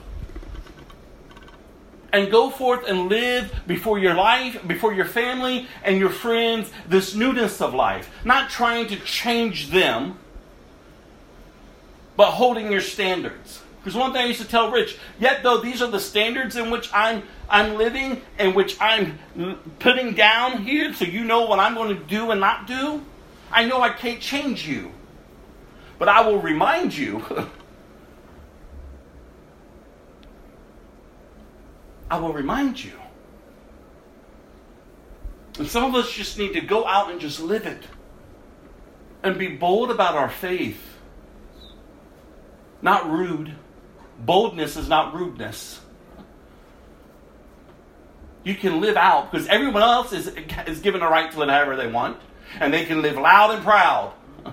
[2.13, 7.15] And go forth and live before your life, before your family and your friends, this
[7.15, 8.11] newness of life.
[8.23, 10.19] Not trying to change them,
[12.17, 13.62] but holding your standards.
[13.83, 16.71] Because one thing I used to tell Rich, yet though these are the standards in
[16.71, 19.19] which I'm I'm living and which I'm
[19.81, 23.05] putting down here so you know what I'm going to do and not do,
[23.51, 24.93] I know I can't change you.
[25.99, 27.25] But I will remind you.
[32.11, 32.93] I will remind you.
[35.59, 37.83] And some of us just need to go out and just live it
[39.23, 40.81] and be bold about our faith.
[42.81, 43.55] Not rude.
[44.23, 45.81] Boldness is not rudeness.
[48.45, 50.29] You can live out because everyone else is,
[50.67, 52.19] is given a right to live however they want,
[52.61, 54.13] and they can live loud and proud.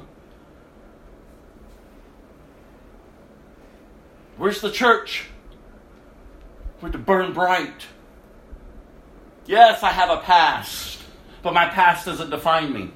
[4.37, 5.25] Where's the church?
[6.81, 7.85] We're to burn bright.
[9.45, 10.99] Yes, I have a past,
[11.43, 12.91] but my past doesn't define me.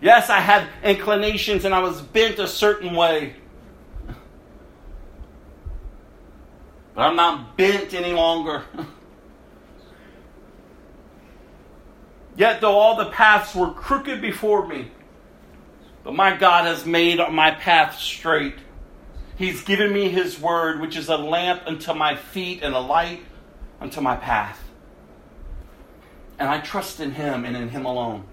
[0.00, 3.34] Yes, I had inclinations and I was bent a certain way.
[6.96, 8.64] But I'm not bent any longer.
[12.36, 14.90] Yet, though all the paths were crooked before me,
[16.02, 18.54] but my God has made my path straight.
[19.36, 23.22] He's given me His word, which is a lamp unto my feet and a light
[23.78, 24.62] unto my path.
[26.38, 28.24] And I trust in Him and in Him alone,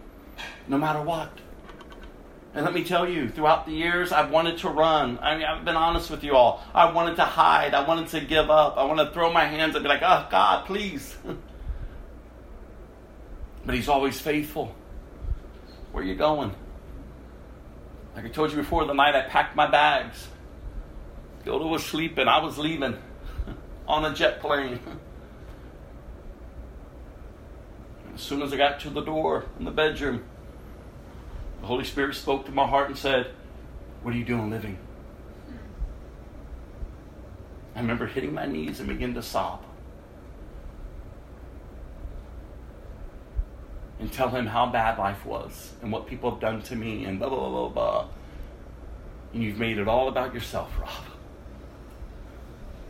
[0.68, 1.30] no matter what.
[2.58, 5.20] And let me tell you, throughout the years, I've wanted to run.
[5.22, 6.60] I mean, I've been honest with you all.
[6.74, 7.72] I wanted to hide.
[7.72, 8.76] I wanted to give up.
[8.76, 11.16] I want to throw my hands and be like, oh, God, please.
[13.64, 14.74] but He's always faithful.
[15.92, 16.52] Where are you going?
[18.16, 20.26] Like I told you before, the night I packed my bags,
[21.44, 22.26] Gilda was sleeping.
[22.26, 22.98] I was leaving
[23.86, 24.80] on a jet plane.
[28.16, 30.24] As soon as I got to the door in the bedroom,
[31.60, 33.32] the Holy Spirit spoke to my heart and said,
[34.02, 34.78] What are you doing living?
[37.74, 39.62] I remember hitting my knees and beginning to sob.
[44.00, 47.18] And tell him how bad life was and what people have done to me and
[47.18, 48.08] blah, blah, blah, blah, blah.
[49.32, 51.04] And you've made it all about yourself, Rob.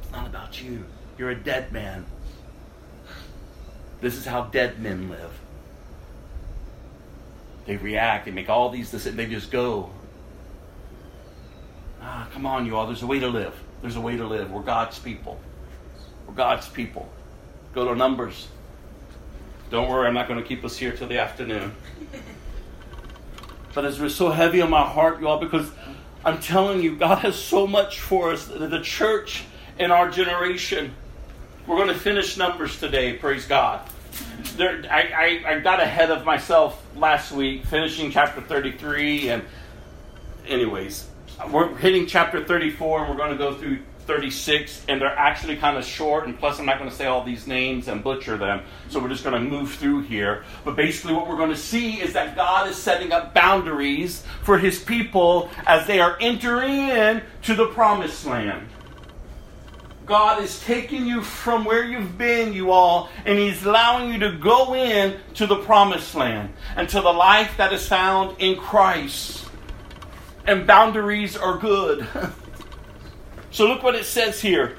[0.02, 0.84] It's not about you.
[1.16, 2.06] You're a dead man.
[4.00, 5.32] This is how dead men live.
[7.68, 9.90] They react, they make all these decisions, they just go.
[12.00, 12.86] Ah, come on, you all.
[12.86, 13.54] There's a way to live.
[13.82, 14.50] There's a way to live.
[14.50, 15.38] We're God's people.
[16.26, 17.06] We're God's people.
[17.74, 18.48] Go to Numbers.
[19.70, 21.72] Don't worry, I'm not going to keep us here till the afternoon.
[23.74, 25.70] But it was so heavy on my heart, y'all, because
[26.24, 28.46] I'm telling you, God has so much for us.
[28.46, 29.44] The church
[29.78, 30.94] in our generation.
[31.66, 33.86] We're going to finish Numbers today, praise God.
[34.58, 39.28] There, I, I, I got ahead of myself last week, finishing chapter 33.
[39.28, 39.44] And,
[40.48, 41.08] anyways,
[41.52, 43.78] we're hitting chapter 34, and we're going to go through
[44.08, 47.22] 36, and they're actually kind of short, and plus I'm not going to say all
[47.22, 50.42] these names and butcher them, so we're just going to move through here.
[50.64, 54.58] But basically, what we're going to see is that God is setting up boundaries for
[54.58, 58.68] His people as they are entering in to the promised land.
[60.08, 64.32] God is taking you from where you've been, you all, and He's allowing you to
[64.38, 69.46] go in to the promised land and to the life that is found in Christ.
[70.46, 72.08] And boundaries are good.
[73.50, 74.78] so look what it says here.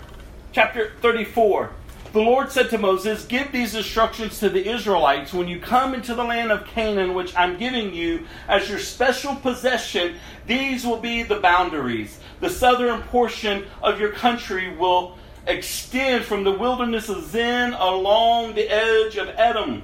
[0.52, 1.74] Chapter 34.
[2.12, 6.16] The Lord said to Moses, Give these instructions to the Israelites when you come into
[6.16, 10.16] the land of Canaan, which I'm giving you as your special possession.
[10.48, 12.20] These will be the boundaries.
[12.40, 15.19] The southern portion of your country will
[15.50, 19.84] extend from the wilderness of Zin along the edge of Edom.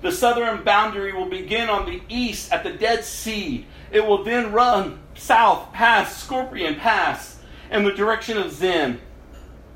[0.00, 3.66] The southern boundary will begin on the east at the Dead Sea.
[3.92, 7.38] It will then run south past Scorpion Pass
[7.70, 9.00] in the direction of Zin.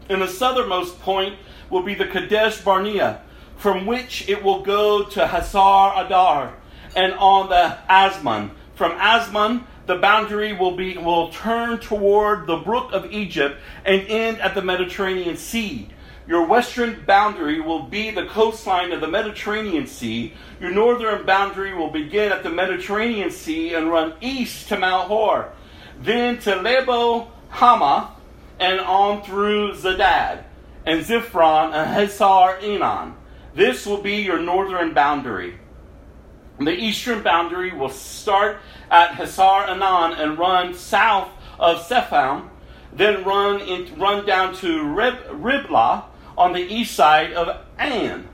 [0.08, 1.38] And the southernmost point
[1.70, 3.22] will be the Kadesh Barnea,
[3.56, 6.54] from which it will go to Hazar Adar
[6.96, 8.50] and on the Azmon.
[8.74, 14.40] From Azmon, the boundary will be will turn toward the brook of Egypt and end
[14.40, 15.88] at the Mediterranean Sea.
[16.26, 20.32] Your western boundary will be the coastline of the Mediterranean Sea.
[20.60, 25.52] Your northern boundary will begin at the Mediterranean Sea and run east to Mount Hor,
[26.00, 28.10] then to Lebo Hamath,
[28.58, 30.42] and on through Zedad,
[30.84, 33.14] and Ziphron, and Hazar Enon.
[33.54, 35.58] This will be your northern boundary.
[36.58, 38.58] The eastern boundary will start
[38.90, 42.48] at Hazar Anan and run south of Sepham,
[42.92, 46.04] then run in, run down to Rib, Riblah
[46.36, 48.28] on the east side of Ain.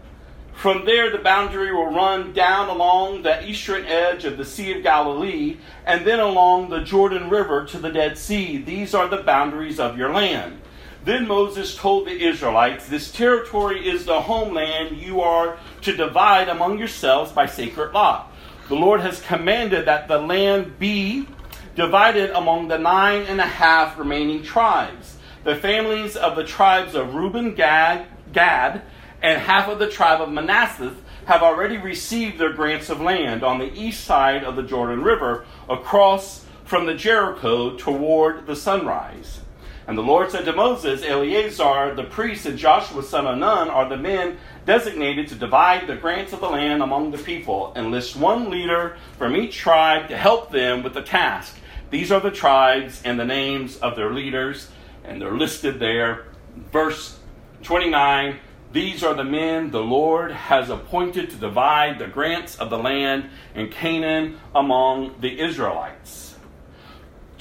[0.52, 4.82] From there, the boundary will run down along the eastern edge of the Sea of
[4.82, 8.58] Galilee and then along the Jordan River to the Dead Sea.
[8.58, 10.60] These are the boundaries of your land.
[11.04, 16.78] Then Moses told the Israelites, This territory is the homeland you are to divide among
[16.78, 18.31] yourselves by sacred lot.
[18.72, 21.28] The Lord has commanded that the land be
[21.76, 25.18] divided among the nine and a half remaining tribes.
[25.44, 28.80] The families of the tribes of Reuben, Gad, Gad,
[29.20, 30.94] and half of the tribe of Manasseh
[31.26, 35.44] have already received their grants of land on the east side of the Jordan River,
[35.68, 39.40] across from the Jericho toward the sunrise.
[39.86, 43.86] And the Lord said to Moses, Eleazar the priest and Joshua son of Nun are
[43.86, 48.16] the men designated to divide the grants of the land among the people, and list
[48.16, 51.56] one leader from each tribe to help them with the task.
[51.90, 54.68] These are the tribes and the names of their leaders,
[55.05, 56.26] and they're listed there.
[56.72, 57.18] Verse
[57.62, 58.39] 29
[58.72, 63.28] These are the men the Lord has appointed to divide the grants of the land
[63.55, 66.21] in Canaan among the Israelites.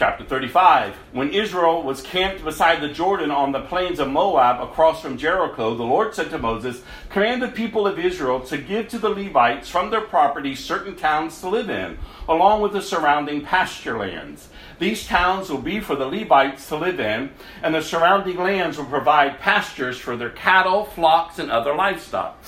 [0.01, 4.99] Chapter 35 When Israel was camped beside the Jordan on the plains of Moab across
[4.99, 8.97] from Jericho, the Lord said to Moses, Command the people of Israel to give to
[8.97, 13.99] the Levites from their property certain towns to live in, along with the surrounding pasture
[13.99, 14.49] lands.
[14.79, 17.29] These towns will be for the Levites to live in,
[17.61, 22.43] and the surrounding lands will provide pastures for their cattle, flocks, and other livestock.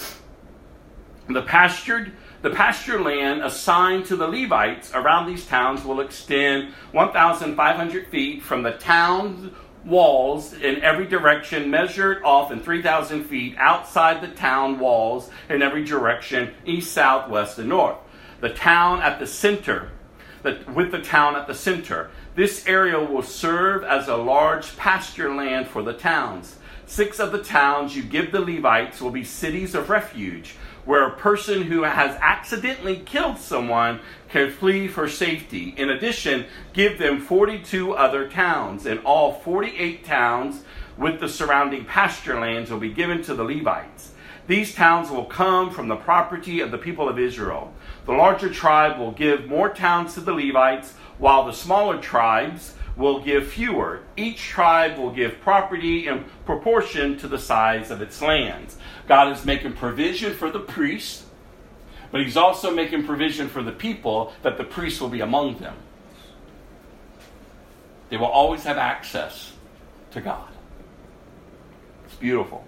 [1.30, 2.14] The pastured
[2.44, 8.64] the pasture land assigned to the Levites around these towns will extend 1,500 feet from
[8.64, 9.56] the town
[9.86, 15.86] walls in every direction, measured off in 3,000 feet outside the town walls in every
[15.86, 17.95] direction, east, south, west, and north.
[18.41, 19.91] The town at the center,
[20.41, 22.11] the, with the town at the center.
[22.36, 26.57] This area will serve as a large pasture land for the towns.
[26.88, 31.18] Six of the towns you give the Levites will be cities of refuge where a
[31.18, 33.99] person who has accidentally killed someone
[34.30, 35.73] can flee for safety.
[35.77, 40.64] In addition, give them 42 other towns, and all 48 towns
[40.97, 44.11] with the surrounding pasture lands will be given to the Levites.
[44.45, 47.73] These towns will come from the property of the people of Israel.
[48.05, 53.22] The larger tribe will give more towns to the Levites, while the smaller tribes will
[53.22, 54.01] give fewer.
[54.18, 58.77] Each tribe will give property in proportion to the size of its lands.
[59.08, 61.26] God is making provision for the priests,
[62.12, 65.76] but He's also making provision for the people that the priests will be among them.
[68.10, 69.54] They will always have access
[70.12, 70.48] to God.
[72.06, 72.66] It's beautiful.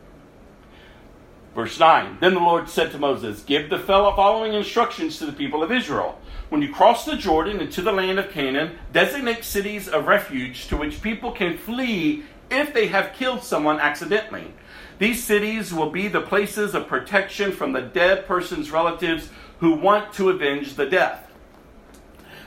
[1.56, 5.64] Verse 9 Then the Lord said to Moses, Give the following instructions to the people
[5.64, 6.20] of Israel.
[6.50, 10.78] When you cross the Jordan into the land of Canaan, designate cities of refuge to
[10.78, 14.54] which people can flee if they have killed someone accidentally.
[14.98, 20.14] These cities will be the places of protection from the dead person's relatives who want
[20.14, 21.32] to avenge the death.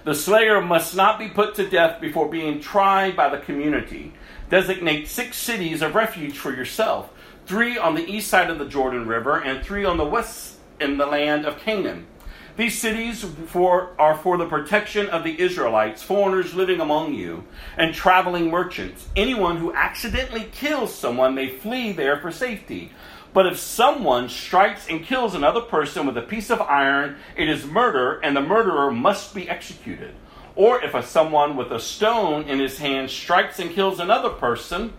[0.04, 4.14] The slayer must not be put to death before being tried by the community.
[4.48, 7.10] Designate six cities of refuge for yourself
[7.48, 10.98] three on the east side of the Jordan River and three on the west in
[10.98, 12.06] the land of Canaan.
[12.58, 17.44] These cities for, are for the protection of the Israelites, foreigners living among you,
[17.76, 19.06] and traveling merchants.
[19.14, 22.90] Anyone who accidentally kills someone may flee there for safety.
[23.32, 27.64] But if someone strikes and kills another person with a piece of iron, it is
[27.64, 30.16] murder, and the murderer must be executed.
[30.56, 34.94] Or if a someone with a stone in his hand strikes and kills another person,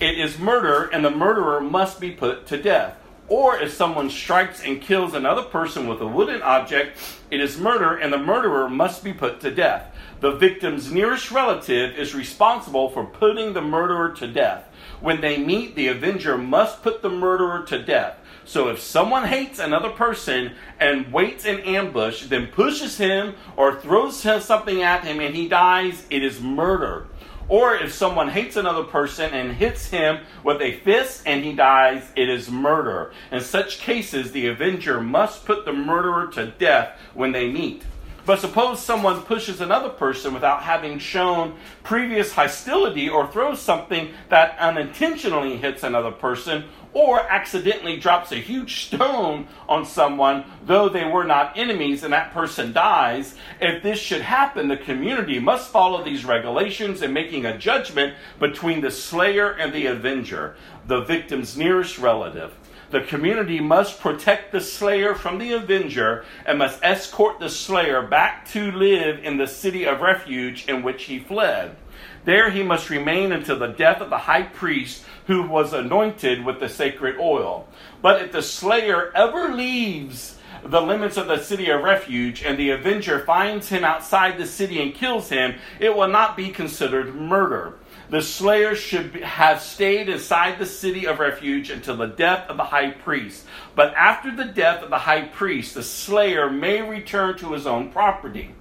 [0.00, 2.99] it is murder, and the murderer must be put to death.
[3.30, 6.98] Or if someone strikes and kills another person with a wooden object,
[7.30, 9.94] it is murder and the murderer must be put to death.
[10.18, 14.66] The victim's nearest relative is responsible for putting the murderer to death.
[15.00, 18.16] When they meet, the avenger must put the murderer to death.
[18.44, 24.18] So if someone hates another person and waits in ambush, then pushes him or throws
[24.18, 27.06] something at him and he dies, it is murder.
[27.50, 32.04] Or if someone hates another person and hits him with a fist and he dies,
[32.14, 33.12] it is murder.
[33.32, 37.82] In such cases, the avenger must put the murderer to death when they meet.
[38.24, 44.56] But suppose someone pushes another person without having shown previous hostility or throws something that
[44.60, 51.24] unintentionally hits another person, or accidentally drops a huge stone on someone, though they were
[51.24, 56.24] not enemies, and that person dies, if this should happen, the community must follow these
[56.24, 60.56] regulations in making a judgment between the slayer and the avenger,
[60.86, 62.52] the victim's nearest relative.
[62.90, 68.48] The community must protect the slayer from the avenger and must escort the slayer back
[68.50, 71.76] to live in the city of refuge in which he fled.
[72.24, 76.58] There he must remain until the death of the high priest who was anointed with
[76.58, 77.64] the sacred oil.
[78.02, 82.70] But if the slayer ever leaves the limits of the city of refuge and the
[82.70, 87.74] avenger finds him outside the city and kills him, it will not be considered murder.
[88.08, 92.64] The slayer should have stayed inside the city of refuge until the death of the
[92.64, 93.46] high priest.
[93.76, 97.92] But after the death of the high priest, the slayer may return to his own
[97.92, 98.56] property.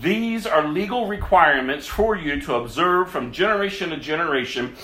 [0.00, 4.76] These are legal requirements for you to observe from generation to generation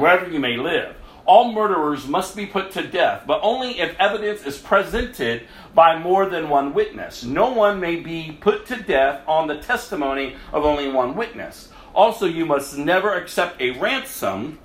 [0.00, 0.96] wherever you may live.
[1.26, 6.26] All murderers must be put to death, but only if evidence is presented by more
[6.26, 7.24] than one witness.
[7.24, 11.70] No one may be put to death on the testimony of only one witness.
[11.94, 14.58] Also, you must never accept a ransom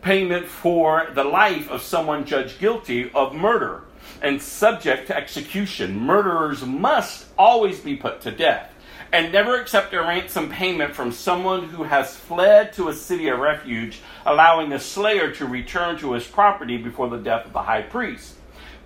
[0.00, 3.82] payment for the life of someone judged guilty of murder
[4.22, 5.98] and subject to execution.
[5.98, 8.70] Murderers must always be put to death
[9.14, 13.38] and never accept a ransom payment from someone who has fled to a city of
[13.38, 17.82] refuge, allowing the slayer to return to his property before the death of the high
[17.82, 18.34] priest.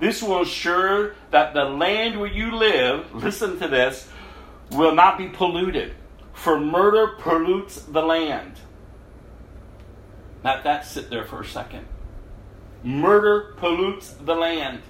[0.00, 4.06] This will ensure that the land where you live, listen to this,
[4.72, 5.94] will not be polluted,
[6.34, 8.52] for murder pollutes the land.
[10.44, 11.86] Let that sit there for a second.
[12.84, 14.82] Murder pollutes the land.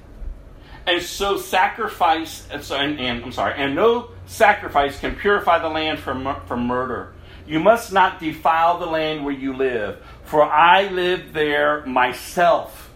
[0.85, 6.41] And so sacrifice, and, and, I'm sorry, and no sacrifice can purify the land from,
[6.47, 7.13] from murder.
[7.47, 12.91] You must not defile the land where you live, for I live there myself.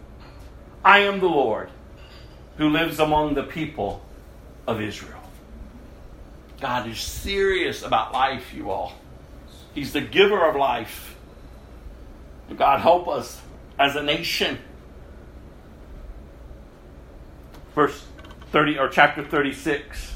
[0.84, 1.70] I am the Lord
[2.58, 4.04] who lives among the people
[4.66, 5.20] of Israel.
[6.60, 8.92] God is serious about life, you all.
[9.74, 11.16] He's the giver of life.
[12.56, 13.40] God help us
[13.78, 14.58] as a nation
[17.74, 18.04] verse
[18.50, 20.11] 30 or chapter 36.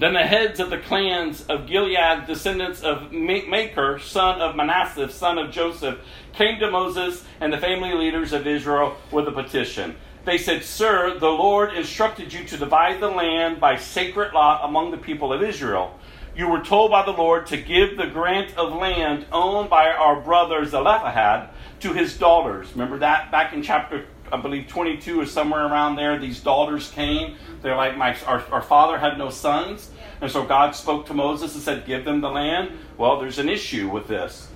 [0.00, 5.36] Then the heads of the clans of Gilead, descendants of Machir, son of Manasseh, son
[5.36, 5.98] of Joseph,
[6.32, 9.96] came to Moses and the family leaders of Israel with a petition.
[10.24, 14.90] They said, Sir, the Lord instructed you to divide the land by sacred lot among
[14.90, 15.98] the people of Israel.
[16.34, 20.18] You were told by the Lord to give the grant of land owned by our
[20.22, 21.50] brother Zelophehad
[21.80, 22.72] to his daughters.
[22.72, 26.18] Remember that back in chapter, I believe 22 is somewhere around there.
[26.18, 27.36] These daughters came.
[27.62, 29.90] They're like, my, our, our father had no sons.
[30.20, 32.72] And so God spoke to Moses and said, Give them the land.
[32.96, 34.48] Well, there's an issue with this.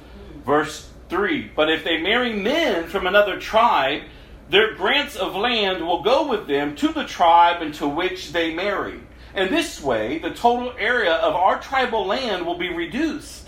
[0.44, 4.02] Verse 3 But if they marry men from another tribe,
[4.51, 9.01] their grants of land will go with them to the tribe into which they marry.
[9.34, 13.44] And this way, the total area of our tribal land will be reduced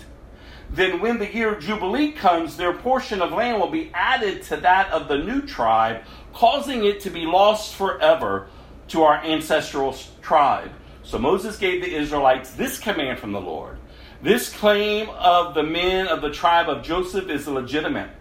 [0.69, 4.57] then when the year of Jubilee comes, their portion of land will be added to
[4.57, 6.03] that of the new tribe,
[6.37, 8.47] causing it to be lost forever
[8.87, 10.69] to our ancestral tribe.
[11.01, 13.79] So Moses gave the Israelites this command from the Lord.
[14.21, 18.11] This claim of the men of the tribe of Joseph is legitimate.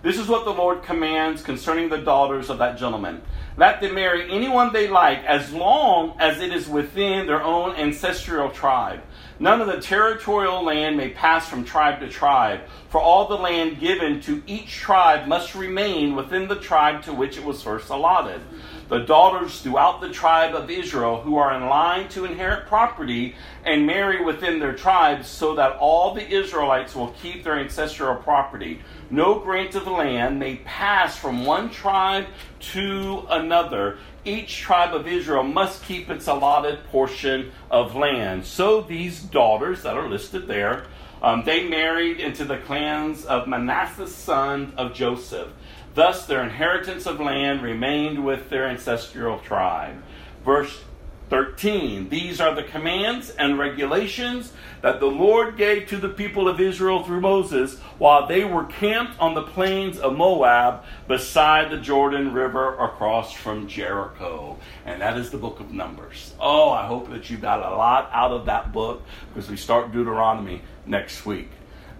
[0.00, 3.20] This is what the Lord commands concerning the daughters of that gentleman.
[3.58, 8.48] Let them marry anyone they like as long as it is within their own ancestral
[8.48, 9.02] tribe.
[9.42, 12.60] None of the territorial land may pass from tribe to tribe,
[12.90, 17.38] for all the land given to each tribe must remain within the tribe to which
[17.38, 18.42] it was first allotted.
[18.90, 23.34] The daughters throughout the tribe of Israel who are in line to inherit property
[23.64, 28.82] and marry within their tribes, so that all the Israelites will keep their ancestral property.
[29.08, 32.26] No grant of land may pass from one tribe
[32.72, 38.44] to another each tribe of Israel must keep its allotted portion of land.
[38.44, 40.84] So these daughters that are listed there,
[41.22, 45.48] um, they married into the clans of Manasseh's son of Joseph.
[45.94, 50.02] Thus, their inheritance of land remained with their ancestral tribe.
[50.44, 50.84] Verse
[51.30, 52.08] 13.
[52.08, 54.52] These are the commands and regulations
[54.82, 59.18] that the Lord gave to the people of Israel through Moses while they were camped
[59.20, 64.58] on the plains of Moab beside the Jordan River across from Jericho.
[64.84, 66.34] And that is the book of Numbers.
[66.40, 69.02] Oh, I hope that you got a lot out of that book
[69.32, 71.50] because we start Deuteronomy next week.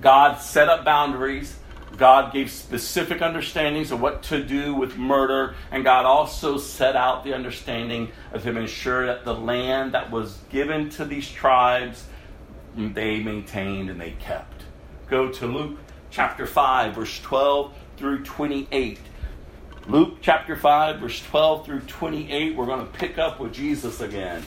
[0.00, 1.56] God set up boundaries
[2.00, 7.24] God gave specific understandings of what to do with murder, and God also set out
[7.24, 12.06] the understanding of Him ensure that the land that was given to these tribes
[12.74, 14.62] they maintained and they kept.
[15.08, 15.78] Go to Luke
[16.10, 18.98] chapter 5, verse 12 through 28.
[19.86, 22.56] Luke chapter 5, verse 12 through 28.
[22.56, 24.42] We're going to pick up with Jesus again.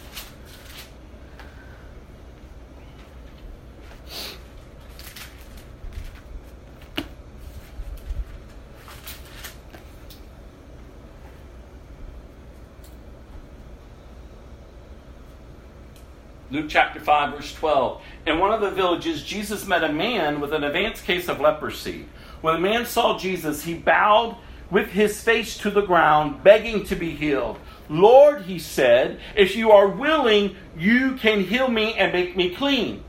[16.54, 18.00] Luke chapter 5, verse 12.
[18.28, 22.06] In one of the villages, Jesus met a man with an advanced case of leprosy.
[22.42, 24.38] When the man saw Jesus, he bowed
[24.70, 27.58] with his face to the ground, begging to be healed.
[27.90, 33.04] Lord, he said, if you are willing, you can heal me and make me clean.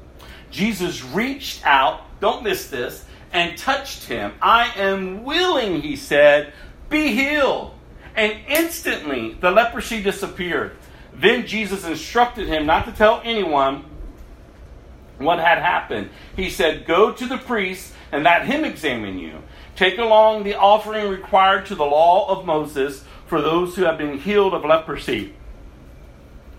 [0.50, 4.32] Jesus reached out, don't miss this, and touched him.
[4.40, 6.54] I am willing, he said,
[6.88, 7.74] be healed.
[8.16, 10.78] And instantly the leprosy disappeared.
[11.14, 13.84] Then Jesus instructed him not to tell anyone
[15.18, 16.10] what had happened.
[16.36, 19.42] He said, Go to the priest and let him examine you.
[19.76, 24.18] Take along the offering required to the law of Moses for those who have been
[24.18, 25.34] healed of leprosy.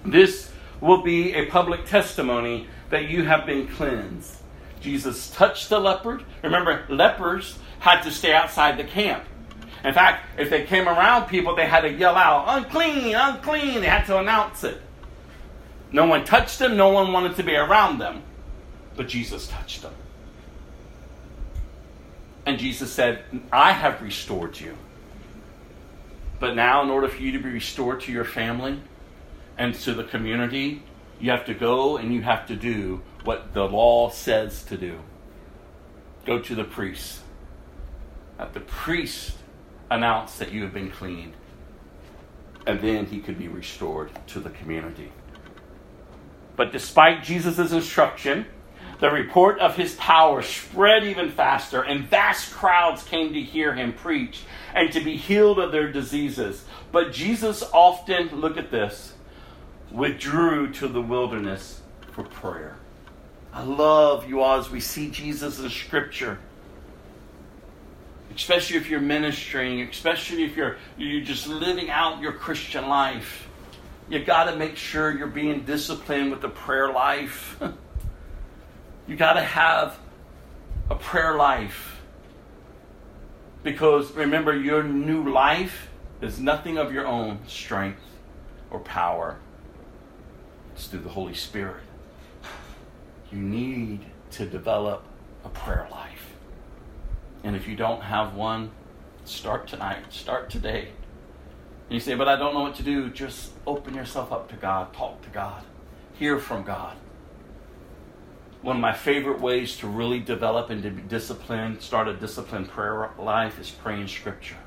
[0.06, 0.52] This
[0.82, 4.38] will be a public testimony that you have been cleansed.
[4.82, 6.24] Jesus touched the leopard.
[6.44, 9.24] Remember, lepers had to stay outside the camp.
[9.86, 13.82] In fact, if they came around people, they had to yell out, unclean, unclean.
[13.82, 14.82] They had to announce it.
[15.92, 18.24] No one touched them, no one wanted to be around them.
[18.96, 19.94] But Jesus touched them.
[22.48, 24.76] And Jesus said, I have restored you.
[26.40, 28.82] But now, in order for you to be restored to your family
[29.56, 30.82] and to the community,
[31.20, 35.00] you have to go and you have to do what the law says to do.
[36.26, 37.22] Go to the priest.
[38.40, 39.38] At the priest
[39.90, 41.34] announce that you have been cleaned.
[42.68, 45.12] And then he could be restored to the community.
[46.56, 48.46] But despite Jesus' instruction,
[49.00, 53.94] the report of his power spread even faster, and vast crowds came to hear him
[53.94, 54.44] preach
[54.74, 56.64] and to be healed of their diseases.
[56.92, 59.14] But Jesus often, look at this,
[59.92, 61.82] withdrew to the wilderness
[62.12, 62.78] for prayer.
[63.54, 66.40] I love you all as we see Jesus in Scripture
[68.36, 73.48] especially if you're ministering, especially if you're you're just living out your Christian life.
[74.10, 77.60] You got to make sure you're being disciplined with the prayer life.
[79.08, 79.98] you got to have
[80.90, 82.02] a prayer life.
[83.64, 85.90] Because remember, your new life
[86.22, 88.02] is nothing of your own strength
[88.70, 89.38] or power.
[90.76, 91.82] It's through the Holy Spirit.
[93.32, 94.02] You need
[94.32, 95.04] to develop
[95.44, 96.05] a prayer life.
[97.46, 98.72] And if you don't have one,
[99.24, 100.90] start tonight, start today.
[101.88, 103.12] And you say, but I don't know what to do.
[103.12, 105.64] Just open yourself up to God, talk to God,
[106.16, 106.98] hear from God.
[108.64, 112.68] One of my favorite ways to really develop and to be disciplined, start a disciplined
[112.68, 114.58] prayer life, is praying Scripture.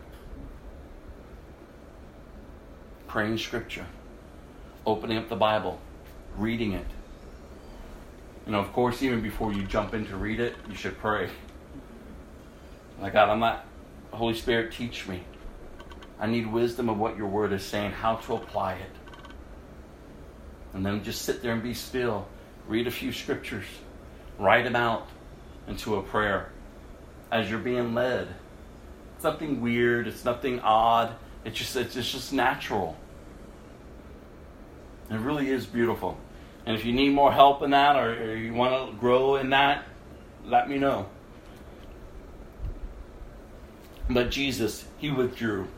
[3.09, 3.87] Praying Scripture,
[4.87, 5.81] opening up the Bible,
[6.37, 6.87] reading it.
[8.47, 11.29] You know, of course, even before you jump in to read it, you should pray.
[13.01, 13.65] My God, I'm not,
[14.11, 15.23] Holy Spirit, teach me.
[16.19, 18.91] I need wisdom of what your word is saying, how to apply it.
[20.73, 22.27] And then just sit there and be still.
[22.67, 23.65] Read a few scriptures.
[24.39, 25.09] Write them out
[25.69, 26.51] into a prayer
[27.31, 28.29] as you're being led.
[29.15, 31.15] It's nothing weird, it's nothing odd.
[31.45, 32.97] It's just it's just natural.
[35.11, 36.19] It really is beautiful.
[36.67, 39.51] And if you need more help in that or, or you want to grow in
[39.51, 39.85] that,
[40.45, 41.07] let me know.
[44.11, 45.69] But Jesus, he withdrew.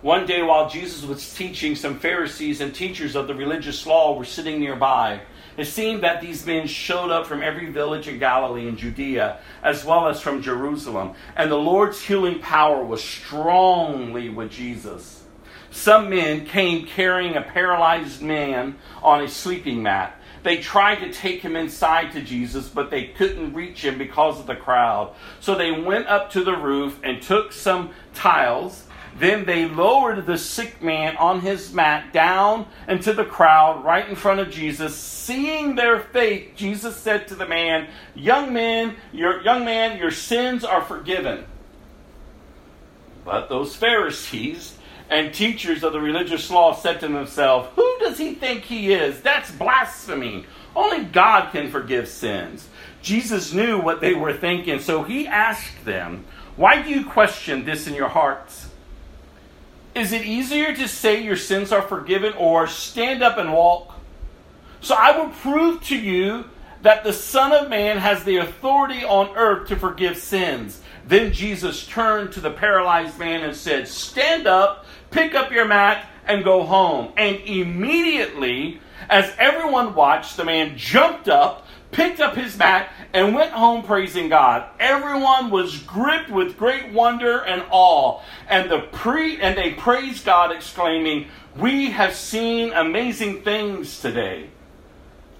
[0.00, 4.24] One day, while Jesus was teaching, some Pharisees and teachers of the religious law were
[4.24, 5.22] sitting nearby.
[5.56, 9.84] It seemed that these men showed up from every village in Galilee and Judea, as
[9.84, 15.24] well as from Jerusalem, and the Lord's healing power was strongly with Jesus.
[15.72, 20.17] Some men came carrying a paralyzed man on a sleeping mat.
[20.42, 24.46] They tried to take him inside to Jesus, but they couldn't reach him because of
[24.46, 25.14] the crowd.
[25.40, 28.84] So they went up to the roof and took some tiles.
[29.18, 34.14] Then they lowered the sick man on his mat down into the crowd right in
[34.14, 34.96] front of Jesus.
[34.96, 40.64] Seeing their faith, Jesus said to the man, "Young man, your young man, your sins
[40.64, 41.46] are forgiven."
[43.24, 44.77] But those Pharisees
[45.10, 49.20] and teachers of the religious law said to themselves, Who does he think he is?
[49.20, 50.46] That's blasphemy.
[50.76, 52.68] Only God can forgive sins.
[53.02, 56.24] Jesus knew what they were thinking, so he asked them,
[56.56, 58.68] Why do you question this in your hearts?
[59.94, 63.94] Is it easier to say your sins are forgiven or stand up and walk?
[64.80, 66.44] So I will prove to you
[66.82, 70.80] that the Son of Man has the authority on earth to forgive sins.
[71.06, 76.06] Then Jesus turned to the paralyzed man and said, Stand up, pick up your mat,
[76.26, 77.12] and go home.
[77.16, 83.52] And immediately, as everyone watched, the man jumped up, picked up his mat, and went
[83.52, 84.64] home praising God.
[84.78, 90.52] Everyone was gripped with great wonder and awe, and the pre and they praised God,
[90.52, 94.50] exclaiming, "We have seen amazing things today."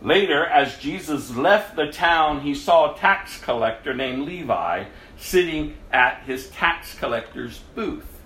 [0.01, 4.85] Later, as Jesus left the town, he saw a tax collector named Levi
[5.19, 8.18] sitting at his tax collector's booth.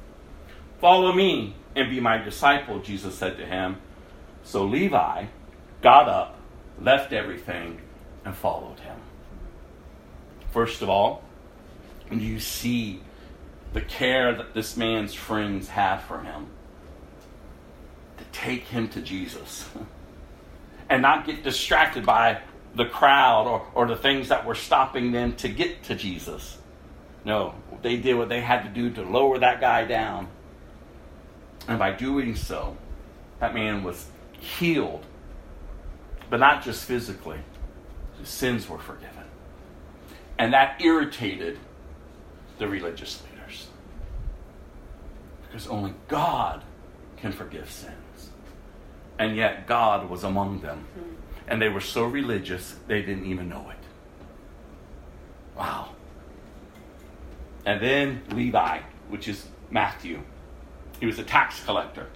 [0.83, 3.77] Follow me and be my disciple, Jesus said to him.
[4.43, 5.27] So Levi
[5.81, 6.41] got up,
[6.81, 7.81] left everything,
[8.25, 8.97] and followed him.
[10.51, 11.23] First of all,
[12.11, 13.01] you see
[13.75, 16.49] the care that this man's friends had for him
[18.19, 19.71] to take him to Jesus
[20.91, 22.41] and not get distracted by
[22.75, 26.59] the crowd or, or the things that were stopping them to get to Jesus.
[27.25, 30.27] No, they did what they had to do to lower that guy down.
[31.69, 32.77] And by doing so,
[33.39, 34.07] that man was
[34.41, 35.05] healed.
[36.29, 37.39] But not just physically,
[38.19, 39.25] his sins were forgiven.
[40.39, 41.59] And that irritated
[42.59, 43.69] the religious leaders.
[45.43, 46.63] Because only God
[47.19, 48.31] can forgive sins.
[49.19, 50.87] And yet God was among them.
[51.47, 53.77] And they were so religious, they didn't even know it.
[55.57, 55.91] Wow.
[57.67, 60.23] And then Levi, which is Matthew.
[61.03, 62.07] He was a tax collector.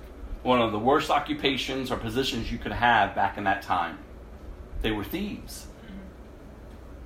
[0.44, 3.98] One of the worst occupations or positions you could have back in that time.
[4.80, 5.66] They were thieves.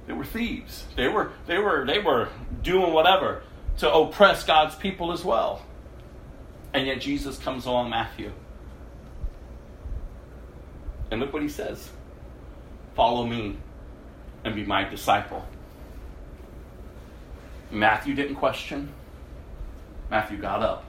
[0.07, 0.85] They were thieves.
[0.95, 2.29] They were they were they were
[2.61, 3.45] doing whatever
[3.79, 5.65] to oppress God's people as well.
[6.75, 8.31] And yet Jesus comes along Matthew.
[11.11, 11.89] And look what he says.
[12.95, 13.57] Follow me
[14.45, 15.47] and be my disciple.
[17.71, 18.93] Matthew didn't question.
[20.11, 20.85] Matthew got up,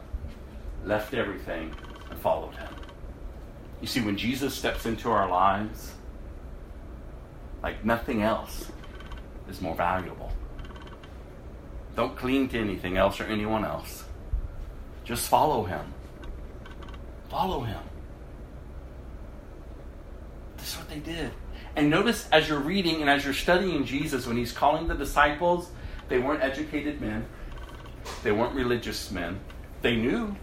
[0.85, 1.73] left everything,
[2.09, 2.73] and followed him.
[3.81, 5.93] You see, when Jesus steps into our lives,
[7.63, 8.71] like nothing else
[9.49, 10.31] is more valuable.
[11.95, 14.03] Don't cling to anything else or anyone else.
[15.03, 15.93] Just follow him.
[17.29, 17.81] Follow him.
[20.57, 21.31] This is what they did.
[21.75, 25.69] And notice as you're reading and as you're studying Jesus, when he's calling the disciples,
[26.09, 27.25] they weren't educated men,
[28.23, 29.39] they weren't religious men.
[29.81, 30.35] They knew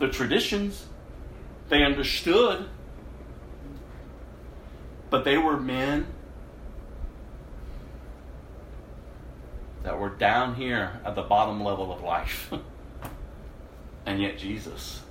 [0.00, 0.86] the traditions,
[1.68, 2.68] they understood,
[5.10, 6.06] but they were men
[9.82, 12.52] that were down here at the bottom level of life.
[14.06, 15.02] and yet Jesus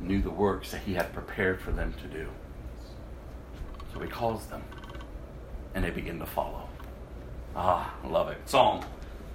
[0.00, 2.28] knew the works that he had prepared for them to do.
[3.92, 4.62] So he calls them,
[5.74, 6.68] and they begin to follow.
[7.54, 8.38] Ah, I love it.
[8.46, 8.84] Psalm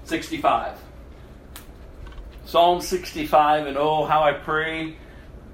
[0.03, 0.77] 65.
[2.45, 4.95] Psalm 65, and oh, how I pray.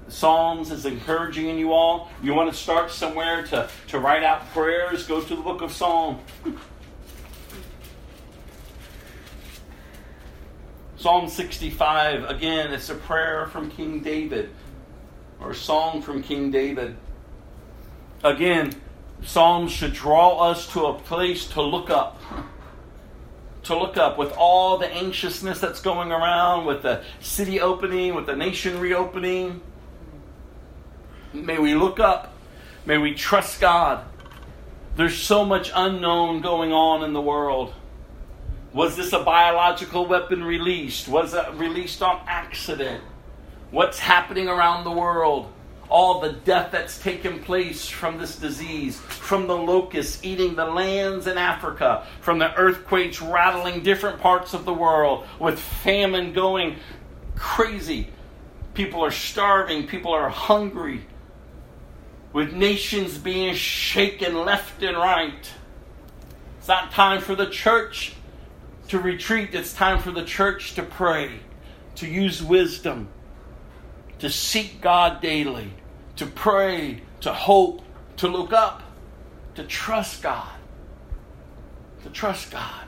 [0.08, 2.10] Psalms is encouraging in you all.
[2.22, 5.72] You want to start somewhere to, to write out prayers, go to the book of
[5.72, 6.20] Psalm.
[10.96, 14.50] Psalm 65, again, it's a prayer from King David,
[15.40, 16.94] or song from King David.
[18.22, 18.72] Again,
[19.24, 22.20] Psalms should draw us to a place to look up.
[23.64, 28.26] To look up with all the anxiousness that's going around, with the city opening, with
[28.26, 29.60] the nation reopening.
[31.32, 32.32] May we look up.
[32.84, 34.04] May we trust God.
[34.96, 37.72] There's so much unknown going on in the world.
[38.72, 41.06] Was this a biological weapon released?
[41.06, 43.02] Was it released on accident?
[43.70, 45.52] What's happening around the world?
[45.92, 51.26] All the death that's taken place from this disease, from the locusts eating the lands
[51.26, 56.76] in Africa, from the earthquakes rattling different parts of the world, with famine going
[57.36, 58.08] crazy.
[58.72, 61.02] People are starving, people are hungry,
[62.32, 65.52] with nations being shaken left and right.
[66.56, 68.14] It's not time for the church
[68.88, 71.40] to retreat, it's time for the church to pray,
[71.96, 73.08] to use wisdom,
[74.20, 75.70] to seek God daily
[76.16, 77.82] to pray, to hope,
[78.18, 78.82] to look up,
[79.54, 80.50] to trust God.
[82.02, 82.86] To trust God.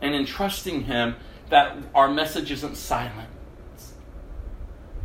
[0.00, 1.16] And in trusting Him,
[1.50, 3.30] that our message isn't silent.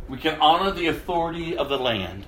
[0.08, 2.26] We can honor the authority of the land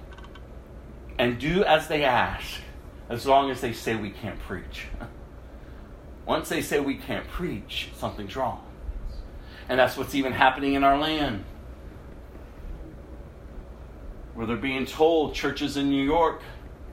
[1.18, 2.60] and do as they ask,
[3.08, 4.86] as long as they say we can't preach.
[6.26, 8.64] Once they say we can't preach, something's wrong.
[9.68, 11.44] And that's what's even happening in our land
[14.34, 16.42] where they're being told, churches in New York,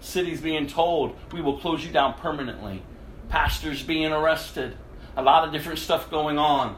[0.02, 2.82] Cities being told, we will close you down permanently.
[3.28, 4.78] Pastors being arrested.
[5.18, 6.78] A lot of different stuff going on.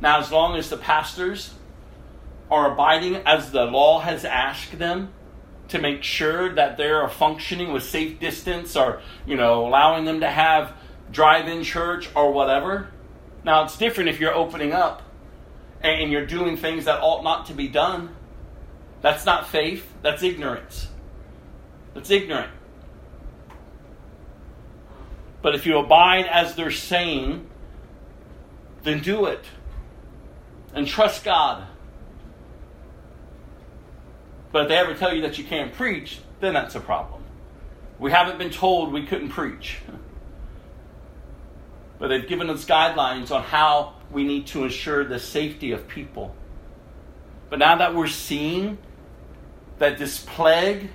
[0.00, 1.54] Now, as long as the pastors
[2.50, 5.12] are abiding as the law has asked them
[5.68, 10.30] to make sure that they're functioning with safe distance or, you know, allowing them to
[10.30, 10.72] have
[11.12, 12.88] drive in church or whatever.
[13.44, 15.02] Now, it's different if you're opening up
[15.80, 18.15] and you're doing things that ought not to be done.
[19.06, 20.88] That's not faith, that's ignorance.
[21.94, 22.50] That's ignorant.
[25.42, 27.46] But if you abide as they're saying,
[28.82, 29.44] then do it.
[30.74, 31.68] And trust God.
[34.50, 37.22] But if they ever tell you that you can't preach, then that's a problem.
[38.00, 39.78] We haven't been told we couldn't preach.
[42.00, 46.34] But they've given us guidelines on how we need to ensure the safety of people.
[47.48, 48.78] But now that we're seeing
[49.78, 50.88] that this plague,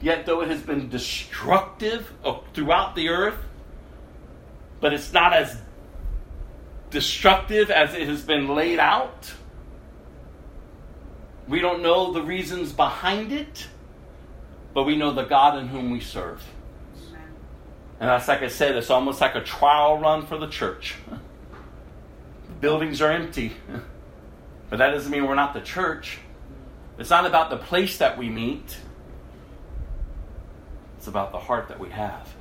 [0.00, 2.12] yet though it has been destructive
[2.54, 3.38] throughout the earth,
[4.80, 5.60] but it's not as
[6.90, 9.32] destructive as it has been laid out.
[11.48, 13.66] We don't know the reasons behind it,
[14.74, 16.42] but we know the God in whom we serve.
[17.98, 20.96] And that's like I said, it's almost like a trial run for the church.
[22.60, 23.56] Buildings are empty,
[24.70, 26.18] but that doesn't mean we're not the church.
[26.98, 28.76] It's not about the place that we meet,
[30.96, 32.34] it's about the heart that we have.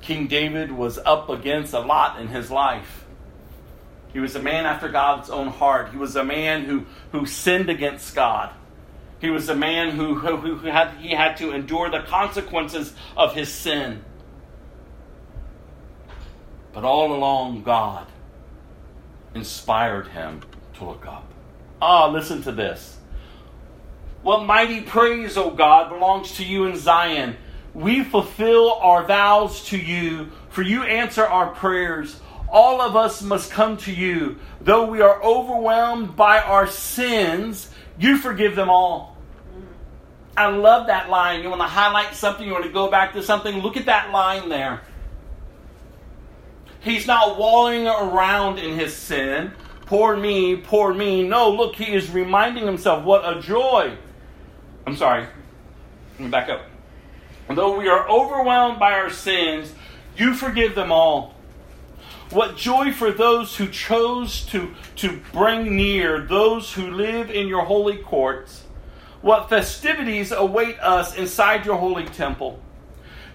[0.00, 3.04] King David was up against a lot in his life.
[4.12, 5.90] He was a man after God's own heart.
[5.90, 8.50] He was a man who, who sinned against God.
[9.20, 13.34] He was a man who, who, who had, he had to endure the consequences of
[13.34, 14.02] his sin.
[16.72, 18.06] But all along, God
[19.34, 20.40] inspired him
[20.74, 21.29] to look up.
[21.80, 22.98] Ah, listen to this.
[24.22, 27.36] What mighty praise, O God, belongs to you in Zion.
[27.72, 32.20] We fulfill our vows to you, for you answer our prayers.
[32.48, 34.38] All of us must come to you.
[34.60, 39.16] Though we are overwhelmed by our sins, you forgive them all.
[40.36, 41.42] I love that line.
[41.42, 44.10] You want to highlight something, you want to go back to something, look at that
[44.10, 44.82] line there.
[46.80, 49.52] He's not wallowing around in his sin.
[49.90, 51.26] Poor me, poor me.
[51.26, 53.92] No, look, he is reminding himself what a joy.
[54.86, 55.22] I'm sorry.
[56.12, 56.60] Let me back up.
[57.48, 59.74] Though we are overwhelmed by our sins,
[60.16, 61.34] you forgive them all.
[62.30, 67.64] What joy for those who chose to, to bring near, those who live in your
[67.64, 68.62] holy courts.
[69.22, 72.62] What festivities await us inside your holy temple.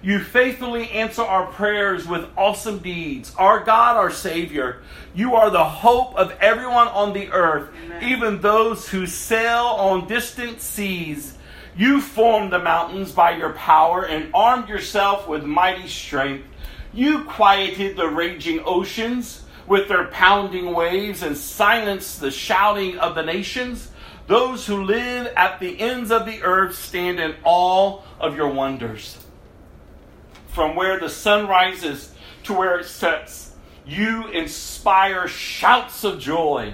[0.05, 3.33] You faithfully answer our prayers with awesome deeds.
[3.39, 4.83] Our God, our Savior,
[5.15, 8.03] you are the hope of everyone on the earth, Amen.
[8.03, 11.35] even those who sail on distant seas.
[11.75, 16.45] You formed the mountains by your power and armed yourself with mighty strength.
[16.93, 23.23] You quieted the raging oceans with their pounding waves and silenced the shouting of the
[23.23, 23.89] nations.
[24.27, 29.24] Those who live at the ends of the earth stand in awe of your wonders
[30.55, 32.13] from where the sun rises
[32.43, 33.53] to where it sets.
[33.85, 36.73] You inspire shouts of joy.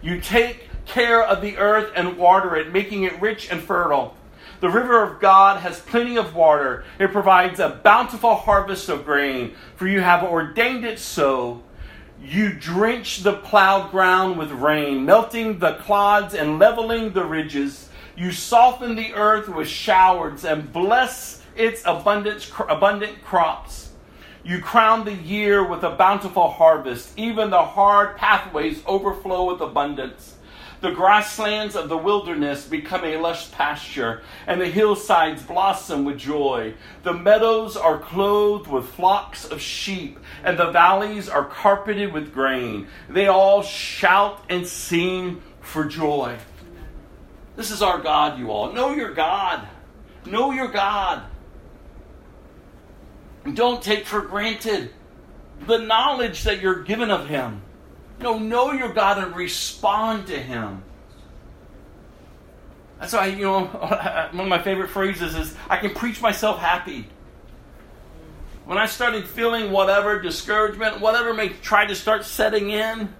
[0.00, 4.16] You take care of the earth and water it, making it rich and fertile.
[4.60, 6.84] The river of God has plenty of water.
[7.00, 11.62] It provides a bountiful harvest of grain, for you have ordained it so.
[12.22, 17.88] You drench the plowed ground with rain, melting the clods and leveling the ridges.
[18.16, 23.90] You soften the earth with showers and bless its abundant, abundant crops.
[24.42, 27.12] You crown the year with a bountiful harvest.
[27.18, 30.36] Even the hard pathways overflow with abundance.
[30.80, 36.72] The grasslands of the wilderness become a lush pasture, and the hillsides blossom with joy.
[37.02, 42.86] The meadows are clothed with flocks of sheep, and the valleys are carpeted with grain.
[43.10, 46.38] They all shout and sing for joy.
[47.56, 48.72] This is our God, you all.
[48.72, 49.68] Know your God.
[50.24, 51.24] Know your God.
[53.54, 54.90] Don't take for granted
[55.66, 57.62] the knowledge that you're given of Him.
[58.20, 60.82] No, know your God and respond to Him.
[62.98, 63.64] That's why, you know,
[64.32, 67.08] one of my favorite phrases is I can preach myself happy.
[68.66, 73.12] When I started feeling whatever discouragement, whatever may try to start setting in,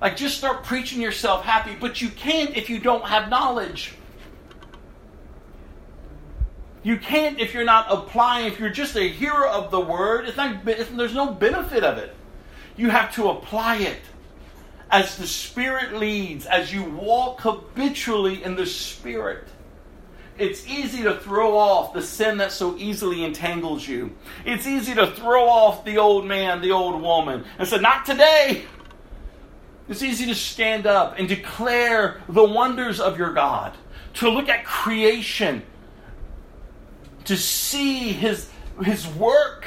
[0.00, 3.94] like just start preaching yourself happy, but you can't if you don't have knowledge.
[6.88, 10.38] You can't if you're not applying, if you're just a hearer of the word, it's
[10.38, 12.16] not, it's, there's no benefit of it.
[12.78, 14.00] You have to apply it
[14.90, 19.48] as the Spirit leads, as you walk habitually in the Spirit.
[20.38, 24.16] it's easy to throw off the sin that so easily entangles you.
[24.46, 28.64] It's easy to throw off the old man, the old woman, and say, Not today.
[29.90, 33.76] It's easy to stand up and declare the wonders of your God,
[34.14, 35.64] to look at creation,
[37.28, 38.48] to see His,
[38.82, 39.66] his work.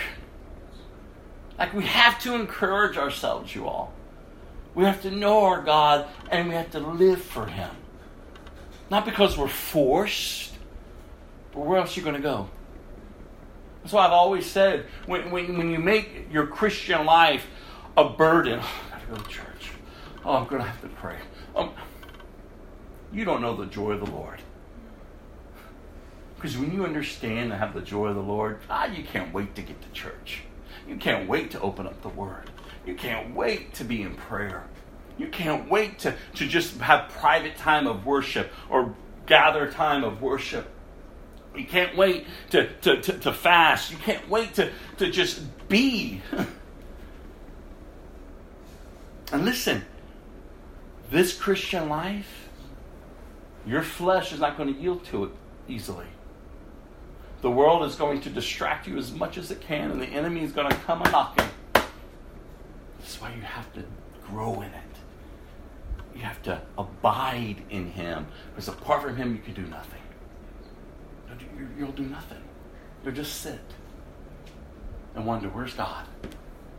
[1.57, 3.93] Like we have to encourage ourselves, you all.
[4.73, 7.69] We have to know our God and we have to live for Him.
[8.89, 10.53] Not because we're forced,
[11.53, 12.49] but where else are you going to go?
[13.83, 17.45] That's why I've always said when, when, when you make your Christian life
[17.95, 19.71] a burden, oh, I gotta go to church.
[20.25, 21.17] Oh, I'm going to have to pray.
[21.55, 21.71] Um,
[23.13, 24.41] you don't know the joy of the Lord.
[26.41, 29.53] Because when you understand and have the joy of the Lord, ah, you can't wait
[29.53, 30.41] to get to church.
[30.88, 32.49] You can't wait to open up the Word.
[32.84, 34.65] You can't wait to be in prayer.
[35.19, 38.95] You can't wait to, to just have private time of worship or
[39.27, 40.68] gather time of worship.
[41.55, 43.91] You can't wait to, to, to, to fast.
[43.91, 46.23] You can't wait to, to just be.
[49.31, 49.85] and listen,
[51.11, 52.49] this Christian life,
[53.63, 55.31] your flesh is not going to yield to it
[55.68, 56.07] easily.
[57.41, 60.43] The world is going to distract you as much as it can, and the enemy
[60.43, 61.49] is going to come knocking.
[61.73, 63.84] That's why you have to
[64.27, 64.84] grow in it.
[66.15, 68.27] You have to abide in Him.
[68.51, 69.99] Because apart from Him, you can do nothing.
[71.77, 72.41] You'll do nothing.
[73.03, 73.59] You'll just sit
[75.15, 76.05] and wonder, where's God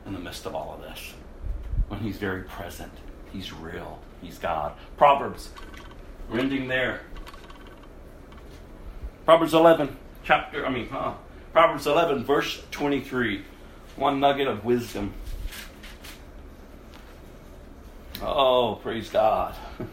[0.06, 1.12] in the midst of all of this?
[1.88, 2.92] When He's very present,
[3.32, 4.74] He's real, He's God.
[4.96, 5.50] Proverbs,
[6.30, 7.00] we're ending there.
[9.24, 11.14] Proverbs 11, chapter, I mean, huh?
[11.52, 13.44] Proverbs 11, verse 23.
[13.96, 15.12] One nugget of wisdom.
[18.22, 19.54] Oh, praise God.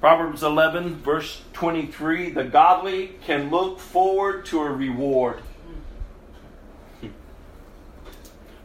[0.00, 5.40] Proverbs 11, verse 23 The godly can look forward to a reward,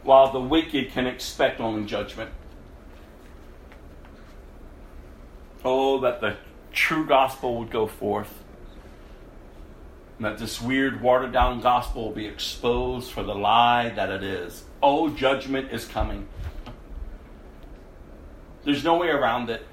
[0.02, 2.30] while the wicked can expect only judgment.
[5.64, 6.36] Oh, that the
[6.72, 8.44] true gospel would go forth.
[10.18, 14.24] And that this weird, watered down gospel will be exposed for the lie that it
[14.24, 14.64] is.
[14.82, 16.26] Oh, judgment is coming.
[18.64, 19.64] There's no way around it.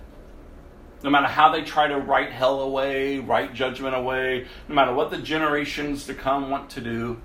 [1.04, 5.12] No matter how they try to write hell away, write judgment away, no matter what
[5.12, 7.20] the generations to come want to do,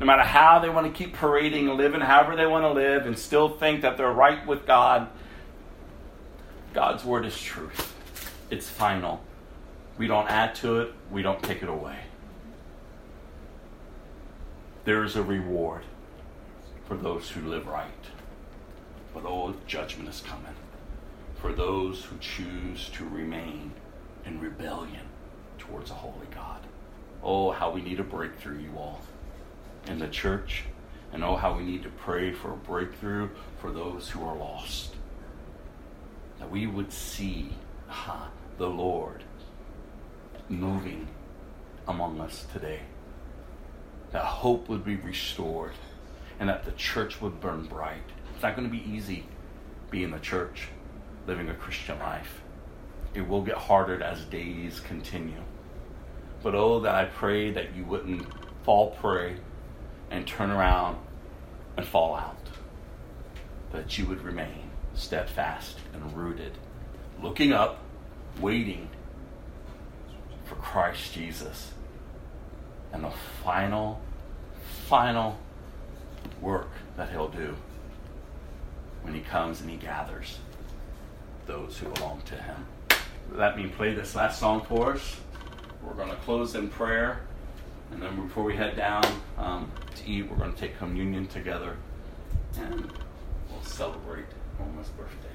[0.00, 3.06] no matter how they want to keep parading and living however they want to live
[3.06, 5.08] and still think that they're right with God,
[6.72, 7.94] God's word is truth.
[8.50, 9.22] It's final.
[9.96, 11.98] We don't add to it, we don't take it away.
[14.88, 15.82] There is a reward
[16.86, 18.06] for those who live right.
[19.12, 20.54] But oh, judgment is coming
[21.34, 23.72] for those who choose to remain
[24.24, 25.02] in rebellion
[25.58, 26.62] towards a holy God.
[27.22, 29.02] Oh, how we need a breakthrough, you all,
[29.86, 30.64] in the church.
[31.12, 33.28] And oh, how we need to pray for a breakthrough
[33.60, 34.94] for those who are lost.
[36.38, 37.50] That we would see
[38.56, 39.22] the Lord
[40.48, 41.08] moving
[41.86, 42.80] among us today.
[44.12, 45.74] That hope would be restored
[46.40, 48.02] and that the church would burn bright.
[48.34, 49.26] It's not going to be easy
[49.90, 50.68] being the church
[51.26, 52.40] living a Christian life.
[53.14, 55.42] It will get harder as days continue.
[56.42, 58.26] But oh, that I pray that you wouldn't
[58.62, 59.36] fall prey
[60.10, 60.98] and turn around
[61.76, 62.36] and fall out.
[63.72, 66.52] That you would remain steadfast and rooted,
[67.20, 67.82] looking up,
[68.40, 68.88] waiting
[70.44, 71.72] for Christ Jesus
[72.92, 73.12] and the
[73.44, 74.00] final,
[74.86, 75.38] final
[76.40, 77.54] work that he'll do
[79.02, 80.38] when he comes and he gathers
[81.48, 82.66] those who belong to Him.
[83.32, 85.16] Let me play this last song for us.
[85.82, 87.20] We're going to close in prayer.
[87.90, 89.04] And then before we head down
[89.38, 91.76] um, to eat, we're going to take communion together
[92.60, 92.92] and
[93.50, 94.26] we'll celebrate
[94.60, 95.27] Alma's birthday.